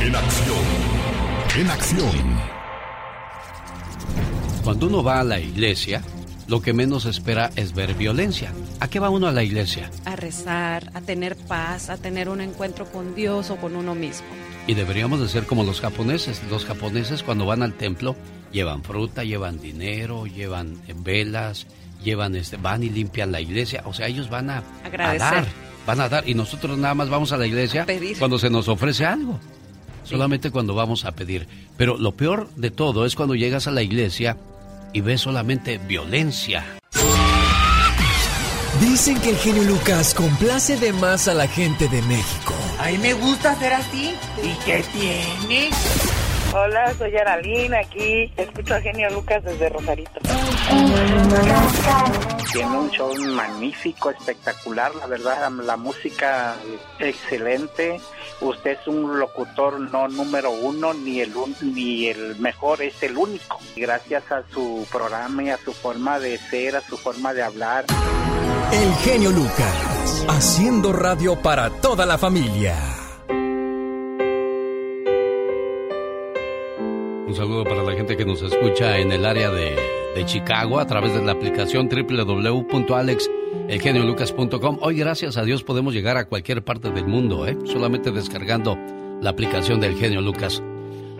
[0.00, 0.56] En acción.
[1.58, 2.52] En acción.
[4.62, 6.02] Cuando uno va a la iglesia,
[6.52, 8.52] lo que menos espera es ver violencia.
[8.78, 9.90] ¿A qué va uno a la iglesia?
[10.04, 14.26] A rezar, a tener paz, a tener un encuentro con Dios o con uno mismo.
[14.66, 16.42] Y deberíamos de ser como los japoneses.
[16.50, 18.16] Los japoneses cuando van al templo
[18.52, 21.66] llevan fruta, llevan dinero, llevan velas,
[22.04, 23.82] llevan este, van y limpian la iglesia.
[23.86, 25.46] O sea, ellos van a, a dar,
[25.86, 26.28] van a dar.
[26.28, 28.18] Y nosotros nada más vamos a la iglesia pedir.
[28.18, 29.40] cuando se nos ofrece algo.
[30.04, 31.48] Solamente cuando vamos a pedir.
[31.78, 34.36] Pero lo peor de todo es cuando llegas a la iglesia
[34.92, 36.64] y ves solamente violencia.
[38.80, 42.54] Dicen que el genio Lucas complace de más a la gente de México.
[42.78, 44.14] A mí me gusta ser así.
[44.42, 45.70] ¿Y qué tiene?
[46.54, 48.30] Hola, soy Aralina aquí.
[48.36, 50.20] Escucho a Genio Lucas desde Rosarito.
[52.52, 56.56] Tiene un show magnífico, espectacular, la verdad, la música
[56.98, 57.98] excelente.
[58.42, 63.16] Usted es un locutor no número uno, ni el, un- ni el mejor, es el
[63.16, 63.58] único.
[63.76, 67.84] Gracias a su programa y a su forma de ser, a su forma de hablar.
[68.72, 72.74] El genio Lucas, haciendo radio para toda la familia.
[77.26, 79.76] Un saludo para la gente que nos escucha en el área de,
[80.14, 84.78] de Chicago a través de la aplicación www.alexelgeniolucas.com.
[84.80, 87.56] Hoy, gracias a Dios, podemos llegar a cualquier parte del mundo, ¿eh?
[87.64, 88.76] solamente descargando
[89.20, 90.62] la aplicación del genio Lucas.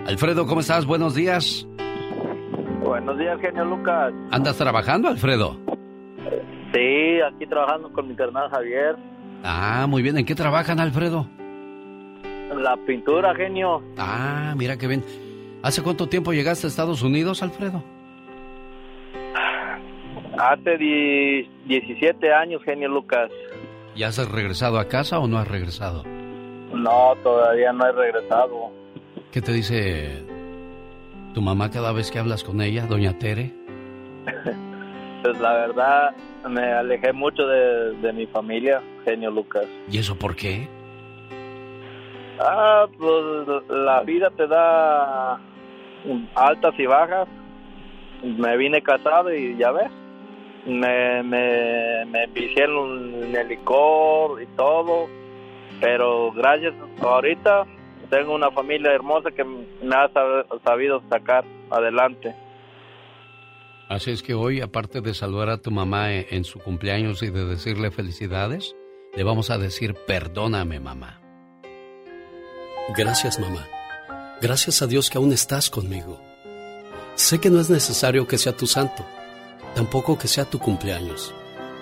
[0.06, 0.84] Alfredo, ¿cómo estás?
[0.86, 1.66] Buenos días.
[2.84, 4.12] Buenos días, genio Lucas.
[4.30, 5.56] ¿Andas trabajando, Alfredo?
[6.74, 8.96] Sí, aquí trabajando con mi carnal Javier.
[9.44, 10.18] Ah, muy bien.
[10.18, 11.28] ¿En qué trabajan, Alfredo?
[12.54, 13.82] La pintura, genio.
[13.96, 15.02] Ah, mira qué bien.
[15.62, 17.82] ¿Hace cuánto tiempo llegaste a Estados Unidos, Alfredo?
[20.38, 23.30] Hace di- 17 años, genio Lucas.
[23.96, 26.04] ¿Ya has regresado a casa o no has regresado?
[26.72, 28.70] No, todavía no he regresado.
[29.30, 30.22] ¿Qué te dice
[31.34, 33.52] tu mamá cada vez que hablas con ella, doña Tere?
[35.22, 36.16] Pues la verdad,
[36.48, 39.66] me alejé mucho de, de mi familia, genio Lucas.
[39.88, 40.66] ¿Y eso por qué?
[42.40, 45.34] Ah, pues la vida te da
[46.34, 47.28] altas y bajas.
[48.24, 49.92] Me vine casado y ya ves,
[50.66, 55.08] me, me, me envicié en, el licor y todo,
[55.80, 57.64] pero gracias ahorita
[58.10, 62.34] tengo una familia hermosa que me ha sab- sabido sacar adelante.
[63.88, 67.30] Así es que hoy, aparte de saludar a tu mamá en, en su cumpleaños y
[67.30, 68.74] de decirle felicidades,
[69.14, 71.20] le vamos a decir perdóname, mamá.
[72.96, 73.66] Gracias, mamá.
[74.40, 76.20] Gracias a Dios que aún estás conmigo.
[77.14, 79.04] Sé que no es necesario que sea tu santo,
[79.74, 81.34] tampoco que sea tu cumpleaños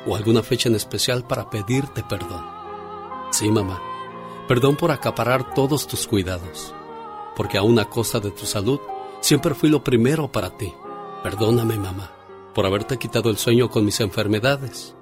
[0.06, 2.44] o alguna fecha en especial para pedirte perdón.
[3.30, 3.80] Sí, mamá,
[4.48, 6.74] perdón por acaparar todos tus cuidados,
[7.36, 8.80] porque a costa de tu salud,
[9.20, 10.72] siempre fui lo primero para ti.
[11.22, 12.10] Perdóname, mamá,
[12.54, 14.96] por haberte quitado el sueño con mis enfermedades.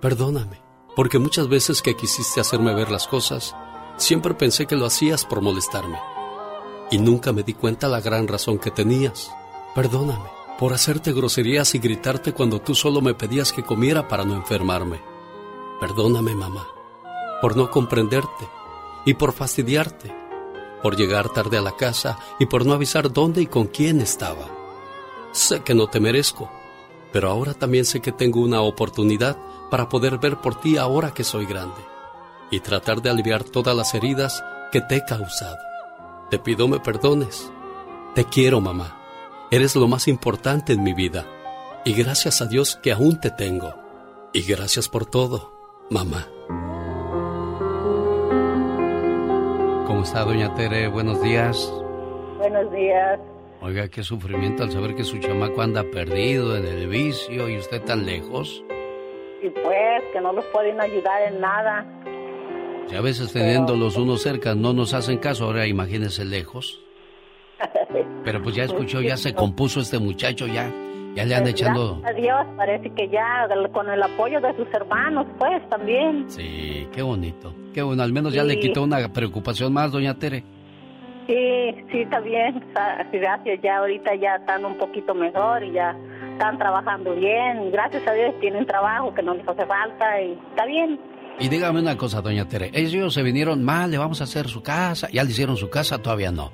[0.00, 0.60] Perdóname,
[0.96, 3.54] porque muchas veces que quisiste hacerme ver las cosas,
[3.96, 5.98] siempre pensé que lo hacías por molestarme.
[6.90, 9.30] Y nunca me di cuenta la gran razón que tenías.
[9.74, 14.34] Perdóname por hacerte groserías y gritarte cuando tú solo me pedías que comiera para no
[14.36, 15.00] enfermarme.
[15.80, 16.68] Perdóname, mamá,
[17.40, 18.48] por no comprenderte
[19.04, 20.14] y por fastidiarte,
[20.80, 24.46] por llegar tarde a la casa y por no avisar dónde y con quién estaba.
[25.32, 26.48] Sé que no te merezco,
[27.12, 29.36] pero ahora también sé que tengo una oportunidad
[29.68, 31.82] para poder ver por ti ahora que soy grande
[32.52, 35.58] y tratar de aliviar todas las heridas que te he causado.
[36.30, 37.50] Te pido me perdones.
[38.14, 39.01] Te quiero, mamá.
[39.52, 41.26] Eres lo más importante en mi vida.
[41.84, 43.74] Y gracias a Dios que aún te tengo.
[44.32, 45.52] Y gracias por todo,
[45.90, 46.26] mamá.
[49.86, 50.88] ¿Cómo está, doña Tere?
[50.88, 51.70] Buenos días.
[52.38, 53.20] Buenos días.
[53.60, 57.82] Oiga, qué sufrimiento al saber que su chamaco anda perdido en el vicio y usted
[57.82, 58.64] tan lejos.
[59.42, 61.84] Y pues, que no los pueden ayudar en nada.
[62.88, 66.82] Si a veces teniendo los unos cerca no nos hacen caso, ahora imagínese lejos.
[68.24, 70.70] Pero pues ya escuchó, ya se compuso este muchacho, ya,
[71.14, 71.98] ya le anda echando...
[72.00, 76.24] Gracias a Dios, parece que ya con el apoyo de sus hermanos, pues también.
[76.28, 77.54] Sí, qué bonito.
[77.74, 78.48] Qué bueno, al menos ya Sí.
[78.48, 80.44] le quitó una preocupación más, doña Tere.
[81.26, 82.62] Sí, sí, está bien.
[83.12, 85.96] Gracias, ya ahorita ya están un poquito mejor y ya
[86.32, 87.70] están trabajando bien.
[87.70, 90.98] Gracias a Dios tienen trabajo que no les hace falta y está bien.
[91.38, 94.62] Y dígame una cosa, doña Tere, ellos se vinieron mal, le vamos a hacer su
[94.62, 96.50] casa, ya le hicieron su casa, todavía no.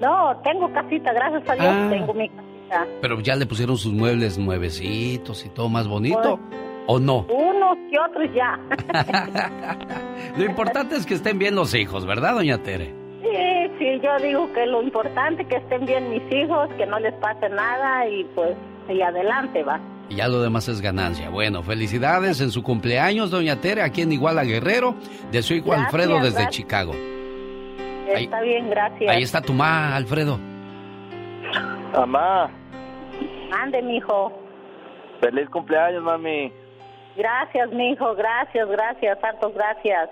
[0.00, 1.88] No, tengo casita, gracias a Dios Ah.
[1.90, 2.86] tengo mi casita.
[3.00, 6.40] Pero ya le pusieron sus muebles nuevecitos y todo más bonito,
[6.86, 7.26] ¿o no?
[7.28, 8.58] Unos y otros ya.
[10.36, 12.94] Lo importante es que estén bien los hijos, ¿verdad, doña Tere?
[13.22, 16.98] Sí, sí, yo digo que lo importante es que estén bien mis hijos, que no
[16.98, 18.54] les pase nada y pues,
[18.88, 19.80] y adelante va.
[20.10, 21.30] Y ya lo demás es ganancia.
[21.30, 24.94] Bueno, felicidades en su cumpleaños, doña Tere, aquí en Iguala Guerrero,
[25.32, 26.50] de su hijo Gracias, Alfredo desde gracias.
[26.50, 26.92] Chicago.
[28.14, 29.10] Ahí- Está bien, gracias.
[29.10, 30.38] Ahí está tu ma, Alfredo.
[31.92, 32.50] Mamá,
[33.52, 34.32] Ande, mijo.
[35.20, 36.52] feliz cumpleaños, mami.
[37.16, 40.10] Gracias, mijo, gracias, gracias, hartos gracias.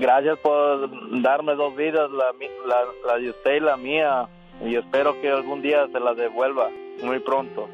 [0.00, 0.88] Gracias por
[1.22, 2.76] darme dos vidas, la, mi- la,
[3.06, 4.28] la de usted y la mía.
[4.64, 6.68] Y espero que algún día se la devuelva
[7.02, 7.68] muy pronto.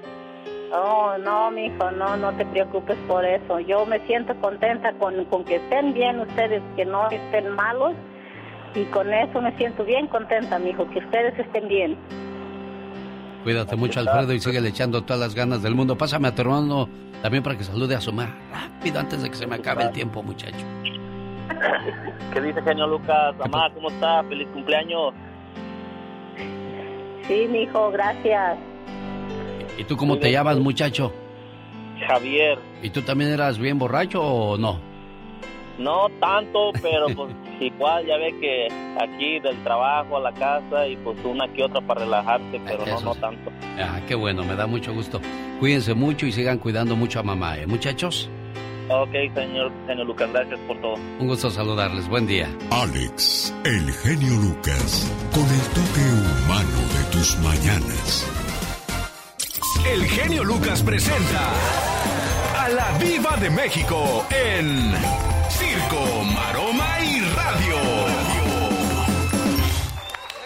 [0.73, 3.59] Oh, no, mijo, no, no te preocupes por eso.
[3.61, 7.95] Yo me siento contenta con, con que estén bien ustedes, que no estén malos.
[8.75, 11.97] Y con eso me siento bien contenta, mijo, que ustedes estén bien.
[13.45, 15.97] Cuídate mucho, Alfredo, y sigue echando todas las ganas del mundo.
[15.97, 16.89] Pásame a tu hermano
[17.23, 18.35] también para que salude a su ma.
[18.53, 20.65] Rápido, antes de que se me acabe el tiempo, muchacho.
[22.33, 23.37] ¿Qué dice genio Lucas?
[23.39, 24.25] Mamá, ¿cómo está?
[24.25, 25.13] Feliz cumpleaños.
[27.29, 28.59] Sí, mijo, gracias.
[29.79, 31.13] ¿Y tú cómo te llamas, muchacho?
[32.07, 32.59] Javier.
[32.83, 34.81] ¿Y tú también eras bien borracho o no?
[35.79, 38.69] No tanto, pero pues igual ya ve que
[39.03, 42.97] aquí del trabajo a la casa y pues una que otra para relajarse, pero no,
[42.97, 43.21] Eso no sí.
[43.21, 43.51] tanto.
[43.79, 45.21] Ah, qué bueno, me da mucho gusto.
[45.61, 47.67] Cuídense mucho y sigan cuidando mucho a mamá, ¿eh?
[47.67, 48.29] Muchachos,
[48.87, 50.95] Ok, señor, señor Lucas, gracias por todo.
[51.19, 52.07] un gusto saludarles.
[52.07, 52.47] Buen día.
[52.71, 56.05] Alex, el genio Lucas, con el toque
[56.45, 58.31] humano de tus mañanas.
[59.91, 61.51] El genio Lucas presenta
[62.59, 64.93] a la Viva de México en
[65.49, 66.05] Circo,
[66.35, 67.14] Maroma y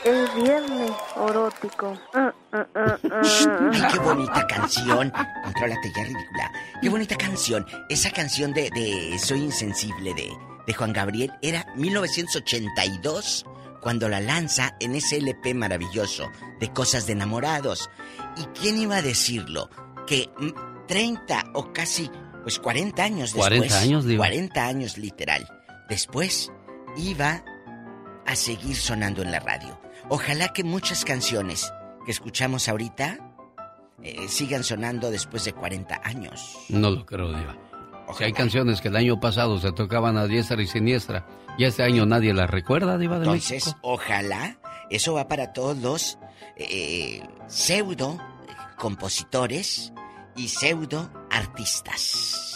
[0.09, 1.95] Es viernes erótico.
[2.15, 3.89] Ah, ah, ah, Ay, ah.
[3.93, 5.13] qué bonita canción.
[5.45, 6.53] Contrólate ya, ridícula.
[6.81, 7.67] Qué bonita canción.
[7.91, 10.31] Esa canción de, de Soy Insensible de,
[10.67, 13.45] de Juan Gabriel era 1982
[13.83, 17.91] cuando la lanza en ese LP maravilloso de Cosas de Enamorados.
[18.39, 19.69] ¿Y quién iba a decirlo?
[20.07, 22.11] Que mm, 30 o casi,
[22.45, 23.59] pues 40 años después.
[23.59, 24.21] 40 años, digo.
[24.23, 25.47] 40 años literal.
[25.91, 26.51] Después
[26.97, 27.45] iba
[28.25, 29.78] a seguir sonando en la radio.
[30.11, 31.73] Ojalá que muchas canciones
[32.05, 33.19] que escuchamos ahorita
[34.03, 36.57] eh, sigan sonando después de 40 años.
[36.69, 37.57] No lo creo, Diva.
[38.17, 41.27] Si hay canciones que el año pasado se tocaban a diestra y siniestra,
[41.59, 43.79] y este año nadie las recuerda, Diva de Entonces, México.
[43.83, 44.59] ojalá,
[44.89, 46.19] eso va para todos los
[46.57, 48.19] eh, pseudo
[48.79, 49.93] compositores
[50.37, 52.48] y pseudo artistas.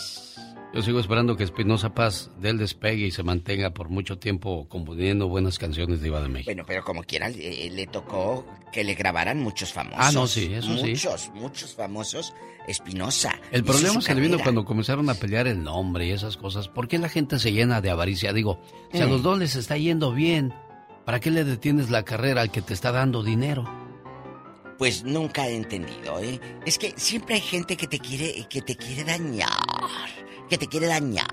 [0.75, 4.67] Yo sigo esperando que Espinosa Paz dé el despegue y se mantenga por mucho tiempo
[4.71, 6.49] componiendo buenas canciones de Diva de México.
[6.49, 9.99] Bueno, pero como quiera, eh, le tocó que le grabaran muchos famosos.
[10.01, 10.91] Ah, no, sí, eso sí.
[10.93, 12.33] Muchos, muchos famosos.
[12.67, 13.39] Espinosa.
[13.51, 16.69] El problema se le vino cuando comenzaron a pelear el nombre y esas cosas.
[16.69, 18.33] ¿Por qué la gente se llena de avaricia?
[18.33, 18.61] Digo,
[18.93, 19.11] si a Mm.
[19.11, 20.55] los dos les está yendo bien,
[21.05, 23.69] ¿para qué le detienes la carrera al que te está dando dinero?
[24.79, 26.41] Pues nunca he entendido, ¿eh?
[26.65, 29.51] Es que siempre hay gente que te quiere, que te quiere dañar,
[30.53, 31.31] que te quiere dañar.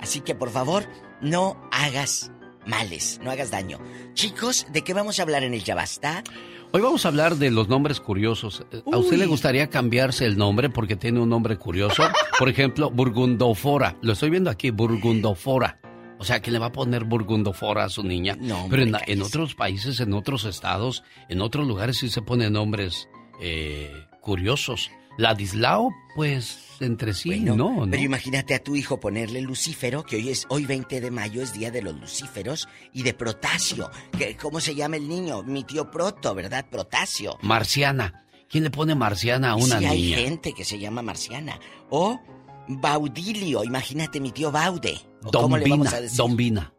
[0.00, 0.84] Así que por favor,
[1.20, 2.32] no hagas
[2.66, 3.78] males, no hagas daño.
[4.14, 6.24] Chicos, ¿de qué vamos a hablar en el Ya Basta?
[6.72, 8.64] Hoy vamos a hablar de los nombres curiosos.
[8.72, 12.02] Eh, ¿A usted le gustaría cambiarse el nombre porque tiene un nombre curioso?
[12.40, 13.96] Por ejemplo, Burgundofora.
[14.02, 15.78] Lo estoy viendo aquí, Burgundofora.
[16.18, 18.36] O sea, que le va a poner Burgundofora a su niña.
[18.40, 23.08] No, Pero en otros países, en otros estados, en otros lugares sí se ponen nombres
[23.40, 23.88] eh,
[24.20, 24.90] curiosos.
[25.18, 27.86] Ladislao, pues, entre sí, no, ¿no?
[27.90, 31.52] Pero imagínate a tu hijo ponerle Lucífero, que hoy es hoy 20 de mayo es
[31.52, 33.90] día de los lucíferos y de Protasio.
[34.16, 35.42] que- ¿Cómo se llama el niño?
[35.42, 36.66] Mi tío Proto, ¿verdad?
[36.70, 37.38] Protasio.
[37.42, 38.24] Marciana.
[38.48, 40.16] ¿Quién le pone Marciana a una sí, hay niña?
[40.18, 41.58] gente que se llama Marciana.
[41.90, 42.20] O
[42.68, 44.98] Baudilio, imagínate mi tío Baude.
[45.24, 46.16] ¿O ¿Cómo le Dombina, vamos a decir?
[46.18, 46.72] Dombina.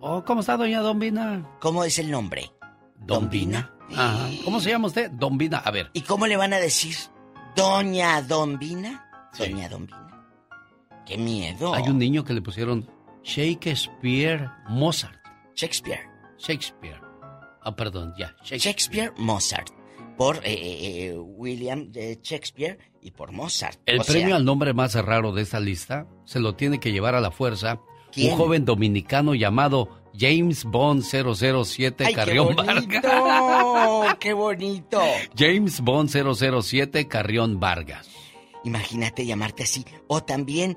[0.00, 1.48] Oh, ¿cómo está doña Dombina?
[1.60, 2.50] ¿Cómo es el nombre?
[2.98, 3.72] Dombina.
[3.94, 4.28] Ajá.
[4.44, 5.10] ¿Cómo se llama usted?
[5.10, 5.58] Dombina.
[5.58, 5.90] A ver.
[5.94, 6.96] ¿Y cómo le van a decir?
[7.56, 9.04] Doña Dombina.
[9.38, 10.06] Doña Dombina.
[11.06, 11.74] ¡Qué miedo!
[11.74, 12.86] Hay un niño que le pusieron
[13.22, 15.18] Shakespeare Mozart.
[15.54, 16.00] Shakespeare.
[16.38, 17.00] Shakespeare.
[17.62, 18.34] Ah, perdón, ya.
[18.44, 19.70] Shakespeare Mozart.
[20.16, 23.80] Por eh, eh, eh, William eh, Shakespeare y por Mozart.
[23.86, 26.92] El O sea, premio al nombre más raro de esta lista se lo tiene que
[26.92, 27.80] llevar a la fuerza
[28.12, 28.32] ¿Quién?
[28.32, 32.84] un joven dominicano llamado James Bond 007 ¡Ay, Carrión qué Vargas.
[32.84, 34.16] bonito!
[34.20, 35.00] ¡Qué bonito!
[35.36, 36.08] James Bond
[36.62, 38.08] 007 Carrión Vargas.
[38.64, 39.84] Imagínate llamarte así.
[40.08, 40.76] O también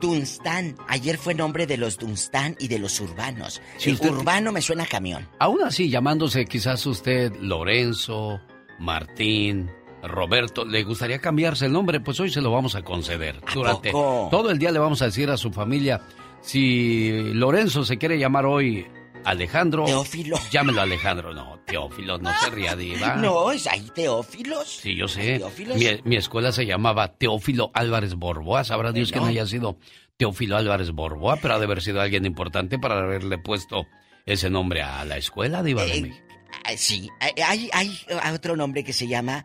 [0.00, 0.76] Dunstan.
[0.88, 3.60] Ayer fue nombre de los Dunstan y de los urbanos.
[3.78, 5.28] Si usted- urbano me suena a camión.
[5.38, 8.40] Aún así, llamándose quizás usted Lorenzo,
[8.78, 9.70] Martín,
[10.02, 12.00] Roberto, ¿le gustaría cambiarse el nombre?
[12.00, 13.40] Pues hoy se lo vamos a conceder.
[13.52, 14.28] Durante poco?
[14.30, 16.00] todo el día le vamos a decir a su familia,
[16.46, 18.86] si Lorenzo se quiere llamar hoy
[19.24, 20.36] Alejandro, Teófilo.
[20.50, 21.34] llámelo Alejandro.
[21.34, 23.16] No, Teófilo, no se ría, diva.
[23.16, 24.68] No, es ahí Teófilos.
[24.68, 25.38] Sí, yo sé.
[25.38, 25.76] Teófilos.
[25.76, 28.62] Mi, mi escuela se llamaba Teófilo Álvarez Borboa.
[28.62, 29.78] Sabrá Dios que no haya sido
[30.16, 33.86] Teófilo Álvarez Borboa, pero ha de haber sido alguien importante para haberle puesto
[34.24, 36.24] ese nombre a la escuela, Diva de Eh, México.
[36.64, 39.44] ah, sí, hay, hay hay otro nombre que se llama,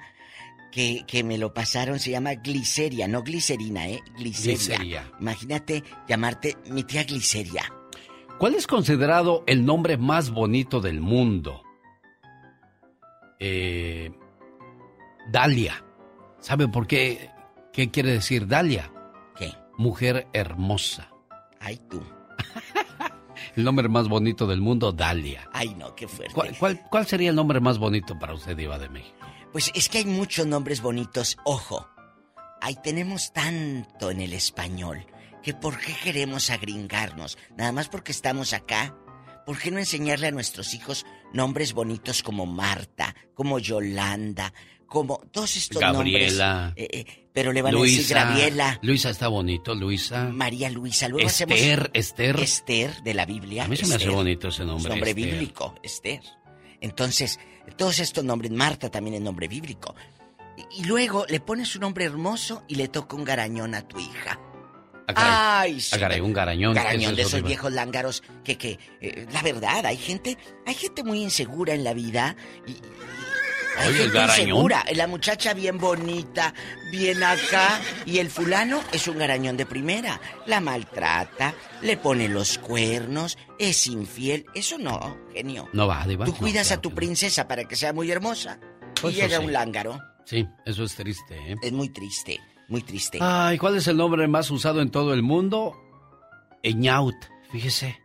[0.71, 4.01] que, que me lo pasaron, se llama gliceria, no glicerina, ¿eh?
[4.17, 4.77] Gliceria.
[4.77, 5.11] Gliceria.
[5.19, 7.63] Imagínate llamarte mi tía Gliceria.
[8.39, 11.61] ¿Cuál es considerado el nombre más bonito del mundo?
[13.39, 14.11] Eh,
[15.31, 15.83] Dalia.
[16.39, 17.29] ¿Sabe por qué?
[17.71, 18.91] ¿Qué quiere decir Dalia?
[19.37, 19.53] ¿Qué?
[19.77, 21.11] Mujer hermosa.
[21.59, 22.01] Ay, tú.
[23.55, 25.49] El nombre más bonito del mundo, Dalia.
[25.51, 26.33] Ay, no, qué fuerte.
[26.33, 29.20] ¿Cuál, cuál, cuál sería el nombre más bonito para usted, Diva de México?
[29.51, 31.37] Pues es que hay muchos nombres bonitos.
[31.43, 31.87] Ojo,
[32.61, 35.05] ahí tenemos tanto en el español
[35.43, 37.37] que por qué queremos agringarnos.
[37.57, 38.95] Nada más porque estamos acá.
[39.45, 44.53] ¿Por qué no enseñarle a nuestros hijos nombres bonitos como Marta, como Yolanda,
[44.85, 46.65] como todos estos Gabriela.
[46.67, 46.85] nombres.
[46.85, 48.79] eh, eh, pero le van a decir Gabriela.
[48.83, 50.25] Luisa está bonito, Luisa.
[50.25, 51.07] María Luisa.
[51.07, 52.39] Luego Esther, hacemos Esther.
[52.39, 53.63] Esther de la Biblia.
[53.65, 54.83] A mí se me hace bonito ese nombre.
[54.83, 55.31] Es nombre Esther.
[55.31, 56.21] bíblico, Esther.
[56.81, 57.39] Entonces,
[57.77, 59.95] todos estos nombres, Marta también es nombre bíblico.
[60.57, 63.97] Y, y luego le pones un nombre hermoso y le toca un garañón a tu
[63.99, 64.39] hija.
[65.15, 65.61] Ah.
[65.61, 65.95] Ay, sí.
[65.95, 66.73] Ah, caray, un garañón.
[66.73, 70.37] ¿qué es Garañón de eso, esos viejos lángaros que, que, eh, la verdad, hay gente,
[70.65, 72.35] hay gente muy insegura en la vida
[72.67, 72.75] y,
[73.87, 74.39] Oye, el garañón.
[74.49, 74.85] insegura.
[74.93, 76.53] La muchacha bien bonita,
[76.91, 80.19] bien acá, y el fulano es un garañón de primera.
[80.45, 84.45] La maltrata, le pone los cuernos, es infiel.
[84.53, 85.69] Eso no, genio.
[85.73, 86.25] No va, Diva.
[86.25, 86.95] Tú no, cuidas claro a tu no.
[86.95, 88.59] princesa para que sea muy hermosa.
[89.01, 89.45] Pues y eso llega sí.
[89.45, 89.99] un lángaro.
[90.25, 91.55] Sí, eso es triste, ¿eh?
[91.61, 93.17] Es muy triste, muy triste.
[93.21, 95.75] Ay, ¿cuál es el nombre más usado en todo el mundo?
[96.63, 97.15] Eñaut,
[97.51, 97.99] fíjese.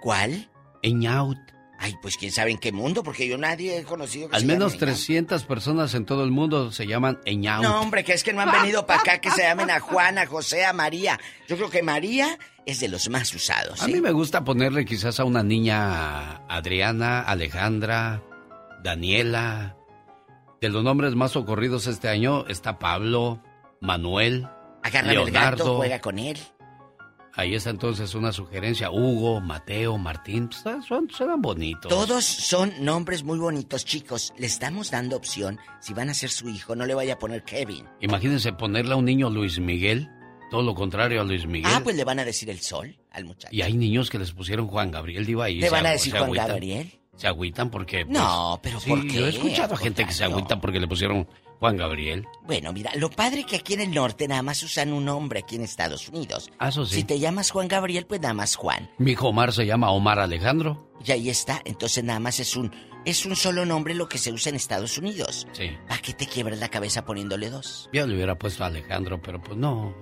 [0.00, 0.50] ¿Cuál?
[0.82, 1.36] Eñaut.
[1.80, 4.46] Ay, pues quién sabe en qué mundo, porque yo nadie he conocido que Al se
[4.48, 4.96] menos llame Eñaut.
[4.96, 7.62] 300 personas en todo el mundo se llaman Eñaut.
[7.62, 10.26] No, hombre, que es que no han venido para acá que se llamen a Juana,
[10.26, 11.20] José, a María.
[11.46, 12.36] Yo creo que María
[12.66, 13.80] es de los más usados.
[13.80, 18.22] A mí me gusta ponerle quizás a una niña Adriana, Alejandra,
[18.82, 19.76] Daniela.
[20.60, 23.40] De los nombres más ocurridos este año está Pablo,
[23.80, 24.48] Manuel,
[24.82, 25.76] Agárrame el gato, Leonardo.
[25.76, 26.38] juega con él.
[27.38, 28.90] Ahí está entonces una sugerencia.
[28.90, 31.88] Hugo, Mateo, Martín, pues, son, suenan bonitos.
[31.88, 34.34] Todos son nombres muy bonitos, chicos.
[34.38, 35.56] Le estamos dando opción.
[35.80, 37.84] Si van a ser su hijo, no le vaya a poner Kevin.
[38.00, 40.10] Imagínense ponerle a un niño Luis Miguel,
[40.50, 41.70] todo lo contrario a Luis Miguel.
[41.72, 43.54] Ah, pues le van a decir el sol al muchacho.
[43.54, 46.24] Y hay niños que les pusieron Juan Gabriel Diva y ¿Le van a decir Juan
[46.24, 46.48] agüitan.
[46.48, 46.98] Gabriel?
[47.14, 48.04] Se agüitan porque...
[48.04, 49.12] pues, No, pero sí, ¿por qué?
[49.12, 51.28] Yo he escuchado Al gente que se agüita porque le pusieron
[51.58, 52.26] Juan Gabriel.
[52.42, 55.56] Bueno, mira, lo padre que aquí en el norte nada más usan un nombre aquí
[55.56, 56.50] en Estados Unidos.
[56.58, 56.96] Ah, eso sí.
[56.96, 58.90] Si te llamas Juan Gabriel, pues nada más Juan.
[58.98, 60.88] Mi hijo Omar se llama Omar Alejandro.
[61.04, 61.60] Y ahí está.
[61.64, 62.72] Entonces nada más es un
[63.04, 65.46] es un solo nombre lo que se usa en Estados Unidos.
[65.52, 65.70] Sí.
[65.88, 67.88] ¿Para qué te quiebras la cabeza poniéndole dos?
[67.92, 69.94] Yo le hubiera puesto a Alejandro, pero pues no.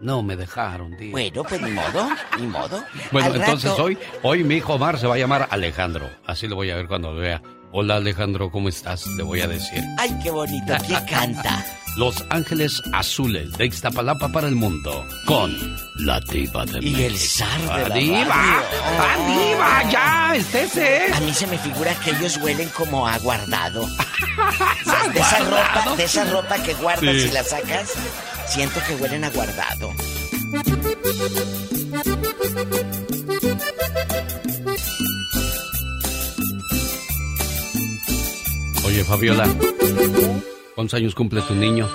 [0.00, 1.10] No me dejaron, tío.
[1.10, 2.08] Bueno, pues ni modo,
[2.38, 2.82] ni modo.
[3.12, 6.08] Bueno, Al entonces rato- hoy, hoy mi hijo Omar se va a llamar Alejandro.
[6.24, 7.42] Así lo voy a ver cuando lo vea.
[7.72, 9.06] Hola Alejandro, ¿cómo estás?
[9.16, 9.82] Le voy a decir.
[9.98, 11.64] Ay, qué bonito, ¿quién canta?
[11.96, 15.04] Los Ángeles Azules de Ixtapalapa para el mundo.
[15.26, 15.52] Con
[15.96, 18.24] la diva de Y el zar de la ¡Diva!
[18.24, 18.68] radio.
[18.98, 19.90] ¡Ah, diva!
[19.90, 20.36] ¡Ya!
[20.36, 21.12] ¡Estése!
[21.14, 23.86] A mí se me figura que ellos huelen como a guardado.
[25.12, 27.28] De esa ropa, de esa ropa que guardas Sí.
[27.28, 27.90] y la sacas,
[28.46, 29.92] siento que huelen a guardado.
[39.00, 39.44] Oye, Fabiola.
[40.74, 41.88] ¿Cuántos años cumple tu niño?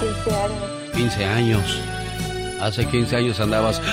[0.00, 0.92] 15 años.
[0.92, 1.82] 15 años.
[2.60, 3.80] Hace 15 años andabas.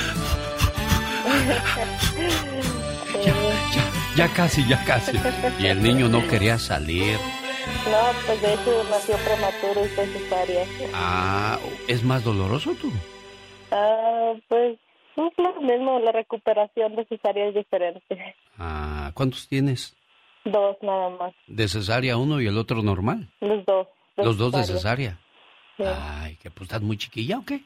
[4.15, 5.11] Ya casi, ya casi.
[5.59, 7.17] Y el niño no quería salir.
[7.91, 10.65] No, pues de hecho nació prematuro y fue cesárea.
[10.93, 11.59] Ah,
[11.89, 12.89] ¿es más doloroso tú?
[13.71, 14.79] Ah, pues
[15.17, 18.35] es lo mismo, la recuperación de cesárea es diferente.
[18.57, 19.94] Ah, ¿cuántos tienes?
[20.45, 23.29] Dos nada más, De cesárea uno y el otro normal.
[23.41, 23.87] los dos.
[24.15, 25.19] Los dos de cesárea.
[25.77, 25.83] Sí.
[25.85, 27.61] Ay, que pues estás muy chiquilla o qué?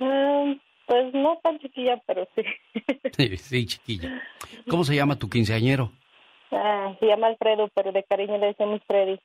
[0.00, 0.54] Ah,
[0.86, 2.42] pues no tan chiquilla, pero sí.
[3.16, 4.22] Sí, sí, chiquilla.
[4.68, 5.92] ¿Cómo se llama tu quinceañero?
[6.50, 9.18] Ah, se llama Alfredo, pero de cariño le decimos Freddy.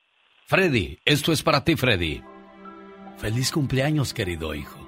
[0.46, 2.22] Freddy, esto es para ti, Freddy.
[3.16, 4.78] Feliz cumpleaños, querido hijo.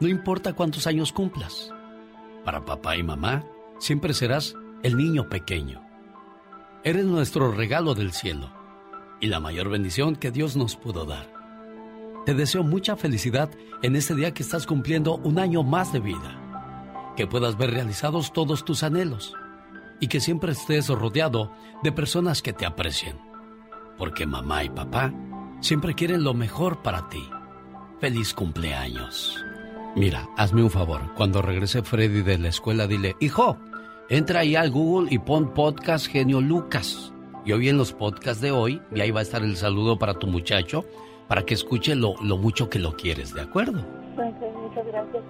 [0.00, 1.72] No importa cuántos años cumplas.
[2.44, 3.44] Para papá y mamá,
[3.78, 5.84] siempre serás el niño pequeño.
[6.84, 8.52] Eres nuestro regalo del cielo
[9.20, 11.32] y la mayor bendición que Dios nos pudo dar.
[12.24, 13.50] Te deseo mucha felicidad
[13.82, 17.14] en este día que estás cumpliendo un año más de vida.
[17.16, 19.34] Que puedas ver realizados todos tus anhelos
[20.00, 21.52] y que siempre estés rodeado
[21.82, 23.28] de personas que te aprecien
[23.98, 25.12] porque mamá y papá
[25.60, 27.28] siempre quieren lo mejor para ti.
[28.00, 29.44] Feliz cumpleaños.
[29.96, 31.12] Mira, hazme un favor.
[31.16, 33.58] Cuando regrese Freddy de la escuela, dile, hijo,
[34.08, 37.12] entra ahí al Google y pon podcast Genio Lucas.
[37.44, 40.14] Y hoy en los podcasts de hoy, y ahí va a estar el saludo para
[40.14, 40.84] tu muchacho,
[41.28, 43.80] para que escuche lo, lo mucho que lo quieres, ¿de acuerdo?
[43.80, 45.22] Ok, muchas gracias.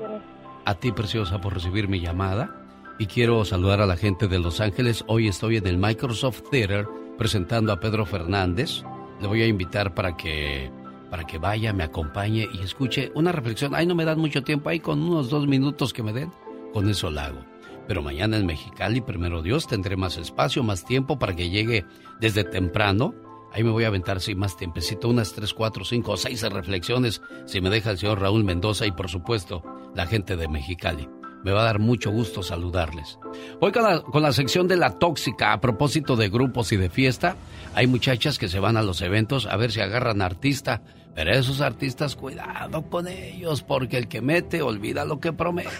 [0.64, 2.54] A ti, preciosa, por recibir mi llamada.
[2.98, 5.04] Y quiero saludar a la gente de Los Ángeles.
[5.06, 6.86] Hoy estoy en el Microsoft Theater
[7.16, 8.82] presentando a Pedro Fernández.
[9.20, 10.70] Le voy a invitar para que,
[11.10, 13.74] para que vaya, me acompañe y escuche una reflexión.
[13.74, 16.32] Ay, no me dan mucho tiempo ahí, con unos dos minutos que me den,
[16.72, 17.57] con eso la hago.
[17.88, 21.86] Pero mañana en Mexicali, primero Dios, tendré más espacio, más tiempo para que llegue
[22.20, 23.14] desde temprano.
[23.50, 27.22] Ahí me voy a aventar, sí, más tiempecito, unas tres, cuatro, cinco o seis reflexiones,
[27.46, 31.08] si me deja el señor Raúl Mendoza y, por supuesto, la gente de Mexicali.
[31.42, 33.18] Me va a dar mucho gusto saludarles.
[33.60, 36.90] Hoy con la, con la sección de la tóxica, a propósito de grupos y de
[36.90, 37.36] fiesta,
[37.74, 40.82] hay muchachas que se van a los eventos a ver si agarran artista.
[41.14, 45.70] Pero esos artistas, cuidado con ellos, porque el que mete olvida lo que promete,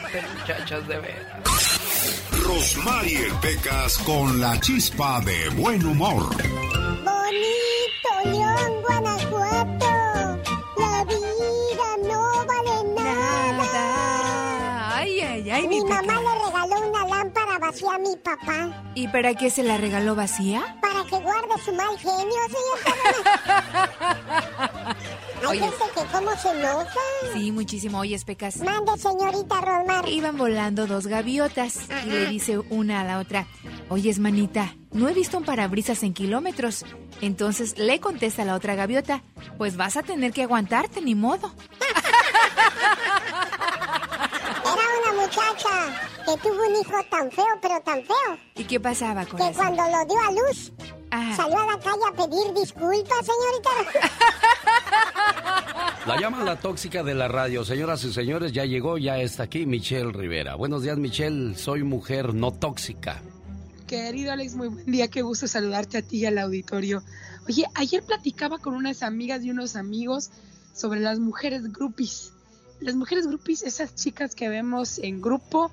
[0.40, 1.77] muchachas de veras.
[2.48, 6.34] Rosmarie Pecas con la chispa de buen humor.
[7.04, 10.40] Bonito León, Guanajuato.
[10.78, 13.84] La vida no vale nada.
[14.96, 18.82] Ay, ay, ay, Mi mi mamá le regaló una lámpara vacía a mi papá.
[18.94, 20.78] ¿Y para qué se la regaló vacía?
[20.80, 22.78] Para que guarde su mal genio, señor.
[25.46, 25.60] Oye.
[25.94, 26.86] que cómo se enoja.
[27.32, 27.98] Sí, muchísimo.
[28.00, 28.56] Oye, Pecas.
[28.58, 30.08] Mande, señorita Rosmar.
[30.08, 33.46] Iban volando dos gaviotas y le dice una a la otra,
[33.88, 36.84] oyes, manita, no he visto un parabrisas en kilómetros.
[37.20, 39.22] Entonces le contesta la otra gaviota,
[39.56, 41.52] pues vas a tener que aguantarte, ni modo.
[44.64, 49.24] Era una muchacha que tuvo un hijo tan feo, pero tan feo, ¿Y qué pasaba
[49.24, 49.58] con que eso?
[49.58, 50.72] cuando lo dio a luz,
[51.10, 51.36] Ajá.
[51.36, 53.70] salió a la calle a pedir disculpas, señorita.
[56.06, 57.66] La llaman la tóxica de la radio.
[57.66, 60.54] Señoras y señores, ya llegó, ya está aquí Michelle Rivera.
[60.54, 61.54] Buenos días, Michelle.
[61.54, 63.20] Soy mujer no tóxica.
[63.86, 67.02] Querido Alex, muy buen día, qué gusto saludarte a ti y al auditorio.
[67.46, 70.30] Oye, ayer platicaba con unas amigas y unos amigos
[70.74, 72.32] sobre las mujeres groupies.
[72.80, 75.70] Las mujeres groupies, esas chicas que vemos en grupo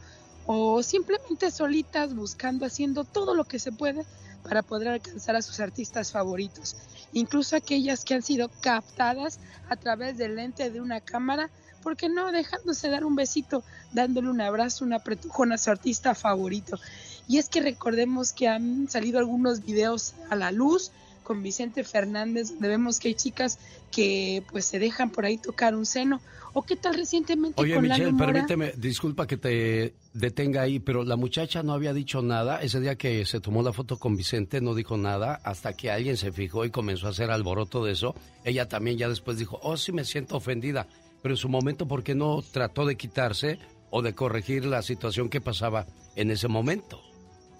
[0.47, 4.05] o simplemente solitas buscando, haciendo todo lo que se puede
[4.47, 6.75] para poder alcanzar a sus artistas favoritos.
[7.13, 9.39] Incluso aquellas que han sido captadas
[9.69, 11.49] a través del lente de una cámara,
[11.81, 16.79] porque no dejándose dar un besito, dándole un abrazo, un apretujón a su artista favorito.
[17.27, 20.91] Y es que recordemos que han salido algunos videos a la luz
[21.25, 23.59] con Vicente Fernández, donde vemos que hay chicas
[23.91, 26.21] que pues se dejan por ahí tocar un seno.
[26.53, 28.31] ¿O qué tal recientemente Oye, con Michelle, Lalo Mora?
[28.31, 32.61] permíteme, disculpa que te detenga ahí, pero la muchacha no había dicho nada.
[32.61, 36.15] Ese día que se tomó la foto con Vicente no dijo nada hasta que alguien
[36.15, 38.15] se fijó y comenzó a hacer alboroto de eso.
[38.45, 40.87] Ella también ya después dijo, oh, sí me siento ofendida.
[41.21, 45.27] Pero en su momento, ¿por qué no trató de quitarse o de corregir la situación
[45.27, 47.01] que pasaba en ese momento?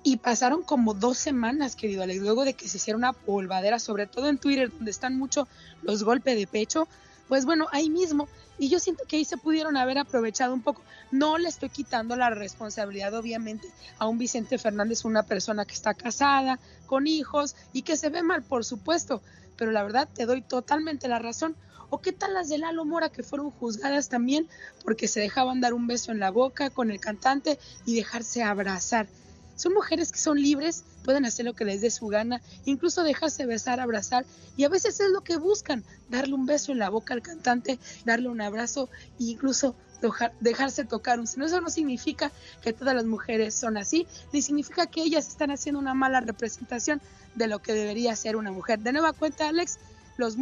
[0.07, 4.06] Y pasaron como dos semanas, querido Alex, luego de que se hiciera una polvadera, sobre
[4.06, 5.48] todo en Twitter, donde están mucho
[5.82, 6.88] los golpes de pecho,
[7.27, 8.30] pues bueno, ahí mismo.
[8.60, 10.84] Y yo siento que ahí se pudieron haber aprovechado un poco.
[11.10, 13.68] No le estoy quitando la responsabilidad, obviamente,
[13.98, 18.22] a un Vicente Fernández, una persona que está casada, con hijos y que se ve
[18.22, 19.23] mal, por supuesto.
[19.57, 21.56] Pero la verdad, te doy totalmente la razón.
[21.90, 24.48] ¿O qué tal las de Lalo Mora que fueron juzgadas también
[24.84, 27.57] porque se dejaban dar un beso en la boca con el cantante
[27.88, 29.07] y dejarse abrazar?
[29.56, 33.45] Son mujeres que son libres, pueden hacer lo que les dé su gana, incluso dejarse
[33.45, 34.26] besar, abrazar,
[34.57, 37.80] y a veces es lo que buscan, darle un beso en la boca al cantante,
[38.06, 41.19] darle un abrazo incluso dejar- dejarse tocar.
[41.19, 45.80] Eso no significa que todas las mujeres son así, ni significa que ellas están haciendo
[45.80, 47.02] una mala representación
[47.36, 48.80] de lo que debería ser una mujer.
[48.80, 49.77] De nueva cuenta, Alex,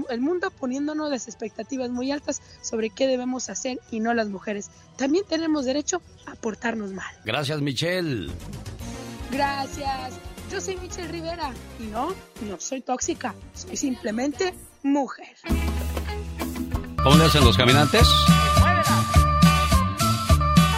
[0.10, 4.69] el mundo poniéndonos las expectativas muy altas sobre qué debemos hacer y no las mujeres.
[4.98, 7.11] También tenemos derecho a portarnos mal.
[7.26, 8.31] Gracias, Michelle.
[9.34, 10.19] Gracias.
[10.51, 14.53] Yo soy Michelle Rivera y no, no soy tóxica, soy simplemente
[14.84, 15.35] mujer.
[17.03, 18.07] ¿Cómo le hacen los caminantes?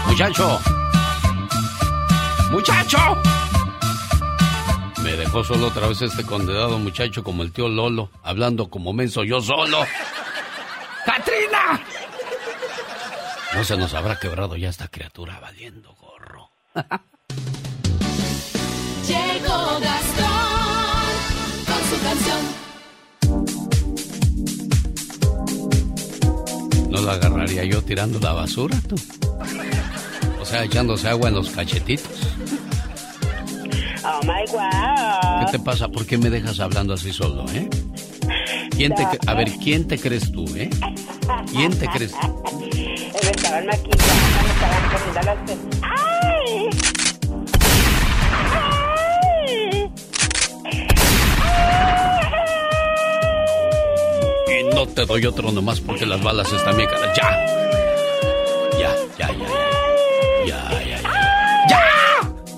[0.07, 0.59] Muchacho.
[2.51, 2.97] Muchacho.
[5.03, 9.25] Me dejó solo otra vez este condenado muchacho como el tío Lolo, hablando como menso
[9.25, 9.79] yo solo.
[11.05, 11.81] ¡Catrina!
[13.53, 16.51] No se nos habrá quebrado ya esta criatura valiendo gorro.
[19.07, 21.05] Llegó Gastón
[21.65, 22.41] con su canción.
[26.89, 28.95] No la agarraría yo tirando la basura, tú.
[30.41, 32.09] O sea, echándose agua en los cachetitos.
[34.03, 35.45] Oh my wow.
[35.45, 35.87] ¿Qué te pasa?
[35.87, 37.69] ¿Por qué me dejas hablando así solo, eh?
[38.71, 40.69] ¿Quién te, a ver, ¿quién te crees tú, eh?
[41.51, 42.43] ¿Quién te crees tú?
[42.75, 44.03] Me estaban maquillando,
[44.43, 45.37] me estaban poniendo las.
[45.81, 46.84] ¡Ay!
[54.47, 57.15] Y no te doy otro nomás porque las balas están bien caras.
[57.17, 57.29] ¡Ya!
[58.77, 59.47] Ya, ya, ya,
[60.45, 60.69] ya.
[60.69, 61.01] Ya, ya, ya.
[61.69, 61.81] ¡Ya!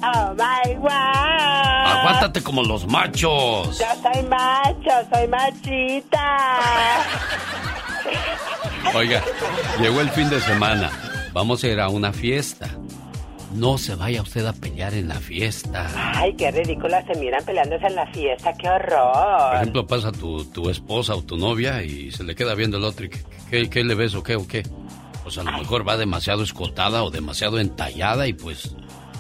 [0.03, 0.89] Oh my wow.
[0.89, 3.79] Aguántate como los machos.
[3.79, 6.37] Yo soy macho, soy machita.
[8.93, 9.21] Oiga,
[9.79, 10.91] llegó el fin de semana.
[11.33, 12.69] Vamos a ir a una fiesta.
[13.53, 15.87] No se vaya usted a pelear en la fiesta.
[16.15, 19.55] Ay, qué ridículas se miran peleándose en la fiesta, qué Por horror.
[19.55, 23.05] ejemplo, pasa tu, tu esposa o tu novia y se le queda viendo el otro
[23.05, 23.19] y ¿qué,
[23.49, 24.63] qué, qué le ves o qué o qué?
[25.23, 28.75] Pues a lo mejor va demasiado escotada o demasiado entallada y pues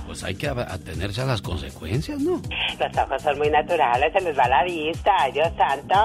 [0.07, 2.41] pues hay que atenerse a las consecuencias, ¿no?
[2.79, 5.95] Los ojos son muy naturales, se les va la vista, Dios santo.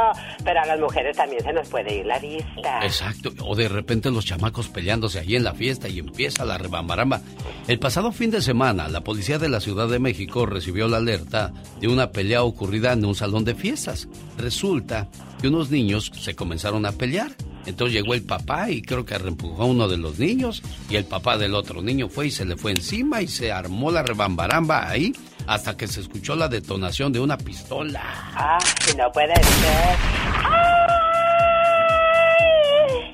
[0.45, 2.85] Pero a las mujeres también se nos puede ir la vista.
[2.85, 3.31] Exacto.
[3.45, 7.21] O de repente los chamacos peleándose allí en la fiesta y empieza la rebambaramba.
[7.69, 11.53] El pasado fin de semana, la policía de la Ciudad de México recibió la alerta
[11.81, 14.09] de una pelea ocurrida en un salón de fiestas.
[14.37, 15.09] Resulta
[15.41, 17.31] que unos niños se comenzaron a pelear.
[17.67, 21.05] Entonces llegó el papá y creo que reempujó a uno de los niños y el
[21.05, 24.89] papá del otro niño fue y se le fue encima y se armó la rebambaramba
[24.89, 25.13] ahí
[25.47, 28.03] hasta que se escuchó la detonación de una pistola.
[28.35, 28.59] Ah,
[28.97, 29.99] no puede ser.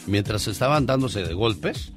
[0.06, 1.92] Mientras estaban dándose de golpes,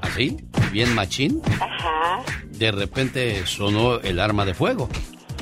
[0.00, 0.38] así,
[0.72, 2.22] bien machín, Ajá.
[2.50, 4.88] de repente sonó el arma de fuego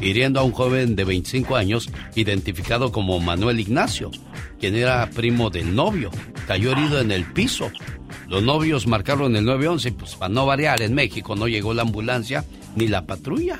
[0.00, 4.10] hiriendo a un joven de 25 años identificado como Manuel Ignacio,
[4.58, 6.10] quien era primo del novio.
[6.46, 7.70] Cayó herido en el piso.
[8.28, 12.44] Los novios marcaron el 911, pues para no variar, en México no llegó la ambulancia
[12.76, 13.58] ni la patrulla.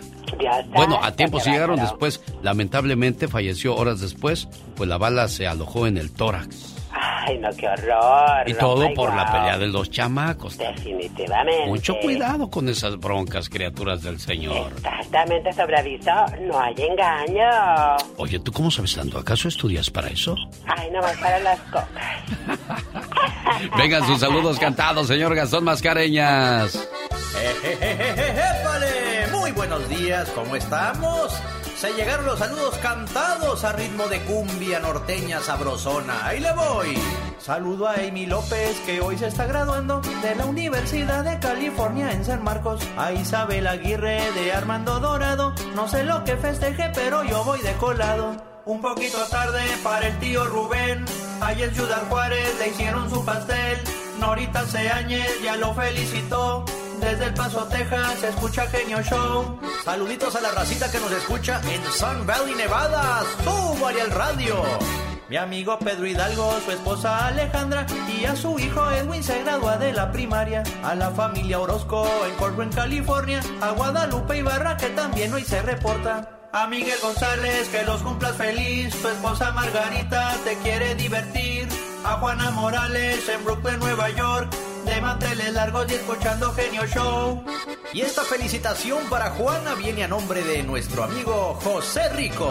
[0.75, 2.21] Bueno, a tiempo sí llegaron después.
[2.43, 6.80] Lamentablemente falleció horas después, pues la bala se alojó en el tórax.
[7.03, 8.49] Ay, no, qué horror.
[8.49, 10.59] Y todo por la pelea de los chamacos.
[10.59, 11.67] Definitivamente.
[11.67, 14.71] Mucho cuidado con esas broncas, criaturas del Señor.
[14.77, 16.11] Exactamente, sobre aviso,
[16.43, 17.97] no hay engaño.
[18.19, 19.19] Oye, ¿tú cómo sabes tanto?
[19.19, 20.35] ¿Acaso estudias para eso?
[20.67, 21.89] Ay, no más para las cocas.
[23.79, 26.87] Vengan sus saludos cantados, señor Gastón Mascareñas.
[29.33, 31.33] Muy buenos días, ¿cómo estamos?
[31.81, 36.27] Se llegaron los saludos cantados a ritmo de cumbia norteña sabrosona.
[36.27, 36.95] Ahí le voy.
[37.39, 42.23] Saludo a Amy López que hoy se está graduando de la Universidad de California en
[42.23, 42.87] San Marcos.
[42.99, 45.55] A Isabel Aguirre de Armando Dorado.
[45.75, 48.37] No sé lo que festeje, pero yo voy de colado.
[48.67, 51.07] Un poquito tarde para el tío Rubén.
[51.41, 53.79] Ayer en Ciudad Juárez le hicieron su pastel.
[54.19, 56.67] Norita Seáñez ya lo felicitó.
[57.01, 59.59] Desde El Paso, Texas, se escucha Genio Show.
[59.85, 63.23] Saluditos a la racita que nos escucha en Sun Valley, Nevada.
[63.43, 64.63] ¡Súbale al radio!
[65.31, 69.93] Mi amigo Pedro Hidalgo, su esposa Alejandra y a su hijo Edwin se gradúa de
[69.93, 70.63] la primaria.
[70.83, 73.41] A la familia Orozco en Corcoran, California.
[73.61, 76.49] A Guadalupe Ibarra que también hoy se reporta.
[76.53, 78.95] A Miguel González, que los cumplas feliz.
[79.01, 81.69] Tu esposa Margarita te quiere divertir.
[82.05, 84.53] A Juana Morales en Brooklyn, Nueva York.
[84.85, 87.45] De manteles largos y escuchando Genio Show.
[87.93, 92.51] Y esta felicitación para Juana viene a nombre de nuestro amigo José Rico.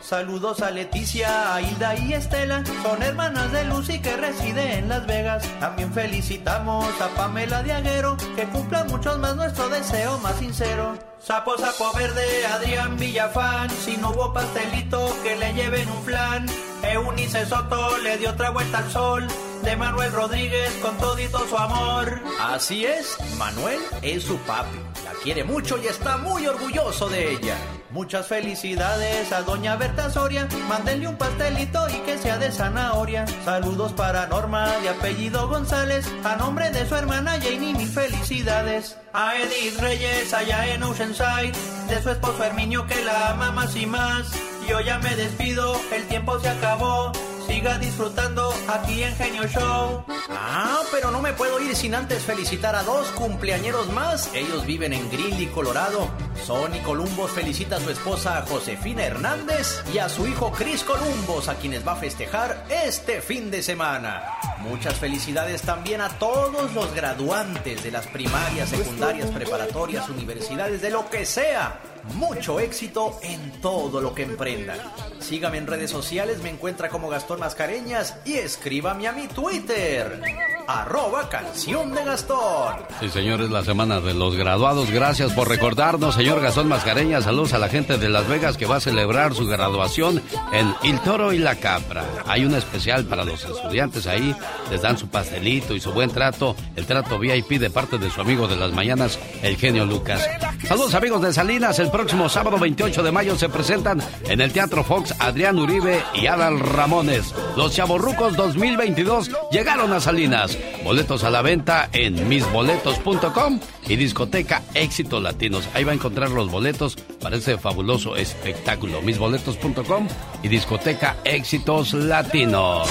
[0.00, 2.64] Saludos a Leticia, a Hilda y Estela.
[2.82, 5.48] Son hermanas de Lucy que reside en Las Vegas.
[5.60, 8.16] También felicitamos a Pamela Diaguero.
[8.36, 10.98] Que cumpla muchos más nuestro deseo más sincero.
[11.20, 13.70] Sapo, sapo verde, Adrián Villafán.
[13.70, 16.46] Si no hubo pastelito, que le lleven un flan.
[16.82, 19.28] Eunice Soto le dio otra vuelta al sol.
[19.62, 22.20] De Manuel Rodríguez con todito su amor.
[22.40, 24.78] Así es, Manuel es su papi.
[25.04, 27.56] La quiere mucho y está muy orgulloso de ella.
[27.90, 30.48] Muchas felicidades a doña Berta Soria.
[30.68, 33.24] Mándenle un pastelito y que sea de zanahoria.
[33.44, 36.06] Saludos para Norma de apellido González.
[36.24, 38.96] A nombre de su hermana Janie, mil felicidades.
[39.12, 41.52] A Edith Reyes allá en Oceanside.
[41.88, 44.32] De su esposo Herminio que la ama más y más.
[44.68, 47.12] Yo ya me despido, el tiempo se acabó.
[47.52, 50.02] Siga disfrutando aquí en Genio Show.
[50.30, 54.34] Ah, pero no me puedo ir sin antes felicitar a dos cumpleañeros más.
[54.34, 56.08] Ellos viven en Greeley, Colorado.
[56.46, 61.56] Sonny Columbus felicita a su esposa Josefina Hernández y a su hijo Chris Columbus, a
[61.56, 64.24] quienes va a festejar este fin de semana.
[64.60, 71.10] Muchas felicidades también a todos los graduantes de las primarias, secundarias, preparatorias, universidades, de lo
[71.10, 71.78] que sea
[72.14, 74.78] mucho éxito en todo lo que emprendan.
[75.20, 80.20] Sígame en redes sociales, me encuentra como Gastón Mascareñas y escríbame a mi Twitter,
[80.66, 82.74] arroba canción de Gastón.
[83.00, 84.90] Sí, señores, la semana de los graduados.
[84.90, 87.24] Gracias por recordarnos, señor Gastón Mascareñas.
[87.24, 90.22] Saludos a la gente de Las Vegas que va a celebrar su graduación
[90.52, 92.04] en El Toro y la Capra.
[92.26, 94.34] Hay un especial para los estudiantes ahí.
[94.70, 96.56] Les dan su pastelito y su buen trato.
[96.74, 100.26] El trato VIP de parte de su amigo de las mañanas, el genio Lucas.
[100.66, 101.78] Saludos amigos de Salinas.
[101.78, 106.26] El próximo sábado 28 de mayo se presentan en el Teatro Fox Adrián Uribe y
[106.26, 107.34] Adal Ramones.
[107.56, 110.58] Los Chavorrucos 2022 llegaron a Salinas.
[110.82, 115.68] Boletos a la venta en misboletos.com y discoteca Éxito Latinos.
[115.74, 119.02] Ahí va a encontrar los boletos para ese fabuloso espectáculo.
[119.02, 120.08] Misboletos.com
[120.42, 122.88] y discoteca Éxitos Latinos.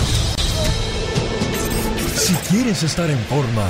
[2.16, 3.68] Si quieres estar en forma,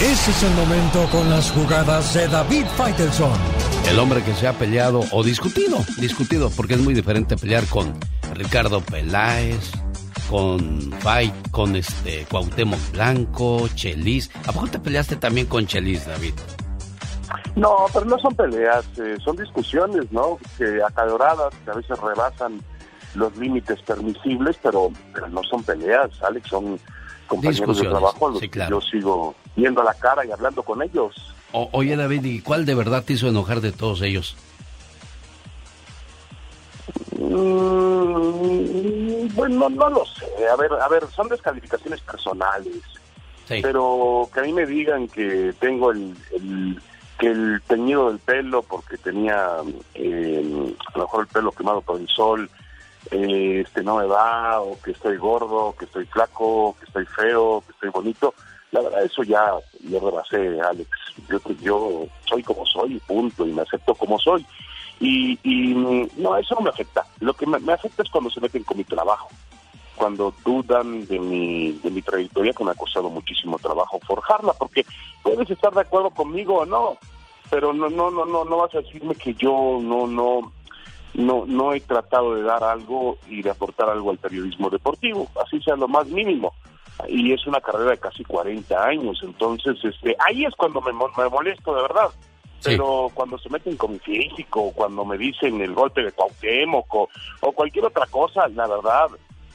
[0.00, 3.59] ese es el momento con las jugadas de David Faitelson.
[3.88, 7.98] El hombre que se ha peleado o discutido, discutido, porque es muy diferente pelear con
[8.34, 9.72] Ricardo Peláez,
[10.30, 14.30] con Fight, con este Cuauhtémoc Blanco, Chelis.
[14.46, 16.34] ¿A poco te peleaste también con Chelis, David?
[17.56, 20.38] No, pero no son peleas, eh, son discusiones, ¿no?
[20.56, 22.60] Que acaloradas, que a veces rebasan
[23.14, 26.78] los límites permisibles, pero, pero no son peleas, Alex, son
[27.26, 28.80] compañeros de trabajo a los sí, que claro.
[28.80, 31.14] yo sigo viendo a la cara y hablando con ellos.
[31.52, 34.36] O- oye, David, ¿y cuál de verdad te hizo enojar de todos ellos?
[37.60, 40.26] Mm, bueno, no lo sé.
[40.48, 42.82] A ver, a ver, son descalificaciones personales.
[43.48, 46.80] Pero que a mí me digan que tengo el, el-
[47.18, 49.56] que el teñido del pelo porque tenía
[49.94, 52.48] eh, a lo mejor el pelo quemado por el sol,
[53.10, 57.62] eh, este no me va, o que estoy gordo, que estoy flaco, que estoy feo,
[57.66, 58.34] que estoy bonito.
[58.72, 60.90] La verdad, eso ya yo rebasé, Alex.
[61.28, 64.46] Yo, yo soy como soy, punto, y me acepto como soy.
[65.00, 67.04] Y, y mm, no, eso no me afecta.
[67.20, 69.28] Lo que me, me afecta es cuando se meten con mi trabajo,
[69.96, 74.84] cuando dudan de mi, de mi trayectoria, que me ha costado muchísimo trabajo forjarla, porque
[75.22, 76.96] puedes estar de acuerdo conmigo o no,
[77.50, 80.52] pero no, no, no, no, no vas a decirme que yo no, no,
[81.14, 85.60] no, no he tratado de dar algo y de aportar algo al periodismo deportivo, así
[85.60, 86.54] sea lo más mínimo.
[87.08, 91.10] Y es una carrera de casi 40 años, entonces este, ahí es cuando me, mo-
[91.16, 92.08] me molesto de verdad.
[92.62, 97.08] Pero cuando se meten con mi físico, cuando me dicen el golpe de Cuauhtémoc o,
[97.40, 99.06] o cualquier otra cosa, la verdad,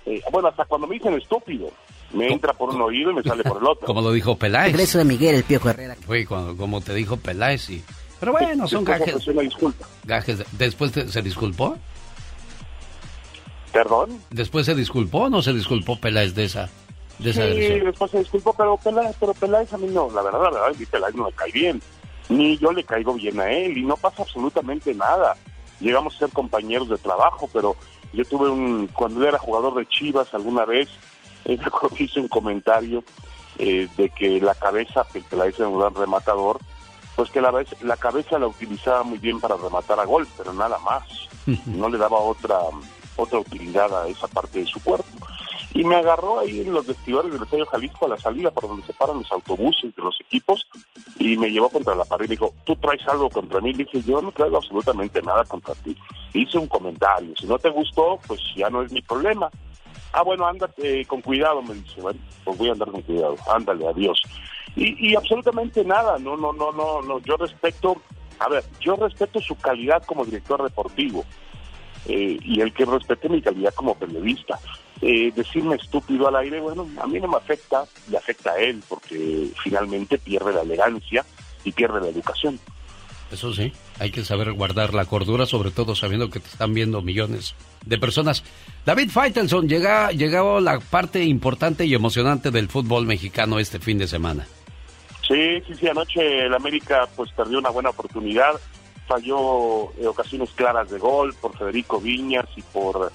[0.08, 1.70] eh, bueno, hasta cuando me dicen estúpido,
[2.14, 3.86] me entra por un oído y me sale por el otro.
[3.86, 4.72] Como lo dijo Peláez.
[4.72, 5.96] Regreso de Miguel, el Piojo Herrera.
[6.04, 7.84] Fue cuando- como te dijo Peláez, y...
[8.20, 9.14] Pero bueno, son Después gajes.
[9.16, 9.88] ofreció una disculpa.
[10.06, 10.38] gajes.
[10.40, 11.78] de- ¿Después te- se disculpó?
[13.72, 14.22] ¿Perdón?
[14.30, 16.70] ¿Después se disculpó o no se disculpó Peláez de esa,
[17.20, 20.52] de esa sí, después se disculpó, pero Peláez, pero Peláez a mí no, la verdad,
[20.52, 21.82] la verdad, Peláez no me cae bien.
[22.28, 25.36] Ni yo le caigo bien a él y no pasa absolutamente nada.
[25.80, 27.76] Llegamos a ser compañeros de trabajo, pero
[28.14, 30.90] yo tuve un, cuando yo era jugador de Chivas alguna vez,
[31.46, 33.04] que hice un comentario
[33.60, 36.60] eh, de que la cabeza, que Peláez era un gran rematador,
[37.16, 40.54] pues que la, vez, la cabeza la utilizaba muy bien para rematar a gol, pero
[40.54, 41.04] nada más.
[41.68, 42.58] No le daba otra
[43.16, 45.06] otra utilidad a esa parte de su cuerpo.
[45.76, 48.86] Y me agarró ahí en los vestidores del Estadio Jalisco a la salida por donde
[48.86, 50.66] se paran los autobuses de los equipos
[51.20, 53.74] y me llevó contra la pared y dijo, ¿tú traes algo contra mí?
[53.74, 55.94] Le dije, yo no traigo absolutamente nada contra ti.
[56.34, 59.50] Hice un comentario, si no te gustó, pues ya no es mi problema.
[60.14, 63.86] Ah, bueno, ándate con cuidado, me dice, bueno, pues voy a andar con cuidado, ándale,
[63.86, 64.22] adiós.
[64.78, 68.02] Y, y absolutamente nada, no, no, no, no, no, yo respeto,
[68.40, 71.26] a ver, yo respeto su calidad como director deportivo
[72.08, 74.60] eh, y el que respete mi calidad como periodista.
[75.02, 78.82] Eh, decirme estúpido al aire, bueno, a mí no me afecta, le afecta a él,
[78.88, 81.26] porque finalmente pierde la elegancia
[81.64, 82.60] y pierde la educación.
[83.32, 87.02] Eso sí, hay que saber guardar la cordura, sobre todo sabiendo que te están viendo
[87.02, 87.56] millones
[87.86, 88.44] de personas.
[88.86, 94.08] David Faitelson, llega, llegó la parte importante y emocionante del fútbol mexicano este fin de
[94.08, 94.48] semana.
[95.28, 98.54] Sí, sí, sí, anoche el América pues perdió una buena oportunidad,
[99.08, 103.12] falló eh, ocasiones claras de gol por Federico Viñas y por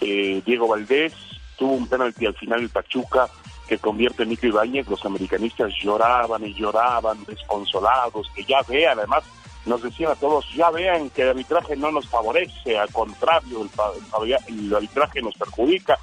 [0.00, 1.12] eh, Diego Valdés,
[1.58, 3.28] tuvo un penalti al final el Pachuca
[3.68, 9.22] que convierte en Nico Ibáñez, los americanistas lloraban y lloraban, desconsolados, que ya vean, además
[9.64, 13.68] nos decían a todos, ya vean que el arbitraje no nos favorece, al contrario,
[14.48, 15.98] el, arbitraje nos perjudica.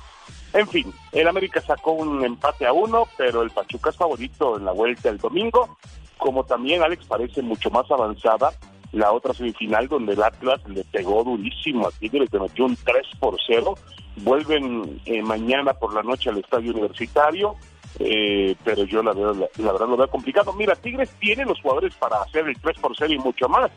[0.54, 4.64] En fin, el América sacó un empate a uno, pero el Pachuca es favorito en
[4.64, 5.78] la vuelta el domingo,
[6.18, 8.54] como también Alex parece mucho más avanzada
[8.98, 13.08] la otra semifinal donde el Atlas le pegó durísimo a Tigres, le metió un 3
[13.20, 13.76] por 0.
[14.18, 17.56] Vuelven eh, mañana por la noche al estadio universitario,
[18.00, 20.52] eh, pero yo la, veo, la, la verdad lo veo complicado.
[20.54, 23.70] Mira, Tigres tiene los jugadores para hacer el 3 por 0 y mucho más.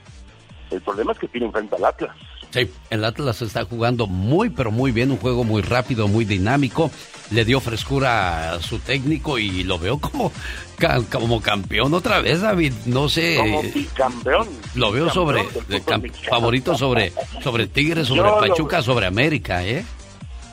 [0.70, 2.16] El problema es que tiene frente al Atlas.
[2.50, 6.90] Sí, el Atlas está jugando muy, pero muy bien, un juego muy rápido, muy dinámico.
[7.30, 10.32] Le dio frescura a su técnico y lo veo como,
[11.12, 12.72] como campeón otra vez, David.
[12.86, 13.36] No sé.
[13.38, 14.48] Como bicampeón.
[14.74, 15.44] Lo veo sobre
[16.28, 19.84] favorito sobre sobre Tigres, sobre Yo Pachuca, sobre América, ¿eh?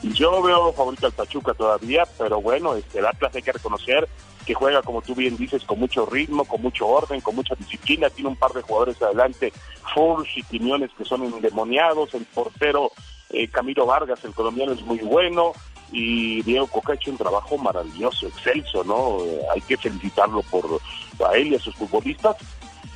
[0.02, 4.08] Yo veo favorito al Pachuca todavía, pero bueno, este, el Atlas hay que reconocer
[4.46, 8.08] que juega, como tú bien dices, con mucho ritmo, con mucho orden, con mucha disciplina.
[8.08, 9.52] Tiene un par de jugadores adelante,
[9.92, 12.14] Furch y Quiñones, que son endemoniados.
[12.14, 12.90] El portero
[13.28, 15.52] eh, Camilo Vargas, el colombiano, es muy bueno.
[15.92, 19.18] Y Diego Coca ha hecho un trabajo maravilloso, excelso, ¿no?
[19.22, 20.80] Eh, hay que felicitarlo por
[21.26, 22.36] a él y a sus futbolistas.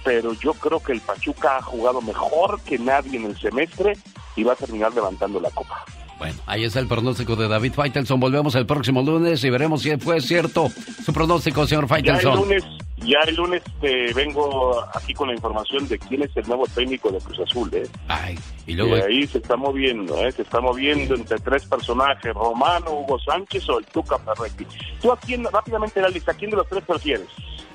[0.04, 3.96] Pero yo creo que el Pachuca ha jugado mejor que nadie en el semestre
[4.36, 5.84] y va a terminar levantando la copa.
[6.22, 8.20] Bueno, ahí está el pronóstico de David Faitelson.
[8.20, 10.68] Volvemos el próximo lunes y veremos si fue cierto
[11.04, 12.36] su pronóstico, señor Ya el Faitelson.
[12.36, 12.64] lunes,
[12.98, 17.10] Ya el lunes te vengo aquí con la información de quién es el nuevo técnico
[17.10, 17.88] de Cruz Azul, ¿eh?
[18.06, 18.38] Ay,
[18.68, 19.04] y Y luego...
[19.04, 20.30] ahí se está moviendo, ¿eh?
[20.30, 24.64] Se está moviendo entre tres personajes, Romano, Hugo Sánchez o el Tuca Ferretti.
[25.00, 27.26] Tú a quién, rápidamente la lista, ¿a quién de los tres prefieres?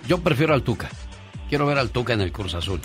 [0.08, 0.90] Yo prefiero al Tuca.
[1.50, 2.80] Quiero ver al Tuca en el Cruz Azul.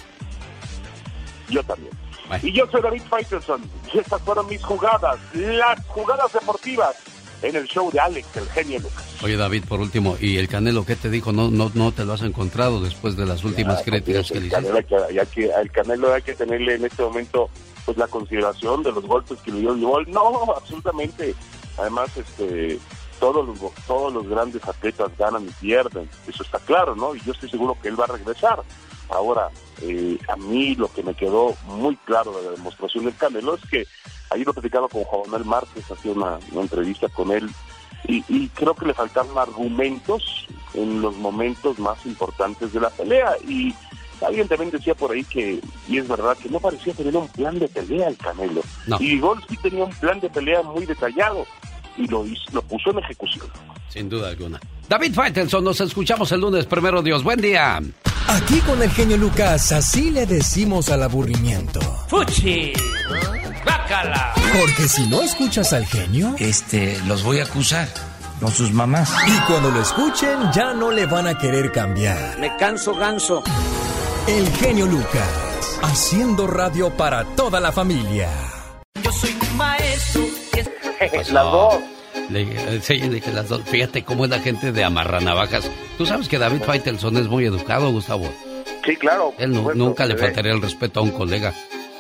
[1.49, 1.93] Yo también.
[2.43, 3.63] Y yo soy David Faitelson.
[3.93, 6.97] Y estas fueron mis jugadas, las jugadas deportivas
[7.43, 9.17] en el show de Alex, el genio Lucas.
[9.23, 11.33] Oye, David, por último, ¿y el Canelo qué te dijo?
[11.33, 15.53] ¿No, no, no te lo has encontrado después de las últimas críticas que le hiciste?
[15.57, 17.51] Al Canelo hay que tenerle en este momento
[17.85, 20.07] pues la consideración de los golpes que le dio el gol.
[20.11, 21.35] No, absolutamente.
[21.79, 22.79] Además, este
[23.23, 27.15] todos los todos los grandes atletas ganan y pierden, eso está claro, ¿no?
[27.15, 28.61] Y yo estoy seguro que él va a regresar.
[29.09, 29.49] Ahora,
[29.81, 33.61] eh, a mí lo que me quedó muy claro de la demostración del Canelo es
[33.71, 33.85] que
[34.31, 37.49] ayer lo platicaba con Juan Márquez, hacía una, una entrevista con él
[38.09, 43.37] y, y creo que le faltaron argumentos en los momentos más importantes de la pelea
[43.47, 43.73] y
[44.27, 47.57] alguien también decía por ahí que, y es verdad, que no parecía tener un plan
[47.57, 48.63] de pelea el Canelo.
[48.99, 51.47] Y Gol sí tenía un plan de pelea muy detallado
[51.97, 53.47] y lo, hizo- lo puso en ejecución.
[53.89, 54.59] Sin duda alguna.
[54.89, 57.23] David Faitelson, nos escuchamos el lunes, primero Dios.
[57.23, 57.81] Buen día.
[58.29, 61.81] Aquí con el genio Lucas, así le decimos al aburrimiento.
[62.09, 62.73] ¡Fuchi!
[63.65, 64.33] ¡Bácala!
[64.59, 67.89] Porque si no escuchas al genio, Este, los voy a acusar
[68.41, 69.11] con sus mamás.
[69.27, 72.39] y cuando lo escuchen ya no le van a querer cambiar.
[72.39, 73.43] Me canso ganso.
[74.27, 78.29] El genio Lucas, haciendo radio para toda la familia.
[79.03, 79.82] Yo soy tu maestro.
[81.33, 81.75] Las dos.
[82.31, 83.63] Le, eh, sí, le dije las dos.
[83.65, 85.71] Fíjate cómo es la gente de amarranavajas.
[85.99, 88.31] Tú sabes que David Faitelson es muy educado, Gustavo.
[88.85, 89.33] Sí, claro.
[89.39, 91.53] Él supuesto, nunca le faltaría el respeto a un colega.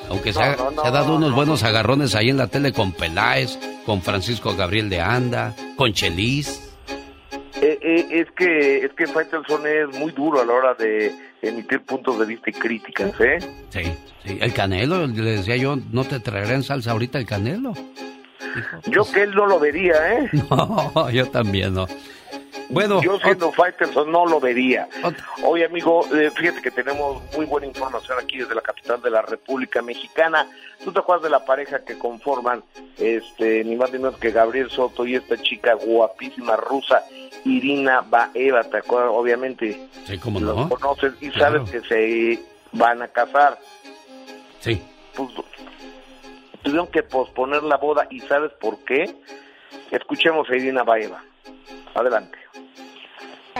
[0.08, 1.36] Aunque se, No, ha, no, no, se ha dado no, unos no.
[1.36, 6.70] buenos agarrones ahí en la tele con Peláez, con Francisco Gabriel de Anda, con Chelis.
[7.60, 11.80] Eh, eh, es que es que Faitelson es muy duro a la hora de emitir
[11.84, 13.38] puntos de vista y críticas, ¿eh?
[13.70, 13.82] Sí,
[14.24, 14.38] sí.
[14.40, 17.72] El Canelo, le decía yo, no te traeré en salsa ahorita el Canelo.
[18.86, 20.30] Yo que él no lo vería, ¿eh?
[20.50, 21.86] No, yo también no.
[22.68, 24.88] Bueno, yo siendo Faitelson no lo vería.
[25.44, 29.20] Oye, amigo, eh, fíjate que tenemos muy buena información aquí desde la capital de la
[29.20, 30.46] República Mexicana.
[30.82, 32.62] ¿Tú te acuerdas de la pareja que conforman,
[32.98, 37.02] este, ni más ni menos que Gabriel Soto y esta chica guapísima rusa,
[37.44, 38.62] Irina Baeva?
[38.64, 39.10] ¿Te acuerdas?
[39.12, 40.68] Obviamente Sí, cómo los no.
[40.70, 41.66] conoces y Claro.
[41.66, 42.42] sabes que se
[42.72, 43.58] van a casar.
[44.60, 44.80] Sí.
[45.14, 45.28] Pues,
[46.62, 49.05] tuvieron que posponer la boda y ¿sabes por qué?
[49.90, 51.22] Escuchemos a Irina Baeva.
[51.94, 52.39] Adelante.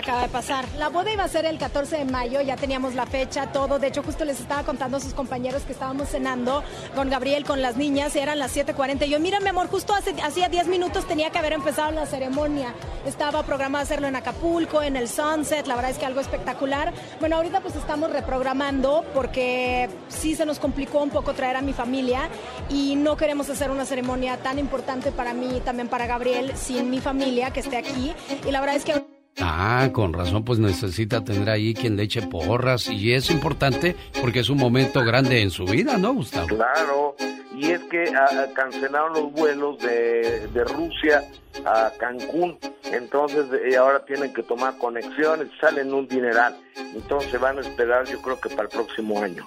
[0.03, 0.65] Acaba de pasar.
[0.79, 3.79] La boda iba a ser el 14 de mayo, ya teníamos la fecha, todo.
[3.79, 6.65] De hecho, justo les estaba contando a sus compañeros que estábamos cenando
[6.97, 9.07] con Gabriel, con las niñas, eran las 7:40.
[9.07, 12.05] Y Yo, mira, mi amor, justo hace, hacía 10 minutos tenía que haber empezado la
[12.05, 12.75] ceremonia.
[13.07, 16.93] Estaba programado hacerlo en Acapulco, en el Sunset, la verdad es que algo espectacular.
[17.21, 21.75] Bueno, ahorita pues estamos reprogramando porque sí se nos complicó un poco traer a mi
[21.75, 22.29] familia
[22.69, 26.91] y no queremos hacer una ceremonia tan importante para mí y también para Gabriel sin
[26.91, 28.13] mi familia que esté aquí.
[28.45, 32.23] Y la verdad es que Ah, con razón, pues necesita tener ahí quien le eche
[32.23, 32.89] porras.
[32.89, 36.49] Y es importante porque es un momento grande en su vida, ¿no, Gustavo?
[36.49, 37.17] Claro,
[37.55, 41.25] y es que ah, cancelaron los vuelos de, de Rusia
[41.65, 46.57] a Cancún, entonces eh, ahora tienen que tomar conexiones, salen un dineral,
[46.95, 49.47] entonces van a esperar yo creo que para el próximo año.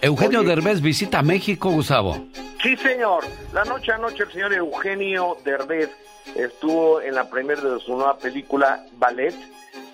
[0.00, 2.26] Eugenio Derbez visita México, Gustavo.
[2.62, 3.24] Sí, señor.
[3.52, 5.90] La noche a noche el señor Eugenio Derbez
[6.34, 9.34] estuvo en la premier de su nueva película Ballet,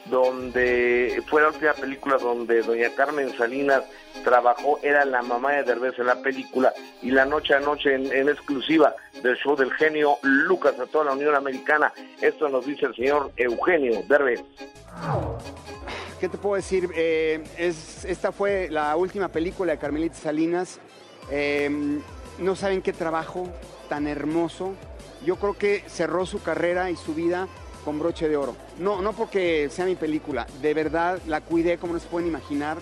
[0.07, 3.83] donde fue la última película donde doña Carmen Salinas
[4.23, 8.29] trabajó, era la mamá de Derbez en la película, y la noche a noche en,
[8.29, 11.93] exclusiva del show del genio Lucas a toda la Unión Americana.
[12.21, 14.43] Esto nos dice el señor Eugenio Derbez.
[16.21, 16.89] ¿Qué te puedo decir?
[16.95, 20.81] Eh, es, esta fue la última película de Carmelita Salinas.
[21.31, 21.71] Eh,
[22.39, 23.49] no saben qué trabajo
[23.89, 24.75] tan hermoso.
[25.25, 27.49] Yo creo que cerró su carrera y su vida
[27.85, 28.57] con broche de oro.
[28.79, 32.79] No, no porque sea mi película, de verdad la cuidé como no se pueden imaginar.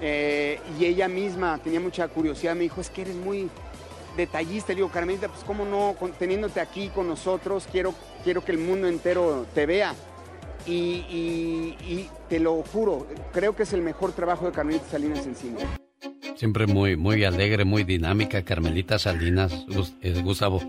[0.00, 3.48] Eh, y ella misma tenía mucha curiosidad, me dijo, es que eres muy
[4.16, 4.72] detallista.
[4.72, 8.88] Le digo, Carmelita, pues cómo no, teniéndote aquí con nosotros, quiero, quiero que el mundo
[8.88, 9.94] entero te vea.
[10.66, 15.58] Y, te lo juro, creo que es el mejor trabajo de Carmelita Salinas en cine.
[16.36, 19.52] Siempre muy, muy alegre, muy dinámica, Carmelita Salinas,
[20.00, 20.62] eh, Gustavo.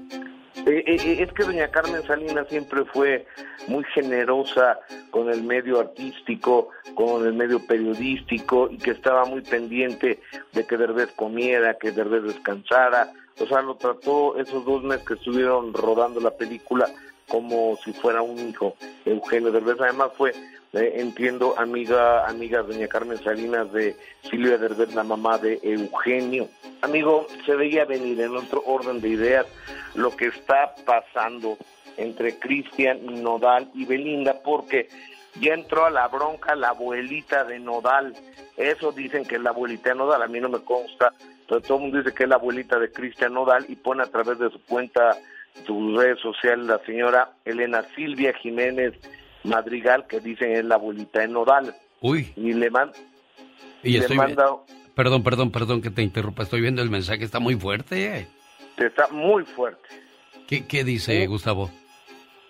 [0.58, 3.26] Eh, eh, eh, es que doña Carmen Salinas siempre fue
[3.68, 4.80] muy generosa
[5.12, 10.22] con el medio artístico, con el medio periodístico y que estaba muy pendiente
[10.54, 13.12] de que Derbez comiera, que Derbez descansara.
[13.40, 16.90] O sea, lo trató esos dos meses que estuvieron rodando la película
[17.28, 18.76] como si fuera un hijo.
[19.04, 20.34] Eugenio Derbez además fue
[20.76, 23.96] eh, entiendo, amiga, amiga doña Carmen Salinas de
[24.30, 26.50] Silvia Derber, la mamá de Eugenio.
[26.82, 29.46] Amigo, se veía venir en otro orden de ideas
[29.94, 31.58] lo que está pasando
[31.96, 34.90] entre Cristian Nodal y Belinda, porque
[35.40, 38.14] ya entró a la bronca la abuelita de Nodal.
[38.58, 41.14] Eso dicen que es la abuelita de Nodal, a mí no me consta,
[41.48, 44.08] pero todo el mundo dice que es la abuelita de Cristian Nodal y pone a
[44.08, 45.18] través de su cuenta,
[45.66, 48.94] sus redes sociales, la señora Elena Silvia Jiménez
[49.46, 51.76] Madrigal, que dicen es la abuelita de Nodal.
[52.02, 52.34] Uy.
[52.36, 52.92] Y le, man,
[53.84, 54.58] y le manda...
[54.96, 56.44] Perdón, perdón, perdón que te interrumpa.
[56.44, 58.28] Estoy viendo el mensaje, está muy fuerte.
[58.78, 59.88] Está muy fuerte.
[60.48, 61.70] ¿Qué, qué dice Gustavo?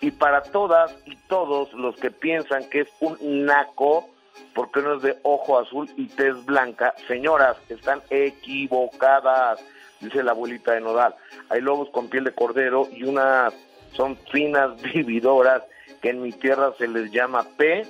[0.02, 4.10] Y para todas y todos los que piensan que es un naco,
[4.54, 9.60] porque no es de ojo azul y tez blanca, señoras, están equivocadas,
[10.00, 11.16] dice la abuelita de Nodal.
[11.50, 13.54] Hay lobos con piel de cordero y unas
[13.94, 15.64] son finas vividoras
[16.02, 17.86] que en mi tierra se les llama P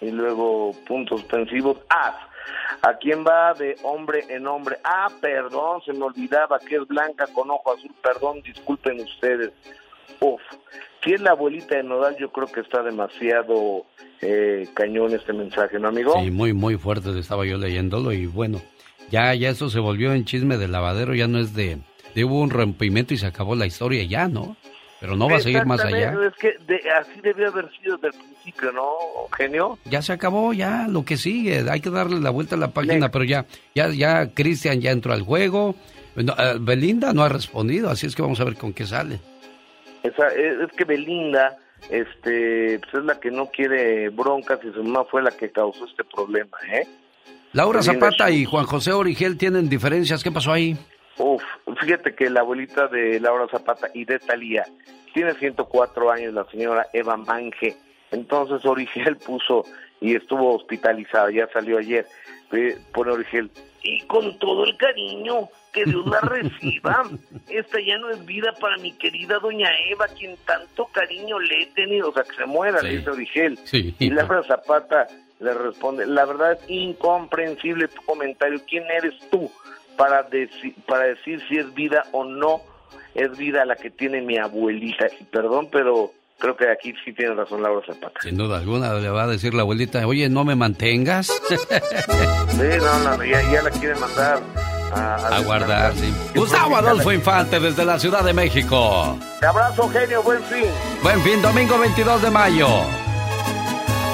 [0.00, 2.28] y luego puntos suspensivos A.
[2.82, 4.76] ¿A quién va de hombre en hombre?
[4.82, 7.94] Ah, perdón, se me olvidaba que es blanca con ojo azul.
[8.02, 9.52] Perdón, disculpen ustedes.
[10.20, 10.40] Uf,
[11.04, 13.84] si es la abuelita de Nodal, yo creo que está demasiado
[14.20, 16.14] eh, cañón este mensaje, ¿no, amigo?
[16.20, 17.16] Sí, muy, muy fuerte.
[17.18, 18.60] Estaba yo leyéndolo y bueno,
[19.10, 21.14] ya, ya eso se volvió en chisme de lavadero.
[21.14, 21.78] Ya no es de,
[22.14, 24.56] de hubo un rompimiento y se acabó la historia ya, ¿no?
[25.02, 26.14] Pero no va a seguir más allá.
[26.28, 26.54] Es que
[26.96, 28.86] así debió haber sido desde el principio, ¿no,
[29.36, 29.76] genio?
[29.84, 31.68] Ya se acabó, ya lo que sigue.
[31.68, 35.12] Hay que darle la vuelta a la página, pero ya, ya, ya Cristian ya entró
[35.12, 35.74] al juego.
[36.14, 36.24] Eh,
[36.60, 39.18] Belinda no ha respondido, así es que vamos a ver con qué sale.
[40.04, 41.58] Esa, es, que Belinda
[41.90, 45.84] este, pues es la que no quiere broncas y su mamá fue la que causó
[45.84, 46.86] este problema, ¿eh?
[47.54, 50.22] Laura Zapata y Juan José Origel tienen diferencias.
[50.22, 50.76] ¿Qué pasó ahí?
[51.18, 51.42] Uf,
[51.80, 54.64] fíjate que la abuelita de Laura Zapata y de Talía
[55.12, 57.76] tiene 104 años, la señora Eva Manje.
[58.10, 59.64] Entonces Origel puso
[60.00, 62.06] y estuvo hospitalizada, ya salió ayer.
[62.92, 63.50] Pone Origel,
[63.82, 67.04] y con todo el cariño, que Dios la reciba.
[67.48, 71.66] Esta ya no es vida para mi querida doña Eva, quien tanto cariño le he
[71.68, 72.10] tenido.
[72.10, 73.58] O sea, que se muera, le dice Origel.
[73.72, 75.06] Y Laura Zapata
[75.40, 78.60] le responde, la verdad es incomprensible tu comentario.
[78.68, 79.50] ¿Quién eres tú
[79.96, 80.26] para,
[80.86, 82.62] para decir si es vida o no
[83.14, 85.06] es vida la que tiene mi abuelita.
[85.20, 88.20] Y perdón, pero creo que aquí sí tiene razón Laura Zapata.
[88.20, 91.26] Sin duda alguna le va a decir la abuelita, oye, ¿no me mantengas?
[91.48, 94.40] sí, no, no, ya, la quiere mandar
[94.92, 96.12] a, a, guardar, sí.
[96.34, 99.18] Gustavo Adolfo Infante desde la Ciudad de México.
[99.40, 100.66] Te abrazo, genio, buen fin.
[101.02, 102.68] Buen fin, domingo 22 de mayo.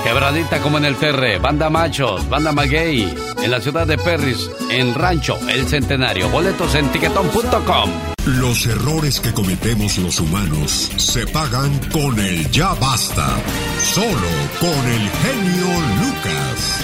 [0.09, 3.15] Quebradita como en el Terre, Banda Machos, Banda Maguey,
[3.45, 6.31] en la ciudad de Perris, en Rancho El Centenario.
[6.31, 7.91] Boletos en tiquetón.com.
[8.25, 13.37] Los errores que cometemos los humanos se pagan con el ya basta.
[13.81, 15.67] Solo con el genio
[16.01, 16.81] Lucas.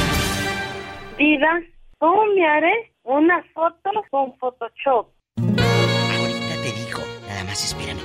[1.16, 1.60] Diva,
[1.96, 5.08] ¿cómo me haré una foto con Photoshop?
[5.38, 8.02] Ahorita te digo, nada más espérame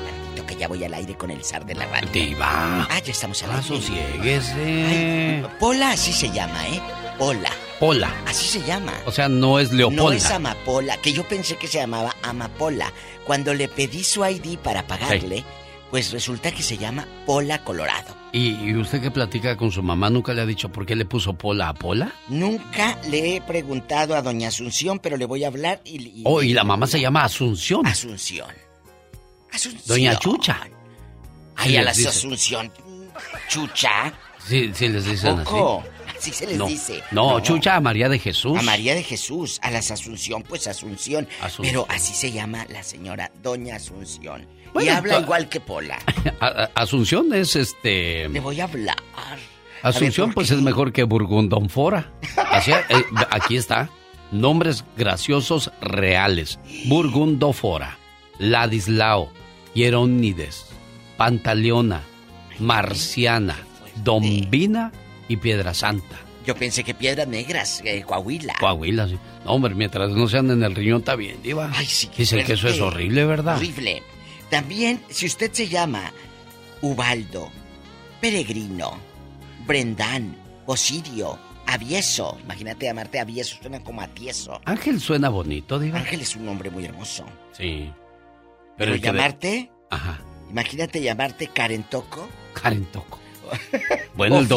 [0.59, 2.09] ya voy al aire con el zar de la radio.
[2.11, 2.83] Diva.
[2.89, 3.61] Ah, ya estamos al aire.
[3.61, 5.43] Asosiéguese.
[5.59, 6.81] Pola así se llama, ¿eh?
[7.17, 7.49] Pola.
[7.79, 8.13] Pola.
[8.27, 8.93] Así se llama.
[9.05, 10.03] O sea, no es Leopolda.
[10.03, 12.91] No es Amapola, que yo pensé que se llamaba Amapola.
[13.25, 15.45] Cuando le pedí su ID para pagarle,
[15.89, 18.15] pues resulta que se llama Pola Colorado.
[18.31, 21.33] ¿Y, usted que platica con su mamá nunca le ha dicho por qué le puso
[21.33, 22.13] Pola a Pola?
[22.27, 26.21] Nunca le he preguntado a doña Asunción, pero le voy a hablar y...
[26.25, 27.87] oh, y la mamá se llama Asunción.
[27.87, 28.68] Asunción.
[29.85, 30.59] Doña Chucha.
[31.55, 32.71] Ay, a la Asunción.
[33.47, 34.13] Chucha.
[34.47, 35.55] Sí, sí les dicen así.
[36.17, 37.03] Así se les dice.
[37.11, 38.57] No, Chucha a María de Jesús.
[38.57, 39.59] A María de Jesús.
[39.61, 41.27] A las Asunción, pues Asunción.
[41.61, 44.47] Pero así se llama la señora Doña Asunción.
[44.79, 45.99] y habla igual que Pola.
[46.75, 48.27] Asunción es este.
[48.29, 48.97] Le voy a hablar.
[49.81, 52.11] Asunción, pues es mejor que Burgundonfora.
[52.51, 52.83] Así, eh,
[53.29, 53.89] aquí está.
[54.31, 56.59] Nombres graciosos reales.
[56.85, 57.98] Burgundofora.
[58.39, 59.31] Ladislao.
[59.73, 60.65] Hierónides,
[61.17, 62.01] Pantaleona,
[62.59, 63.55] Marciana,
[64.03, 64.91] Dombina
[65.27, 66.17] y Piedra Santa.
[66.45, 68.55] Yo pensé que Piedras Negras, eh, Coahuila.
[68.59, 69.19] Coahuila, sí.
[69.45, 71.69] No, hombre, mientras no sean en el riñón está bien, diva.
[71.73, 72.09] Ay, sí.
[72.17, 73.57] Dicen que eso es horrible, ¿verdad?
[73.57, 74.01] Horrible.
[74.49, 76.11] También, si usted se llama
[76.81, 77.51] Ubaldo,
[78.19, 78.97] Peregrino,
[79.67, 80.35] Brendán,
[80.65, 81.37] Osirio,
[81.67, 82.37] Avieso.
[82.43, 84.59] Imagínate llamarte Avieso, suena como Atieso.
[84.65, 85.99] Ángel suena bonito, diva.
[85.99, 87.25] Ángel es un nombre muy hermoso.
[87.51, 87.91] Sí.
[88.79, 89.71] Pero, llamarte.
[89.91, 90.19] Ajá.
[90.49, 92.27] Imagínate llamarte Karen Toco.
[92.53, 93.19] Karen Toco.
[94.15, 94.47] bueno, el,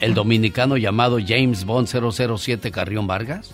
[0.00, 3.52] el dominicano llamado James Bond 007 Carrión Vargas.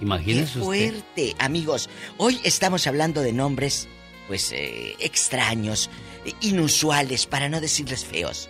[0.00, 1.90] Imagínese Qué fuerte, amigos.
[2.16, 3.88] Hoy estamos hablando de nombres,
[4.28, 5.90] pues, eh, extraños,
[6.40, 8.48] inusuales, para no decirles feos.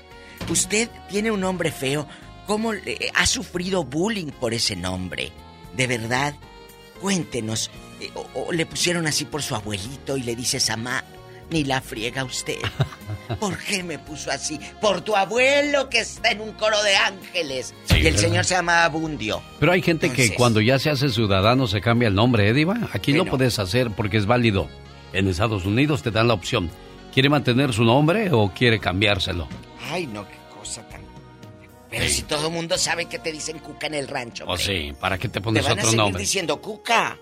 [0.50, 2.06] Usted tiene un nombre feo,
[2.46, 5.32] ¿Cómo le- ha sufrido bullying por ese nombre?
[5.76, 6.34] De verdad,
[6.98, 7.70] cuéntenos.
[8.00, 11.04] Eh, O, o le pusieron así por su abuelito y le dices, mamá,
[11.50, 12.58] ni la friega usted.
[13.40, 14.58] ¿Por qué me puso así?
[14.80, 17.74] Por tu abuelo que está en un coro de ángeles.
[17.84, 19.42] Sí, y el señor se llama Abundio.
[19.58, 22.88] Pero hay gente que cuando ya se hace ciudadano se cambia el nombre, ¿eh, Diva?
[22.92, 24.68] Aquí lo puedes hacer porque es válido.
[25.12, 26.70] En Estados Unidos te dan la opción.
[27.14, 29.48] ¿Quiere mantener su nombre o quiere cambiárselo?
[29.90, 31.00] Ay, no, qué cosa tan...
[31.90, 34.44] Pero si todo el mundo sabe que te dicen cuca en el rancho.
[34.44, 34.62] O hombre.
[34.64, 36.20] sí, ¿para qué te Te pones van a otro nombre?
[36.20, 37.16] diciendo cuca.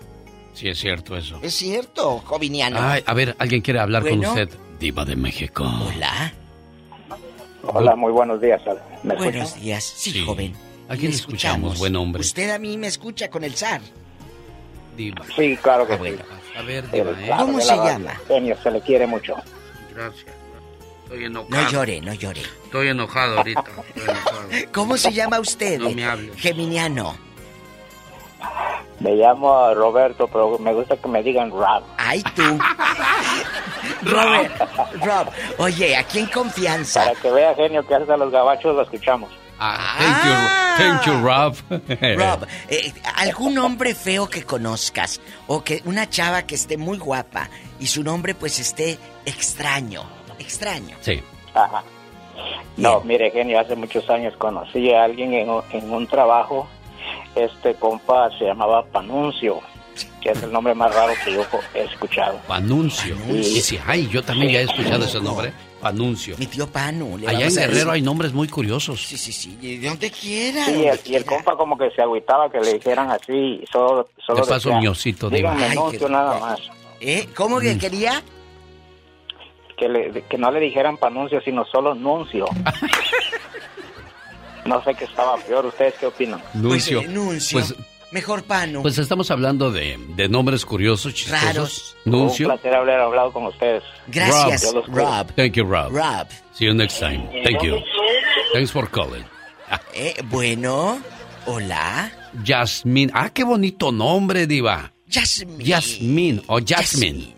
[0.57, 1.37] Sí, es cierto eso.
[1.43, 2.79] Es cierto, Joviniano.
[2.81, 4.23] Ay, a ver, alguien quiere hablar Bueno.
[4.23, 4.49] con usted.
[4.79, 5.63] Diva de México.
[5.63, 6.33] Hola.
[7.61, 8.59] Hola, muy buenos días.
[9.03, 9.83] ¿Me Buenos días.
[9.83, 10.25] Sí, Sí.
[10.25, 10.55] joven.
[10.89, 12.21] ¿A quién Le escuchamos, buen hombre?
[12.21, 13.81] Usted a mí me escucha con el zar.
[14.95, 15.23] Diva.
[15.35, 15.99] Sí, claro que Ah, sí.
[15.99, 16.23] bueno.
[16.57, 17.29] A ver, Diva, ¿eh?
[17.37, 18.19] ¿Cómo se llama?
[18.27, 19.35] Genio, se le quiere mucho.
[19.93, 20.25] Gracias.
[21.03, 21.61] Estoy enojado.
[21.61, 22.41] No llore, no llore.
[22.63, 23.63] Estoy enojado ahorita.
[23.95, 24.49] Estoy enojado.
[24.73, 25.77] ¿Cómo se llama usted?
[25.79, 26.31] No me hable.
[26.35, 27.15] Geminiano.
[28.99, 31.83] Me llamo Roberto, pero me gusta que me digan Rob.
[31.97, 32.41] Ay, tú.
[34.01, 34.51] Robert,
[35.03, 35.27] Rob,
[35.59, 37.05] oye, aquí en confianza.
[37.05, 39.29] Para que vea, genio, que hasta los gabachos lo escuchamos.
[39.59, 40.35] Ah, thank you,
[40.77, 41.55] thank you, Rob.
[42.17, 45.19] Rob, eh, ¿algún hombre feo que conozcas?
[45.47, 47.49] O que una chava que esté muy guapa
[47.79, 50.03] y su nombre pues esté extraño.
[50.39, 50.95] Extraño.
[51.01, 51.21] Sí.
[51.53, 51.83] Ajá.
[52.77, 56.67] No, mire, genio, hace muchos años conocí a alguien en un trabajo.
[57.45, 59.59] Este compa se llamaba Panuncio,
[60.21, 62.39] que es el nombre más raro que yo he escuchado.
[62.47, 63.15] Panuncio.
[63.31, 65.51] Y sí, ay, yo también ya he escuchado ese nombre.
[65.81, 66.35] Panuncio.
[66.39, 67.17] Mi tío Panu.
[67.19, 68.99] le Allá en Guerrero hay nombres muy curiosos.
[69.05, 69.57] Sí, sí, sí.
[69.61, 70.65] y de donde quiera.
[70.65, 74.09] Sí, donde el- y el compa como que se agüitaba que le dijeran así, solo,
[74.25, 74.81] solo Te paso un
[75.29, 75.51] Diva.
[75.51, 76.59] díganme Ay, Nuncio qué nada más.
[76.99, 77.29] ¿Eh?
[77.35, 77.79] ¿Cómo que Mm.
[77.79, 78.23] quería?
[79.77, 82.47] Que, le- que no le dijeran Panuncio, sino solo Nuncio.
[84.67, 86.41] no sé qué estaba peor, ¿ustedes qué opinan?
[86.53, 86.99] Nuncio.
[86.99, 87.59] Pues, eh, Nuncio.
[87.59, 87.75] Pues,
[88.09, 88.81] Mejor Panu.
[88.83, 91.43] pues estamos hablando de, de nombres curiosos, chistosos.
[91.45, 91.97] Raros.
[92.05, 92.47] Nuncio.
[92.47, 93.83] Un placer haber hablado con ustedes.
[94.07, 94.85] Gracias, cuide.
[94.87, 95.27] Rob.
[95.35, 95.91] Thank you, Rob.
[95.91, 96.27] Rob.
[96.53, 97.27] See you next time.
[97.43, 97.75] Thank you.
[98.53, 99.25] Thanks for calling.
[99.93, 100.99] Eh, bueno,
[101.47, 102.09] hola.
[102.45, 103.11] Jasmine.
[103.13, 104.89] Ah, qué bonito nombre, Diva.
[105.09, 105.65] Jasmine.
[105.65, 107.35] Jasmine o Jasmine.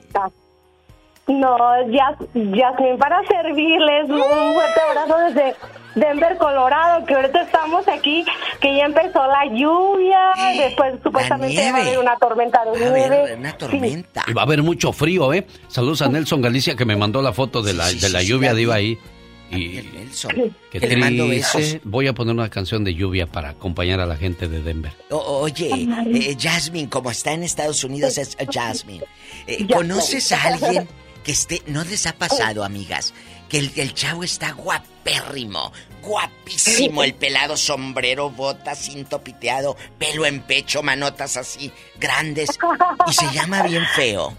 [1.27, 1.57] No,
[1.91, 5.56] Jas- Jasmine, para servirles un fuerte abrazo desde
[5.95, 8.24] Denver, Colorado, que ahorita estamos aquí,
[8.61, 10.20] que ya empezó la lluvia,
[10.57, 13.36] después supuestamente va a haber una tormenta de A ver, nieve.
[13.36, 14.24] una tormenta.
[14.28, 15.45] Y va a haber mucho frío, ¿eh?
[15.68, 18.20] Saludos a Nelson Galicia que me mandó la foto de la, Sí, sí, de la
[18.22, 18.98] sí, lluvia de iba ahí.
[19.52, 20.32] Y Nelson.
[20.72, 21.57] qué Que le mando triste.
[21.57, 21.82] besos.
[21.84, 24.91] Voy a poner una canción de lluvia para acompañar a la gente de Denver.
[25.10, 25.72] O- oye,
[26.14, 29.03] eh, Jasmine, como está en Estados Unidos es Jasmine.
[29.48, 30.88] Eh, ¿Conoces a alguien
[31.24, 33.16] que esté, no les ha pasado, amigas,
[33.49, 34.52] que el, el chavo está
[35.10, 35.72] guapérrimo,
[36.02, 42.49] guapísimo, el pelado sombrero, botas, cinto piteado, pelo en pecho, manotas así, grandes,
[43.07, 44.34] y se llama bien feo?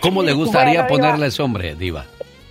[0.00, 0.88] ¿Cómo le gustaría Bueno, Diva.
[0.88, 2.04] ponerle ese hombre, Diva?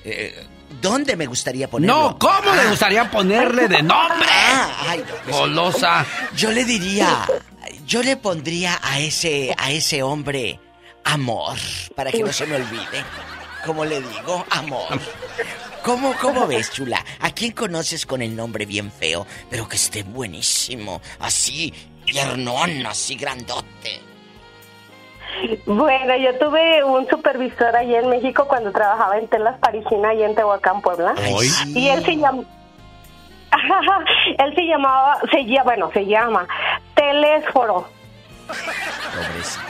[0.04, 0.46] Eh,
[0.82, 1.96] ¿Dónde me gustaría ponerlo?
[2.12, 2.70] No, ¿cómo le Ah.
[2.70, 4.28] gustaría ponerle de nombre?
[4.30, 6.06] Ah, ay, no, pues, Golosa.
[6.36, 7.26] Yo le diría,
[7.86, 10.60] yo le pondría a ese, a ese hombre
[11.04, 11.58] amor,
[11.96, 13.04] para que no se me olvide.
[13.66, 14.46] ¿Cómo le digo?
[14.52, 15.00] Amor.
[15.84, 17.04] ¿Cómo, ¿Cómo ves, chula?
[17.22, 21.02] ¿A quién conoces con el nombre bien feo, pero que esté buenísimo?
[21.20, 21.74] Así,
[22.06, 24.02] piernón, así grandote.
[25.66, 30.36] Bueno, yo tuve un supervisor allí en México cuando trabajaba en Telas Parisina y en
[30.36, 31.14] Tehuacán, Puebla.
[31.32, 31.50] Hoy.
[31.68, 32.44] Y él se llama...
[34.40, 36.48] él se llamaba, se llama, bueno, se llama
[36.96, 37.88] Telésforo.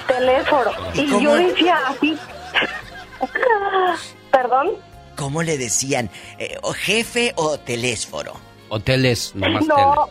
[0.07, 0.72] Telésforo.
[0.93, 2.18] ¿Y yo decía así.
[4.31, 4.69] Perdón.
[5.15, 6.10] ¿Cómo le decían?
[6.38, 8.34] Eh, ¿o ¿Jefe o telésforo?
[8.69, 10.10] Hoteles, nomás No,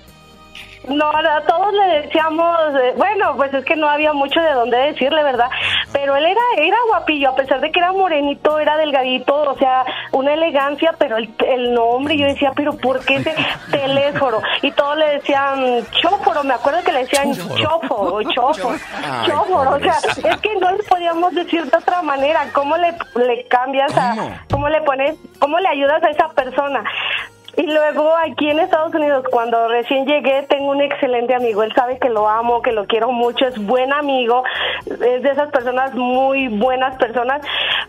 [0.89, 4.77] no, no, todos le decíamos, eh, bueno, pues es que no había mucho de dónde
[4.77, 5.49] decirle, ¿verdad?
[5.93, 9.85] Pero él era, era guapillo, a pesar de que era morenito, era delgadito, o sea,
[10.13, 13.35] una elegancia, pero el, el nombre, yo decía, pero ¿por qué ese
[13.71, 14.41] telésforo?
[14.63, 19.99] Y todos le decían chóforo, me acuerdo que le decían chóforo, Ay, chóforo, o sea,
[20.31, 24.69] es que no le podíamos decir de otra manera, ¿cómo le, le cambias a, cómo
[24.69, 26.85] le pones, cómo le ayudas a esa persona?
[27.57, 31.63] Y luego aquí en Estados Unidos, cuando recién llegué, tengo un excelente amigo.
[31.63, 34.45] Él sabe que lo amo, que lo quiero mucho, es buen amigo,
[34.87, 37.41] es de esas personas muy buenas personas,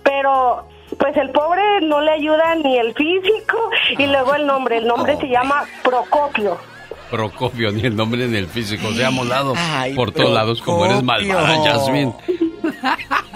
[0.04, 0.64] pero
[0.98, 4.78] pues el pobre no le ayuda ni el físico y luego el nombre.
[4.78, 6.58] El nombre se llama Procopio.
[7.12, 8.92] Procopio, ni el nombre ni el físico.
[8.92, 11.64] Se ha molado Ay, por todos lados como eres malvada.
[11.64, 12.14] Jasmine.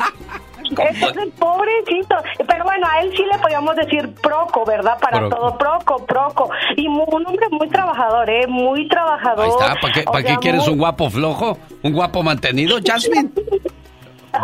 [0.72, 2.16] Entonces, pobrecito.
[2.48, 4.98] Pero bueno, a él sí le podíamos decir Proco, ¿verdad?
[5.00, 5.36] Para Proco.
[5.36, 6.50] todo, Proco, Proco.
[6.78, 8.48] Y un hombre muy trabajador, ¿eh?
[8.48, 9.46] Muy trabajador.
[9.46, 11.58] Ahí está, ¿para qué, para qué quieres muy- un guapo flojo?
[11.84, 13.30] ¿Un guapo mantenido, Jasmine?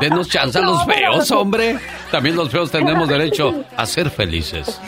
[0.02, 1.78] Denos chance a los feos, hombre.
[2.12, 4.82] También los feos tenemos derecho a ser felices.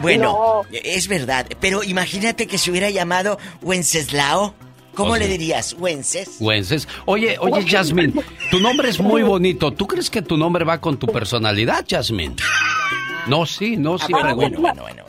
[0.00, 4.54] Bueno, es verdad, pero imagínate que se hubiera llamado Wenceslao.
[4.94, 5.74] ¿Cómo le dirías?
[5.78, 6.36] ¿Wences?
[6.38, 6.86] Güences.
[7.06, 8.12] Oye, oye, Jasmine,
[8.50, 9.70] tu nombre es muy bonito.
[9.72, 12.36] ¿Tú crees que tu nombre va con tu personalidad, Jasmine?
[13.26, 15.04] No, sí, no, sí, Ah, bueno, bueno, bueno.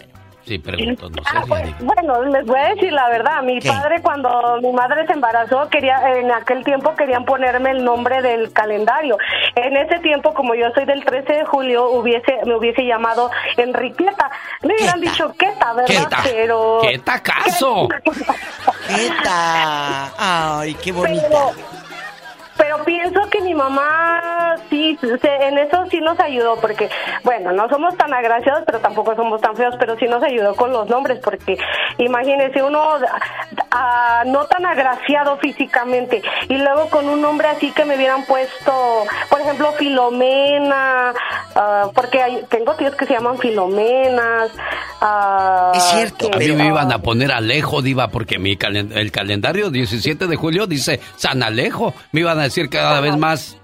[0.45, 3.41] Sí, pregunto, no Ah, pues, bueno, les voy a decir la verdad.
[3.43, 3.69] Mi ¿Qué?
[3.69, 8.51] padre, cuando mi madre se embarazó, quería, en aquel tiempo querían ponerme el nombre del
[8.51, 9.17] calendario.
[9.55, 14.29] En ese tiempo, como yo soy del 13 de julio, hubiese, me hubiese llamado Enriqueta.
[14.63, 16.03] Me hubieran dicho Queta, ¿verdad?
[16.03, 16.17] Queta.
[16.23, 16.79] Pero.
[16.81, 17.87] ¡Queta caso!
[18.87, 20.11] ¡Queta!
[20.59, 21.23] ¡Ay, qué bonita!
[21.29, 21.51] Pero,
[22.57, 26.89] pero pienso que mi mamá sí, se- en eso sí nos ayudó, porque,
[27.23, 30.71] bueno, no somos tan agraciados, pero tampoco somos tan feos, pero sí nos ayudó con
[30.71, 31.57] los nombres, porque
[31.97, 32.83] imagínese uno
[33.71, 39.03] ah, no tan agraciado físicamente, y luego con un nombre así que me hubieran puesto,
[39.29, 41.13] por ejemplo, Filomena,
[41.55, 44.51] ah, porque hay- tengo tíos que se llaman Filomenas.
[45.01, 45.71] ah,
[46.17, 50.27] que- A mí me iban a poner Alejo, Diva, porque mi calen- el calendario 17
[50.27, 51.93] de julio dice San Alejo.
[52.11, 53.57] Me iban a decir cada vez más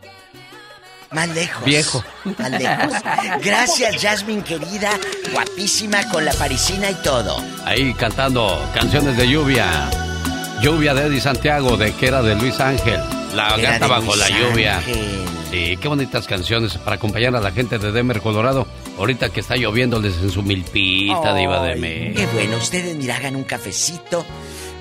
[1.12, 1.64] Más lejos.
[1.66, 2.04] viejo.
[2.38, 2.94] Más lejos.
[3.44, 4.92] Gracias, Jasmine, querida.
[5.34, 7.38] Guapísima con la parisina y todo.
[7.66, 9.90] Ahí cantando canciones de lluvia.
[10.62, 13.00] Lluvia de Eddie Santiago, de que era de Luis Ángel.
[13.34, 14.78] La Era gata de bajo Luis la lluvia.
[14.78, 15.26] Ángel.
[15.52, 18.68] Sí, qué bonitas canciones para acompañar a la gente de Denver, Colorado.
[19.00, 22.14] Ahorita que está lloviéndoles en su milpita, Diva de Ay, me.
[22.14, 24.26] Qué bueno, ustedes mira, hagan un cafecito.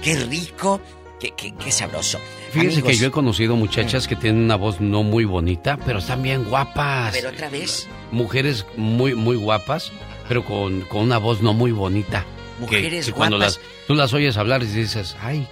[0.02, 0.80] Qué rico.
[1.20, 2.18] Qué, qué, qué sabroso.
[2.50, 5.98] Fíjese Amigos, que yo he conocido muchachas que tienen una voz no muy bonita, pero
[5.98, 7.08] están bien guapas.
[7.08, 7.88] A ver, otra vez.
[8.10, 9.92] Mujeres muy, muy guapas,
[10.28, 12.22] pero con, con una voz no muy bonita.
[12.22, 13.58] Que- Mujeres que cuando guapas.
[13.58, 15.46] las, tú las oyes hablar y dices, ay.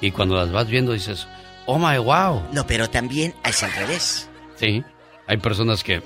[0.00, 1.26] Y cuando las vas viendo dices,
[1.66, 2.42] oh my wow.
[2.52, 4.28] No, pero también es al revés.
[4.56, 4.82] Sí.
[5.30, 6.02] Hay personas que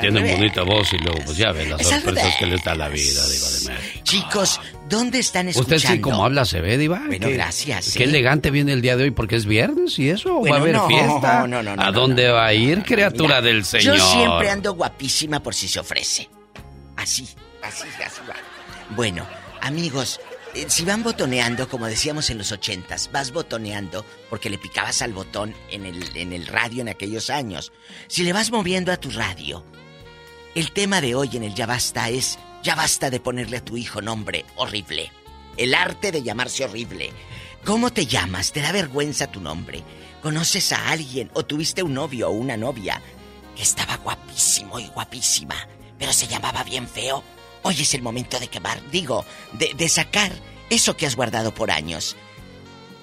[0.00, 2.74] tienen bonita voz y luego, pues ya ven las Es al sorpresas que les da
[2.74, 4.00] la vida, Diva de México.
[4.02, 5.76] Chicos, ¿dónde están escuchando?
[5.76, 7.00] Usted sí, como habla, se ve, Diva.
[7.06, 8.06] Bueno, Qué- gracias, Qué ¿eh?
[8.08, 10.34] elegante viene el día de hoy porque es viernes y eso.
[10.40, 11.46] Bueno, va a haber no, fiesta.
[11.46, 13.96] no, no, no, ¿A no, dónde va a ir, criatura Mira, del Señor?
[13.96, 16.28] Yo siempre ando guapísima por si se ofrece.
[16.96, 17.28] Así,
[17.62, 18.34] así, así va.
[18.96, 19.24] Bueno,
[19.60, 20.20] amigos,
[20.66, 25.54] si van botoneando, como decíamos en los ochentas, vas botoneando porque le picabas al botón
[25.70, 27.72] en el, en el radio en aquellos años.
[28.08, 29.64] Si le vas moviendo a tu radio,
[30.54, 33.76] el tema de hoy en el Ya Basta es Ya basta de ponerle a tu
[33.76, 35.12] hijo nombre horrible.
[35.56, 37.12] El arte de llamarse horrible.
[37.64, 38.52] ¿Cómo te llamas?
[38.52, 39.82] ¿Te da vergüenza tu nombre?
[40.22, 43.00] ¿Conoces a alguien o tuviste un novio o una novia
[43.54, 45.56] que estaba guapísimo y guapísima,
[45.98, 47.22] pero se llamaba bien feo?
[47.62, 50.32] Hoy es el momento de quemar, digo, de, de sacar
[50.70, 52.16] eso que has guardado por años.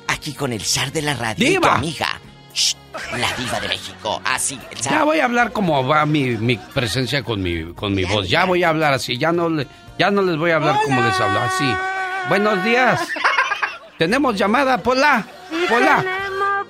[0.07, 1.75] Aquí con el zar de la radio y tu ¡Diva!
[1.75, 2.19] amiga,
[2.53, 2.75] Shh,
[3.17, 4.21] la diva de México.
[4.23, 4.93] Así, el zar.
[4.93, 8.29] Ya voy a hablar como va mi, mi presencia con mi, con mi voz.
[8.29, 9.17] Ya voy a hablar así.
[9.17, 9.67] Ya no, le,
[9.99, 11.41] ya no les voy a hablar como les hablo.
[11.41, 11.65] Así.
[12.29, 13.07] Buenos días.
[13.97, 15.25] Tenemos llamada, Pola.
[15.69, 16.05] Pola.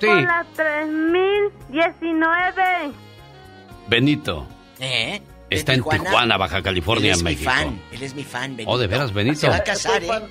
[0.00, 0.06] Sí.
[0.06, 2.62] por la 3019.
[2.62, 2.90] ¿Eh?
[3.88, 4.46] Benito.
[4.78, 7.50] ¿De Está en Tijuana, Baja California, Él es México.
[7.50, 8.70] mi fan, él es mi fan, Benito.
[8.70, 9.38] Oh, de veras, Benito.
[9.40, 10.08] Se va a casar, Soy ¿eh?
[10.08, 10.22] fan,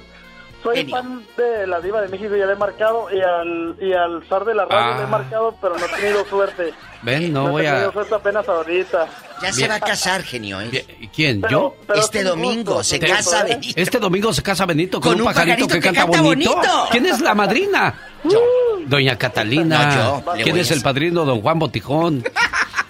[0.63, 0.95] soy Genio.
[0.97, 4.43] fan de la diva de México, ya le he marcado, y al, y al zar
[4.45, 4.97] de la radio Ah.
[4.97, 6.73] le he marcado, pero no he tenido suerte.
[7.03, 7.93] Ven, no he voy tenido a.
[7.93, 9.07] suerte apenas ahorita.
[9.41, 9.71] Ya se Bien.
[9.71, 10.85] va a casar, genio, ¿eh?
[11.15, 11.39] ¿Quién?
[11.41, 11.75] Pero- ¿Yo?
[11.87, 13.43] pero este domingo gusto, se gusto, casa.
[13.43, 13.73] Benito.
[13.81, 16.21] Este domingo se casa Benito con, Con un un pajarito, pajarito que, que canta, canta
[16.21, 16.55] bonito.
[16.55, 16.87] bonito.
[16.91, 17.93] ¿Quién es la madrina?
[18.23, 18.39] Yo.
[18.87, 19.95] Doña Catalina.
[19.95, 20.43] No, yo.
[20.43, 21.25] ¿Quién es el padrino?
[21.25, 22.23] Don Juan Botijón.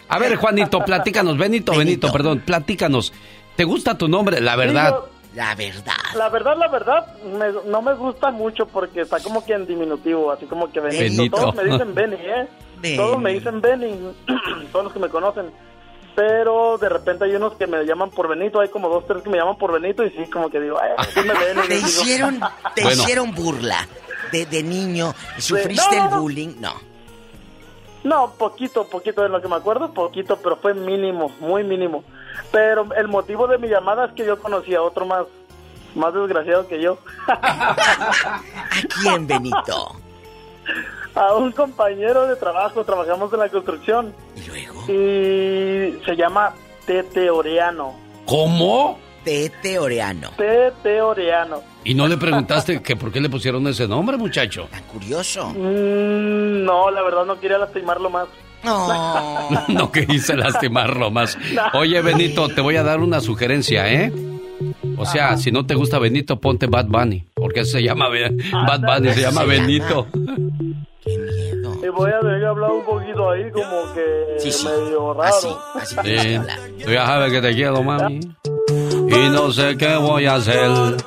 [0.10, 1.38] A ver, Juanito, platícanos.
[1.38, 1.78] Benito, Benito,
[2.08, 2.12] Benito.
[2.12, 3.12] perdón, platícanos.
[3.56, 4.40] ¿Te gusta tu nombre?
[4.42, 4.90] La verdad.
[4.90, 5.94] Sí, yo- La verdad.
[6.16, 10.32] La verdad, la verdad, me- no me gusta mucho porque está como que en diminutivo,
[10.32, 11.04] así como que Benito.
[11.04, 11.38] Benito.
[11.38, 12.48] Todos me dicen Benny, ¿eh?
[12.82, 12.96] Benny.
[12.98, 14.00] Todos me dicen Benny,
[14.72, 15.52] todos los que me conocen.
[16.16, 19.30] Pero de repente hay unos que me llaman por Benito, hay como dos, tres que
[19.30, 21.68] me llaman por Benito y sí, como que digo, ay, dime Benny.
[21.68, 21.88] Te digo.
[21.88, 22.40] hicieron,
[22.74, 23.02] te Bueno.
[23.02, 23.86] hicieron burla
[24.32, 25.14] de, de niño.
[25.38, 26.22] ¿Sufriste no, el no.
[26.22, 26.54] bullying?
[26.62, 26.74] No.
[28.06, 32.04] No, poquito, poquito de lo que me acuerdo, poquito, pero fue mínimo, muy mínimo.
[32.52, 35.26] Pero el motivo de mi llamada es que yo conocí a otro más,
[35.96, 37.00] más desgraciado que yo.
[37.28, 38.42] ¿A
[39.02, 39.96] quién, Benito?
[41.16, 44.14] a un compañero de trabajo, trabajamos en la construcción.
[44.36, 44.82] ¿Y luego?
[44.84, 46.54] Y se llama
[46.86, 47.96] Tete Oreano.
[48.26, 49.00] ¿Cómo?
[49.26, 50.30] Tete Oreano.
[50.38, 51.62] Tete Oreano.
[51.84, 54.68] ¿Y no le preguntaste que por qué le pusieron ese nombre, muchacho?
[54.70, 55.50] Tan curioso.
[55.50, 58.28] Mm, no, la verdad no quería lastimarlo más.
[59.68, 61.38] no quise lastimarlo más.
[61.74, 64.14] Oye, Benito, te voy a dar una sugerencia, ¿eh?
[64.98, 67.26] O sea, si no te gusta Benito, ponte Bad Bunny.
[67.34, 70.06] Porque se llama Bad Bunny, se llama Benito.
[71.06, 75.60] Y voy a tener que hablar un poquito ahí como que medio raro.
[75.84, 76.40] Sí,
[76.84, 78.20] tú ya sabes que te quiero, mami.
[79.08, 80.98] Y no sé qué voy a hacer.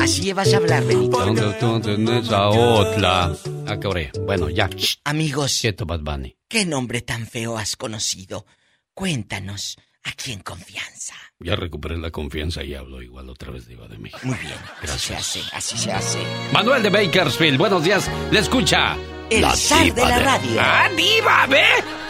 [0.00, 1.18] Así vas a hablar, Benito.
[1.58, 3.32] Tú tienes a otra.
[3.66, 3.76] Ah.
[4.24, 4.70] Bueno, ya.
[5.04, 5.58] Amigos.
[5.60, 6.36] Quieto, Bad Bunny.
[6.48, 8.46] ¿Qué nombre tan feo has conocido?
[8.94, 11.14] Cuéntanos, aquí en confianza.
[11.38, 14.20] Ya recuperé la confianza y hablo igual otra vez de Iba de México.
[14.22, 14.54] Muy bien.
[14.82, 16.18] Así se hace, así se hace.
[16.52, 18.10] Manuel de Bakersfield, buenos días.
[18.30, 18.96] Le escucha.
[19.28, 20.60] El zar de la radio.
[20.60, 21.64] ¡Ah, diva, ve!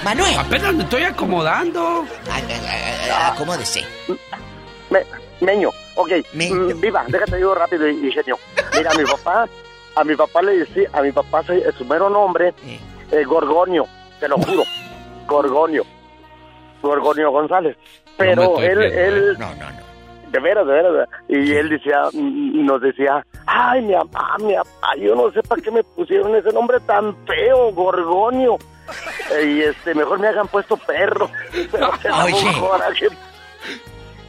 [0.05, 0.35] Manuel.
[0.39, 2.05] Apenas me estoy acomodando.
[3.11, 3.85] Acomódese.
[4.91, 5.05] Me,
[5.41, 6.11] meño, ok.
[6.33, 8.39] Mm, Viva, déjate digo rápido, ingenio.
[8.77, 9.49] Mira, a mi papá,
[9.95, 11.43] a mi papá le decía, a mi papá
[11.77, 12.55] su mero nombre,
[13.11, 13.87] eh, Gorgonio,
[14.21, 14.63] te lo juro.
[15.27, 15.85] Gorgonio.
[16.83, 17.77] Gorgonio González.
[18.17, 19.37] Pero él, él.
[19.39, 19.87] No, no, no.
[20.31, 21.09] De veras, de veras.
[21.29, 25.63] Y él decía, mm, nos decía, ay, mi papá, mi papá, yo no sé para
[25.63, 28.57] qué me pusieron ese nombre tan feo, Gorgonio.
[29.33, 31.29] Eh, y este, mejor me hagan puesto perro.
[31.73, 31.91] Pero
[32.23, 33.09] Oye.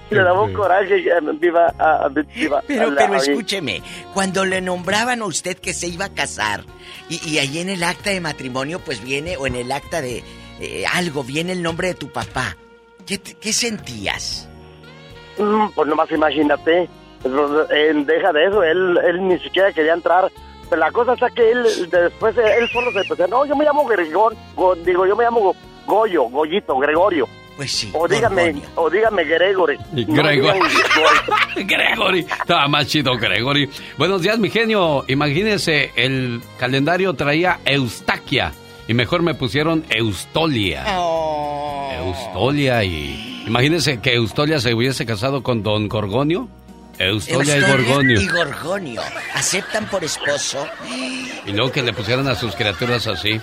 [0.09, 1.03] Me daba un coraje,
[1.39, 2.63] viva, ah, viva.
[2.65, 3.81] Pero, pero a escúcheme,
[4.13, 6.63] cuando le nombraban a usted que se iba a casar,
[7.09, 10.23] y, y ahí en el acta de matrimonio, pues viene, o en el acta de
[10.59, 12.55] eh, algo, viene el nombre de tu papá,
[13.05, 14.47] ¿qué, qué sentías?
[15.37, 16.89] Mm, Pues nomás imagínate.
[17.23, 20.31] Deja de eso, él, él ni siquiera quería entrar.
[20.69, 23.85] Pero la cosa es que él después él solo se empezó, no, yo me llamo
[23.85, 25.55] Gregor, Go- digo, yo me llamo Go-
[25.85, 27.27] Goyo, Goyito, Gregorio.
[27.57, 27.89] Pues sí.
[27.93, 29.77] O dígame, o dígame Gregory.
[29.91, 30.59] Gregory.
[31.65, 32.19] Gregory.
[32.19, 33.67] Estaba más chido Gregory.
[33.97, 35.03] Buenos días, mi genio.
[35.07, 38.53] Imagínese, el calendario traía Eustaquia.
[38.87, 40.85] Y mejor me pusieron Eustolia.
[41.97, 43.43] Eustolia y...
[43.47, 46.47] Imagínese que Eustolia se hubiese casado con Don Gorgonio.
[46.99, 48.21] Eustolia y Eustolia Gorgonio.
[48.21, 49.01] Y Gorgonio.
[49.33, 50.63] ¿Aceptan por esposo?
[51.45, 53.41] Y luego que le pusieran a sus criaturas así.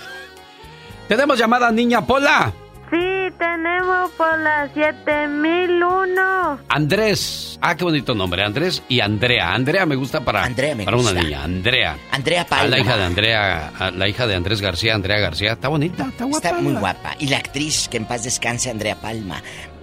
[1.09, 2.53] Tenemos llamada niña Pola.
[2.91, 6.59] Sí, tenemos por las 7001.
[6.69, 7.57] Andrés.
[7.61, 8.43] Ah, qué bonito nombre.
[8.43, 9.53] Andrés y Andrea.
[9.53, 11.43] Andrea me gusta para, para una niña.
[11.43, 11.97] Andrea.
[12.11, 12.67] Andrea Palma.
[12.67, 15.53] la hija de Andrea, la hija de Andrés García, Andrea García.
[15.53, 16.47] Está bonita, está guapa.
[16.47, 17.15] Está muy guapa.
[17.19, 19.41] Y la actriz, que en paz descanse, Andrea Palma.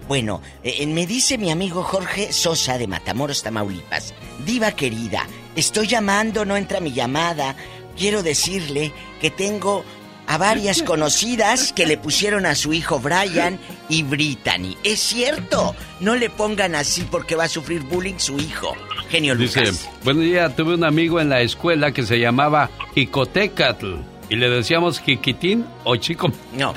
[0.09, 4.15] Bueno, eh, me dice mi amigo Jorge Sosa de Matamoros, Tamaulipas.
[4.45, 5.27] Diva querida,
[5.57, 7.57] estoy llamando, no entra mi llamada.
[7.97, 9.85] Quiero decirle que tengo
[10.33, 13.59] a varias conocidas que le pusieron a su hijo Brian
[13.91, 14.79] y Brittany.
[14.83, 18.75] Es cierto, no le pongan así porque va a sufrir bullying su hijo.
[19.11, 19.91] Genio Dice, Lucas.
[20.05, 23.97] buen día, tuve un amigo en la escuela que se llamaba Jicotecatl.
[24.31, 26.73] Y le decíamos Jiquitín o Chico No,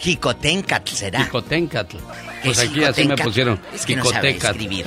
[0.00, 1.24] Jicotencatl será.
[1.24, 1.96] Jicotencatl.
[2.44, 3.58] Pues Es aquí así me pusieron.
[3.74, 4.60] Es que no sabe Jicotecatl.
[4.60, 4.86] escribir.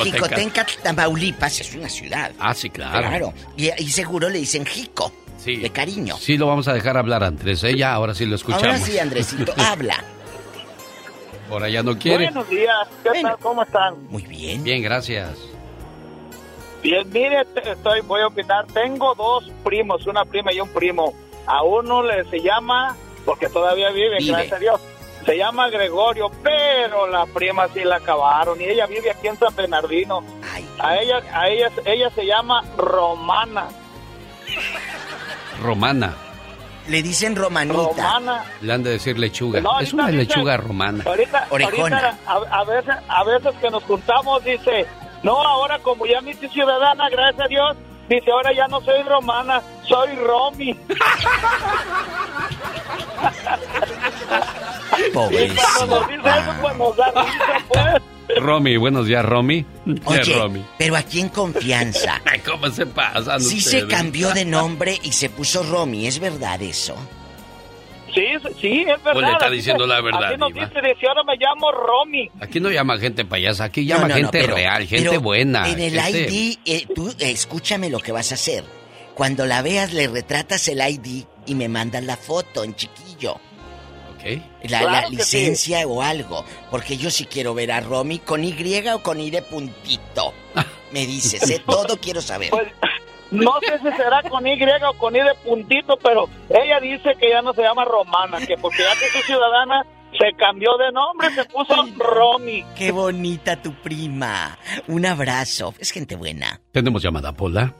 [0.04, 2.32] Jicotencatl, Tamaulipas, es una ciudad.
[2.38, 3.08] Ah, sí, claro.
[3.08, 3.34] Claro.
[3.58, 5.12] Y, y seguro le dicen Jico.
[5.38, 5.56] Sí.
[5.56, 6.16] De cariño.
[6.18, 7.64] Sí, lo vamos a dejar hablar Andrés.
[7.64, 8.64] Ella ahora sí lo escuchamos.
[8.64, 10.04] Ahora sí, Andresito, habla.
[11.50, 12.24] Ahora ya no quiere.
[12.24, 13.38] Buenos días, ¿qué tal?
[13.38, 13.94] ¿Cómo están?
[14.08, 14.62] Muy bien.
[14.62, 15.38] Bien, gracias.
[16.82, 18.66] Bien, mire, estoy, voy a opinar.
[18.66, 21.14] Tengo dos primos, una prima y un primo.
[21.46, 22.94] A uno le se llama,
[23.24, 24.32] porque todavía vive, Vive.
[24.32, 24.80] gracias a Dios,
[25.24, 29.54] se llama Gregorio, pero la prima sí la acabaron y ella vive aquí en San
[29.56, 30.22] Bernardino.
[30.78, 33.68] A ella, a ella, ella se llama Romana.
[35.62, 36.14] Romana.
[36.88, 37.76] Le dicen romanita.
[37.76, 38.44] Romana.
[38.62, 39.60] Le han de decir lechuga.
[39.60, 41.04] No, es una dice- lechuga romana.
[41.06, 41.98] Ahorita, Orejona.
[41.98, 44.86] ahorita a, a veces, a veces que nos juntamos dice,
[45.22, 47.76] no, ahora como ya me hice ciudadana, gracias a Dios,
[48.08, 50.78] dice, ahora ya no soy romana, soy Romy.
[54.98, 58.02] Y cuando nos dice eso, pues nos da risa, pues.
[58.40, 59.64] Romy, buenos días, Romy.
[60.04, 60.64] Oye, ¿Qué, Romy?
[60.78, 62.20] pero aquí en confianza.
[62.46, 66.94] ¿Cómo se pasan Sí se cambió de nombre y se puso Romy, ¿es verdad eso?
[68.14, 68.24] Sí,
[68.60, 69.12] sí, es verdad.
[69.12, 70.66] Pues le está diciendo la verdad, Así nos Diva.
[70.66, 72.30] dice, dice, ahora me llamo Romy.
[72.40, 75.68] Aquí no llama gente payasa, aquí llama no, no, gente pero- real, gente pero buena.
[75.68, 78.64] En el gente- ID, eh, tú eh, escúchame lo que vas a hacer.
[79.14, 83.38] Cuando la veas, le retratas el ID y me mandas la foto en chiquillo.
[84.36, 86.44] La, Claro la que licencia o algo.
[86.70, 88.54] Porque yo sí quiero ver a Romy con Y
[88.92, 90.32] o con I de puntito.
[90.92, 91.62] Me dices, ¿eh?
[91.66, 92.50] Todo quiero saber.
[92.50, 92.68] Pues,
[93.30, 97.30] No sé si será con Y o con I de puntito, pero ella dice que
[97.30, 99.84] ya no se llama Romana, que porque ya que es ciudadana
[100.18, 102.64] se cambió de nombre, se puso Romy.
[102.76, 104.58] Qué bonita tu prima.
[104.86, 105.74] Un abrazo.
[105.78, 106.60] Es gente buena.
[106.72, 107.74] Tenemos llamada, Pola.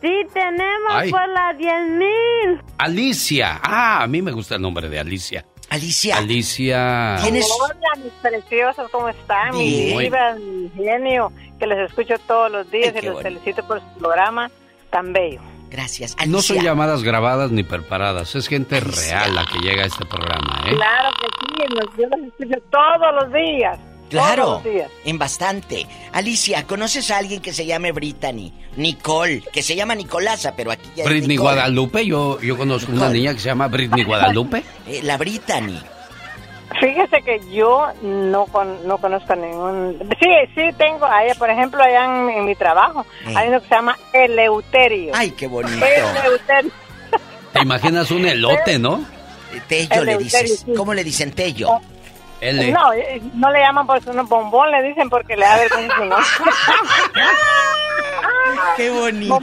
[0.00, 1.10] Sí, tenemos Ay.
[1.10, 2.62] por las 10.000.
[2.78, 3.60] Alicia.
[3.62, 5.44] Ah, a mí me gusta el nombre de Alicia.
[5.70, 6.16] Alicia.
[6.16, 7.16] Alicia.
[7.16, 9.56] Hola, mis preciosos, ¿cómo están?
[9.56, 13.98] Mi diva, mi genio, que les escucho todos los días y los felicito por su
[13.98, 14.50] programa
[14.90, 15.40] tan bello.
[15.70, 16.16] Gracias.
[16.26, 20.62] No son llamadas grabadas ni preparadas, es gente real la que llega a este programa,
[20.66, 20.74] ¿eh?
[20.74, 23.78] Claro que sí, yo los escucho todos los días.
[24.08, 24.62] Claro,
[25.04, 25.86] en bastante.
[26.12, 28.52] Alicia, ¿conoces a alguien que se llame Brittany?
[28.76, 33.34] Nicole, que se llama Nicolasa, pero aquí ya Britney Guadalupe, yo, yo conozco una niña
[33.34, 34.62] que se llama Britney Guadalupe.
[34.88, 35.78] Eh, la Brittany.
[36.80, 38.46] Fíjese que yo no
[38.84, 39.98] no conozco a ningún...
[40.18, 43.34] Sí, sí tengo, allá, por ejemplo, allá en, mi trabajo, eh.
[43.36, 45.12] hay uno que se llama Eleuterio.
[45.14, 45.84] Ay, qué bonito.
[45.84, 46.70] Eleuterio.
[47.52, 49.04] ¿Te imaginas un elote, no?
[49.66, 50.64] Tello le dices.
[50.76, 51.70] ¿Cómo le dicen Tello?
[51.70, 51.80] Oh,
[52.40, 56.04] no, eh, no le llaman por su bombón, le dicen porque le da vergüenza su
[56.04, 56.26] nombre.
[58.76, 59.40] ¡Qué bonito!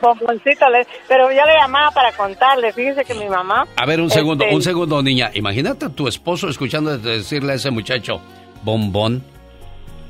[0.00, 0.66] bomboncito,
[1.08, 3.66] pero yo le llamaba para contarle, fíjese que mi mamá...
[3.76, 5.30] A ver, un segundo, este, un segundo, niña.
[5.34, 8.20] Imagínate a tu esposo escuchando decirle a ese muchacho,
[8.62, 9.22] bombón.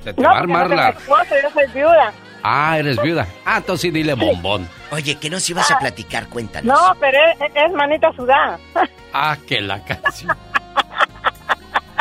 [0.05, 0.91] Se te va a armar no la...
[0.91, 2.13] Esposo, yo soy viuda.
[2.43, 3.27] Ah, eres viuda.
[3.45, 4.67] Ah, entonces sí dile bombón.
[4.91, 6.29] Oye, ¿qué nos ibas a platicar?
[6.29, 6.75] Cuéntanos.
[6.75, 7.19] No, pero
[7.55, 8.59] es, manita sudada.
[9.13, 10.35] Ah, que la canción.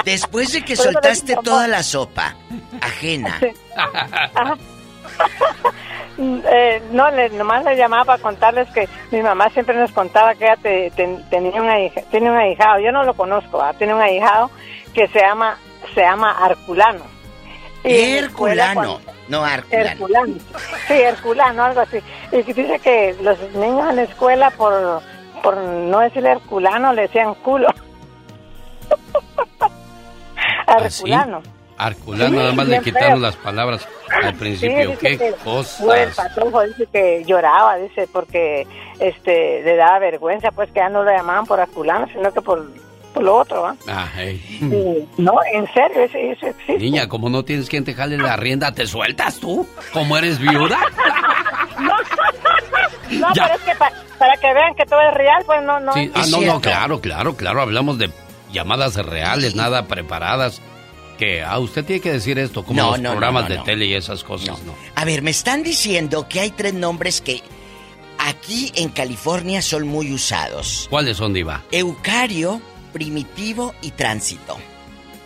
[0.09, 2.35] Después de que soltaste toda la sopa
[2.81, 3.39] ajena.
[6.21, 10.45] Eh, no, le, nomás le llamaba para contarles que mi mamá siempre nos contaba que
[10.45, 10.57] ella
[11.29, 11.75] tenía, una
[12.11, 12.79] tiene un ahijado.
[12.81, 14.51] Yo no lo conozco, tiene un ahijado
[14.93, 15.57] que se llama
[15.93, 17.05] se llama Arculano.
[17.85, 19.89] Herculano, no Arculano.
[19.89, 20.33] Herculano.
[20.87, 21.99] Sí, Herculano, algo así.
[22.33, 25.01] Y dice que los niños en la escuela, por,
[25.41, 27.69] por no decirle Herculano, le decían culo.
[30.69, 31.41] Arculano.
[31.77, 33.87] Arculano, nada más le quitaron las palabras
[34.21, 34.97] al principio.
[34.99, 35.81] Qué cosas.
[35.97, 38.67] el patrón dice que lloraba, dice, porque
[38.99, 42.67] este le daba vergüenza, pues que ya no lo llamaban por Arculano, sino que por,
[43.15, 43.75] lo otro, ¿va?
[43.87, 44.07] Ah,
[45.17, 46.77] no, en serio, eso, existe.
[46.77, 49.65] Niña, como no tienes quien te jale la rienda, ¿te sueltas tú?
[49.93, 50.77] ¿Como eres viuda?
[51.79, 53.75] no, pero es que
[54.17, 55.93] para que vean que todo es real, pues no, no.
[55.93, 58.11] ah, no, no, claro, claro, claro, hablamos de
[58.51, 60.61] llamadas reales, nada preparadas.
[61.17, 64.61] Que ah, usted tiene que decir esto, como los programas de tele y esas cosas,
[64.63, 64.73] ¿no?
[64.95, 67.43] A ver, me están diciendo que hay tres nombres que
[68.17, 70.87] aquí en California son muy usados.
[70.89, 71.63] ¿Cuáles son, Diva?
[71.71, 72.61] Eucario,
[72.93, 74.57] Primitivo y Tránsito.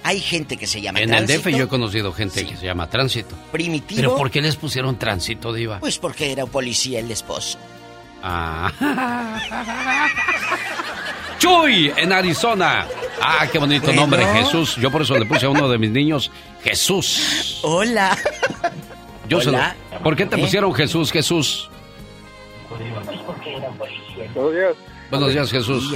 [0.04, 1.32] Hay gente que se llama en Tránsito.
[1.32, 3.36] En el DF yo he conocido gente que se llama Tránsito.
[3.52, 4.02] Primitivo.
[4.02, 5.80] ¿Pero por qué les pusieron Tránsito, Diva?
[5.80, 7.60] Pues porque era un policía el esposo.
[8.24, 8.72] Ah.
[11.44, 12.88] Chuy, en Arizona.
[13.22, 14.78] Ah, qué bonito nombre, Jesús.
[14.78, 16.32] Yo por eso le puse a uno de mis niños
[16.64, 17.60] Jesús.
[17.64, 18.16] Hola.
[19.28, 19.76] Yo Hola.
[20.02, 20.40] ¿Por qué te ¿Eh?
[20.40, 21.70] pusieron Jesús, Jesús?
[24.34, 24.76] Buenos días.
[25.10, 25.94] Buenos días, Jesús.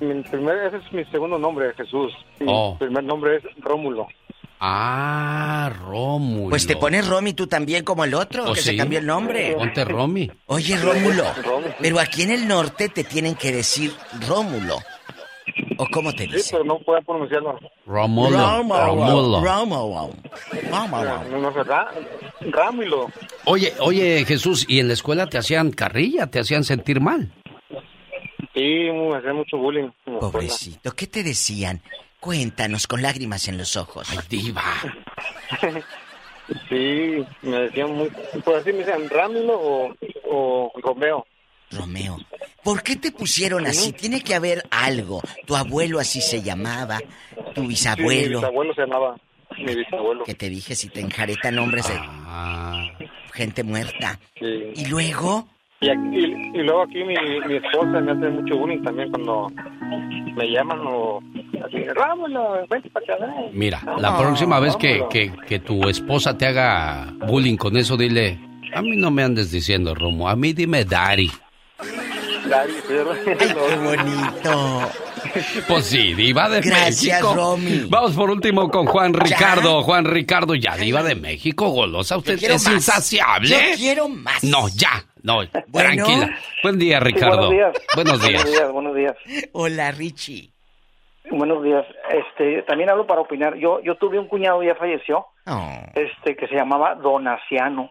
[0.00, 2.12] Mi, primer, ese es mi segundo nombre, Jesús.
[2.40, 2.76] Mi oh.
[2.80, 4.08] primer nombre es Rómulo.
[4.60, 6.50] Ah, Rómulo.
[6.50, 9.54] Pues te pones Romy tú también como el otro, ¿Oh, que se cambió el nombre.
[9.56, 10.30] Ponte Romy.
[10.46, 11.24] Oye, Rómulo,
[11.80, 13.92] pero aquí en el norte te tienen que decir
[14.26, 14.78] Rómulo.
[15.76, 16.40] ¿O cómo te dicen?
[16.40, 17.58] Sí, pero no puedo pronunciarlo.
[17.84, 18.38] Rómulo.
[18.38, 19.42] Rómulo.
[19.42, 20.12] Rómulo.
[22.40, 23.12] Rómulo.
[23.44, 26.26] Oye, oye, Jesús, ¿y en la escuela te hacían carrilla?
[26.28, 27.30] ¿Te hacían sentir mal?
[28.54, 29.90] Sí, me hacían mucho bullying.
[30.20, 31.82] Pobrecito, ¿qué te decían?
[32.24, 34.08] Cuéntanos con lágrimas en los ojos.
[34.10, 34.62] Ay, diva.
[36.70, 38.08] sí, me decían muy...
[38.42, 39.94] Por así me decían Rámulo o,
[40.30, 41.26] o Romeo.
[41.70, 42.18] Romeo.
[42.62, 43.92] ¿Por qué te pusieron así?
[43.92, 45.20] Tiene que haber algo.
[45.44, 46.98] Tu abuelo así se llamaba,
[47.54, 48.38] tu bisabuelo.
[48.38, 49.16] mi bisabuelo se llamaba.
[49.58, 50.24] Mi bisabuelo.
[50.24, 52.88] Que te dije si te enjareta nombres de ah.
[53.34, 54.18] gente muerta.
[54.38, 54.72] Sí.
[54.76, 55.46] Y luego.
[55.84, 57.14] Y, y, luego aquí mi,
[57.46, 59.48] mi, esposa me hace mucho bullying también cuando
[60.34, 61.20] me llaman o
[61.64, 63.26] así, Rámulo, vente para acá.
[63.52, 68.38] Mira, la próxima vez que, que, que, tu esposa te haga bullying con eso, dile,
[68.72, 71.30] a mí no me andes diciendo Romo, a mí dime Dari.
[72.48, 74.88] Dari, qué bonito.
[75.66, 77.34] Pues sí, diva de Gracias, México.
[77.34, 77.86] Romy.
[77.88, 79.82] Vamos por último con Juan Ricardo.
[79.82, 82.18] Juan Ricardo, ya diva de México, golosa.
[82.18, 83.48] Usted es insaciable.
[83.48, 84.44] Yo quiero más.
[84.44, 85.04] No, ya.
[85.24, 85.40] No,
[85.72, 86.36] tranquila.
[86.62, 87.48] Buen día, Ricardo.
[87.48, 87.72] buenos días.
[87.94, 88.72] Buenos días.
[88.72, 89.16] Buenos días,
[89.52, 90.50] Hola, Richie.
[91.30, 91.86] Buenos días.
[92.10, 93.56] Este, también hablo para opinar.
[93.56, 95.24] Yo yo tuve un cuñado ya falleció.
[95.46, 95.78] Oh.
[95.94, 97.90] Este que se llamaba Donaciano.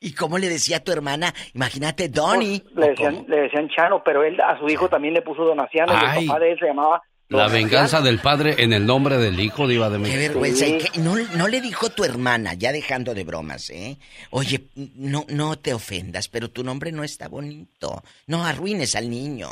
[0.00, 1.34] ¿Y cómo le decía a tu hermana?
[1.52, 2.60] Imagínate, Donny.
[2.60, 5.92] Pues, le, decían, le decían Chano, pero él a su hijo también le puso Donaciano.
[5.92, 9.40] Y el papá de él se llamaba la venganza del padre en el nombre del
[9.40, 10.18] hijo, Diva de México.
[10.20, 10.66] Qué vergüenza.
[11.00, 13.96] no, no, le dijo tu hermana, ya dejando de bromas, ¿eh?
[14.30, 14.64] Oye,
[14.96, 18.02] no, no te ofendas, pero tu nombre no está bonito.
[18.26, 19.48] No arruines al niño.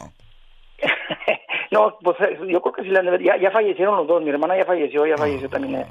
[1.73, 4.21] No, pues eh, yo creo que sí la ya, ya fallecieron los dos.
[4.25, 5.51] Mi hermana ya falleció, ya falleció Ah.
[5.53, 5.77] también.
[5.83, 5.87] eh.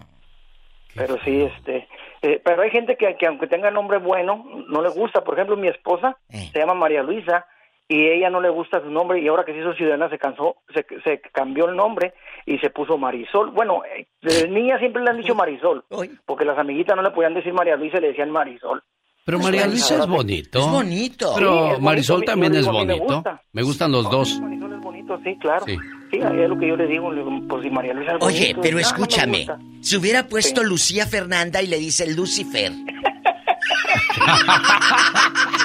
[0.93, 1.88] Pero sí, este,
[2.22, 5.24] eh, pero hay gente que, que aunque tenga nombre bueno, no le gusta.
[5.24, 6.49] Por ejemplo, mi esposa Eh.
[6.51, 7.45] se llama María Luisa
[7.91, 10.57] y ella no le gusta su nombre y ahora que se hizo ciudadana se cansó,
[10.73, 12.13] se, se cambió el nombre
[12.45, 13.49] y se puso Marisol.
[13.51, 15.83] Bueno, eh, desde niña siempre le han dicho Marisol,
[16.25, 18.81] porque las amiguitas no le podían decir María Luisa y le decían Marisol.
[19.25, 20.59] Pero María Luisa es bonito.
[20.59, 21.31] Es bonito.
[21.35, 21.81] Pero Sí, es bonito.
[21.81, 23.03] Marisol también es me bonito.
[23.03, 23.41] gusta.
[23.51, 24.39] Me gustan los dos.
[24.39, 25.65] Marisol es bonito, sí, claro.
[25.65, 25.77] Sí.
[26.11, 27.11] Sí, es lo que yo le digo,
[27.47, 29.37] pues si María Luisa es Oye, bonito, pero dice, "Ah, no me escúchame.
[29.39, 29.59] gusta".
[29.81, 32.71] Si hubiera puesto Lucía Fernanda y le dice Lucifer.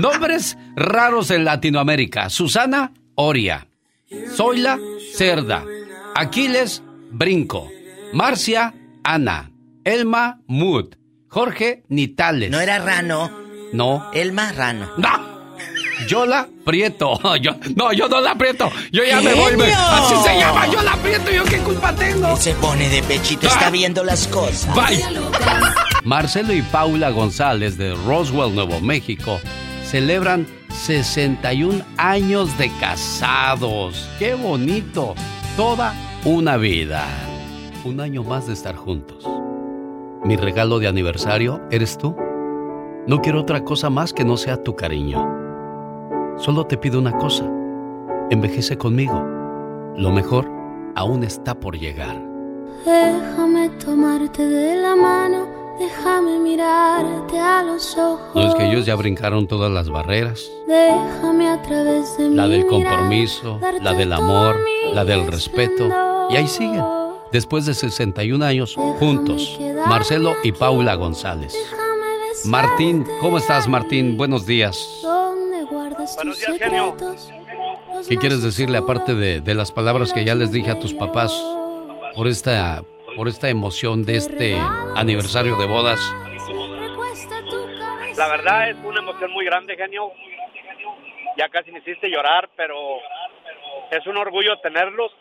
[0.00, 2.30] Nombres raros en Latinoamérica.
[2.30, 3.66] Susana, Oria.
[4.34, 4.78] Zoila,
[5.14, 5.64] Cerda.
[6.14, 7.68] Aquiles, Brinco.
[8.12, 9.50] Marcia, Ana.
[9.84, 10.94] Elma, Mood.
[11.28, 12.50] Jorge, Nitales.
[12.50, 13.30] ¿No era Rano?
[13.72, 14.10] No.
[14.12, 14.90] Elma Rano.
[14.96, 15.30] ¡No!
[16.08, 17.18] Yola Prieto.
[17.42, 18.70] Yo, no, yo no la aprieto.
[18.90, 19.56] Yo ya me voy.
[19.56, 21.30] me- así se llama, yo la aprieto.
[21.30, 22.36] ¿Yo qué culpa tengo?
[22.36, 24.74] Se pone de pechito, está viendo las cosas.
[24.74, 25.02] Bye.
[26.04, 29.40] Marcelo y Paula González de Roswell, Nuevo México,
[29.90, 34.08] celebran 61 años de casados.
[34.20, 35.14] ¡Qué bonito!
[35.56, 35.94] Toda
[36.24, 37.04] una vida.
[37.84, 39.28] Un año más de estar juntos.
[40.24, 42.14] Mi regalo de aniversario eres tú.
[43.08, 45.26] No quiero otra cosa más que no sea tu cariño.
[46.36, 47.44] Solo te pido una cosa.
[48.30, 49.26] Envejece conmigo.
[49.96, 50.48] Lo mejor
[50.94, 52.16] aún está por llegar.
[52.84, 55.48] Déjame tomarte de la mano,
[55.80, 58.34] déjame mirarte a los ojos.
[58.34, 60.50] No es que ellos ya brincaron todas las barreras.
[60.68, 64.56] Déjame a través de La del compromiso, la del amor,
[64.92, 65.88] la del respeto.
[66.30, 66.84] Y ahí siguen.
[67.32, 69.58] Después de 61 años, juntos.
[69.86, 71.54] Marcelo y Paula González.
[72.44, 74.16] Martín, ¿cómo estás Martín?
[74.16, 75.00] Buenos días.
[75.02, 77.30] ¿Dónde guardas tus secretos?
[78.08, 81.32] ¿Qué quieres decirle aparte de, de las palabras que ya les dije a tus papás
[82.14, 82.82] por esta,
[83.20, 84.56] por esta emoción de este
[84.96, 86.00] aniversario de bodas?
[88.16, 90.10] La verdad es una emoción muy grande, genio.
[91.36, 92.74] Ya casi me hiciste llorar, pero
[93.90, 95.12] es un orgullo tenerlos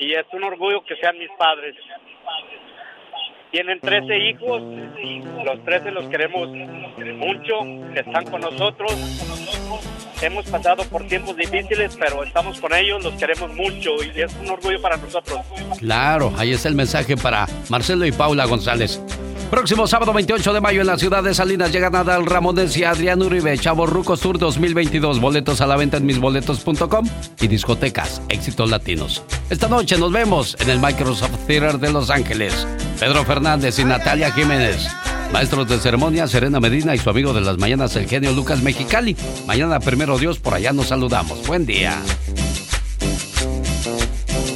[0.00, 1.76] y es un orgullo que sean mis padres.
[3.52, 4.60] Tienen 13 hijos,
[5.44, 7.60] los 13 los queremos mucho,
[7.94, 10.07] están con nosotros.
[10.20, 14.50] Hemos pasado por tiempos difíciles, pero estamos con ellos, los queremos mucho y es un
[14.50, 15.40] orgullo para nosotros.
[15.78, 19.00] Claro, ahí está el mensaje para Marcelo y Paula González.
[19.50, 23.22] Próximo sábado 28 de mayo en la ciudad de Salinas llegan Adal Ramones y Adrián
[23.22, 25.20] Uribe, Chavo Rucos Tour 2022.
[25.20, 27.08] Boletos a la venta en misboletos.com
[27.40, 29.22] y discotecas Éxitos Latinos.
[29.48, 32.66] Esta noche nos vemos en el Microsoft Theater de Los Ángeles.
[33.00, 34.86] Pedro Fernández y Natalia Jiménez.
[35.32, 39.14] Maestros de ceremonia, Serena Medina y su amigo de las mañanas, el genio Lucas Mexicali.
[39.46, 41.46] Mañana, primero Dios, por allá nos saludamos.
[41.46, 42.02] Buen día.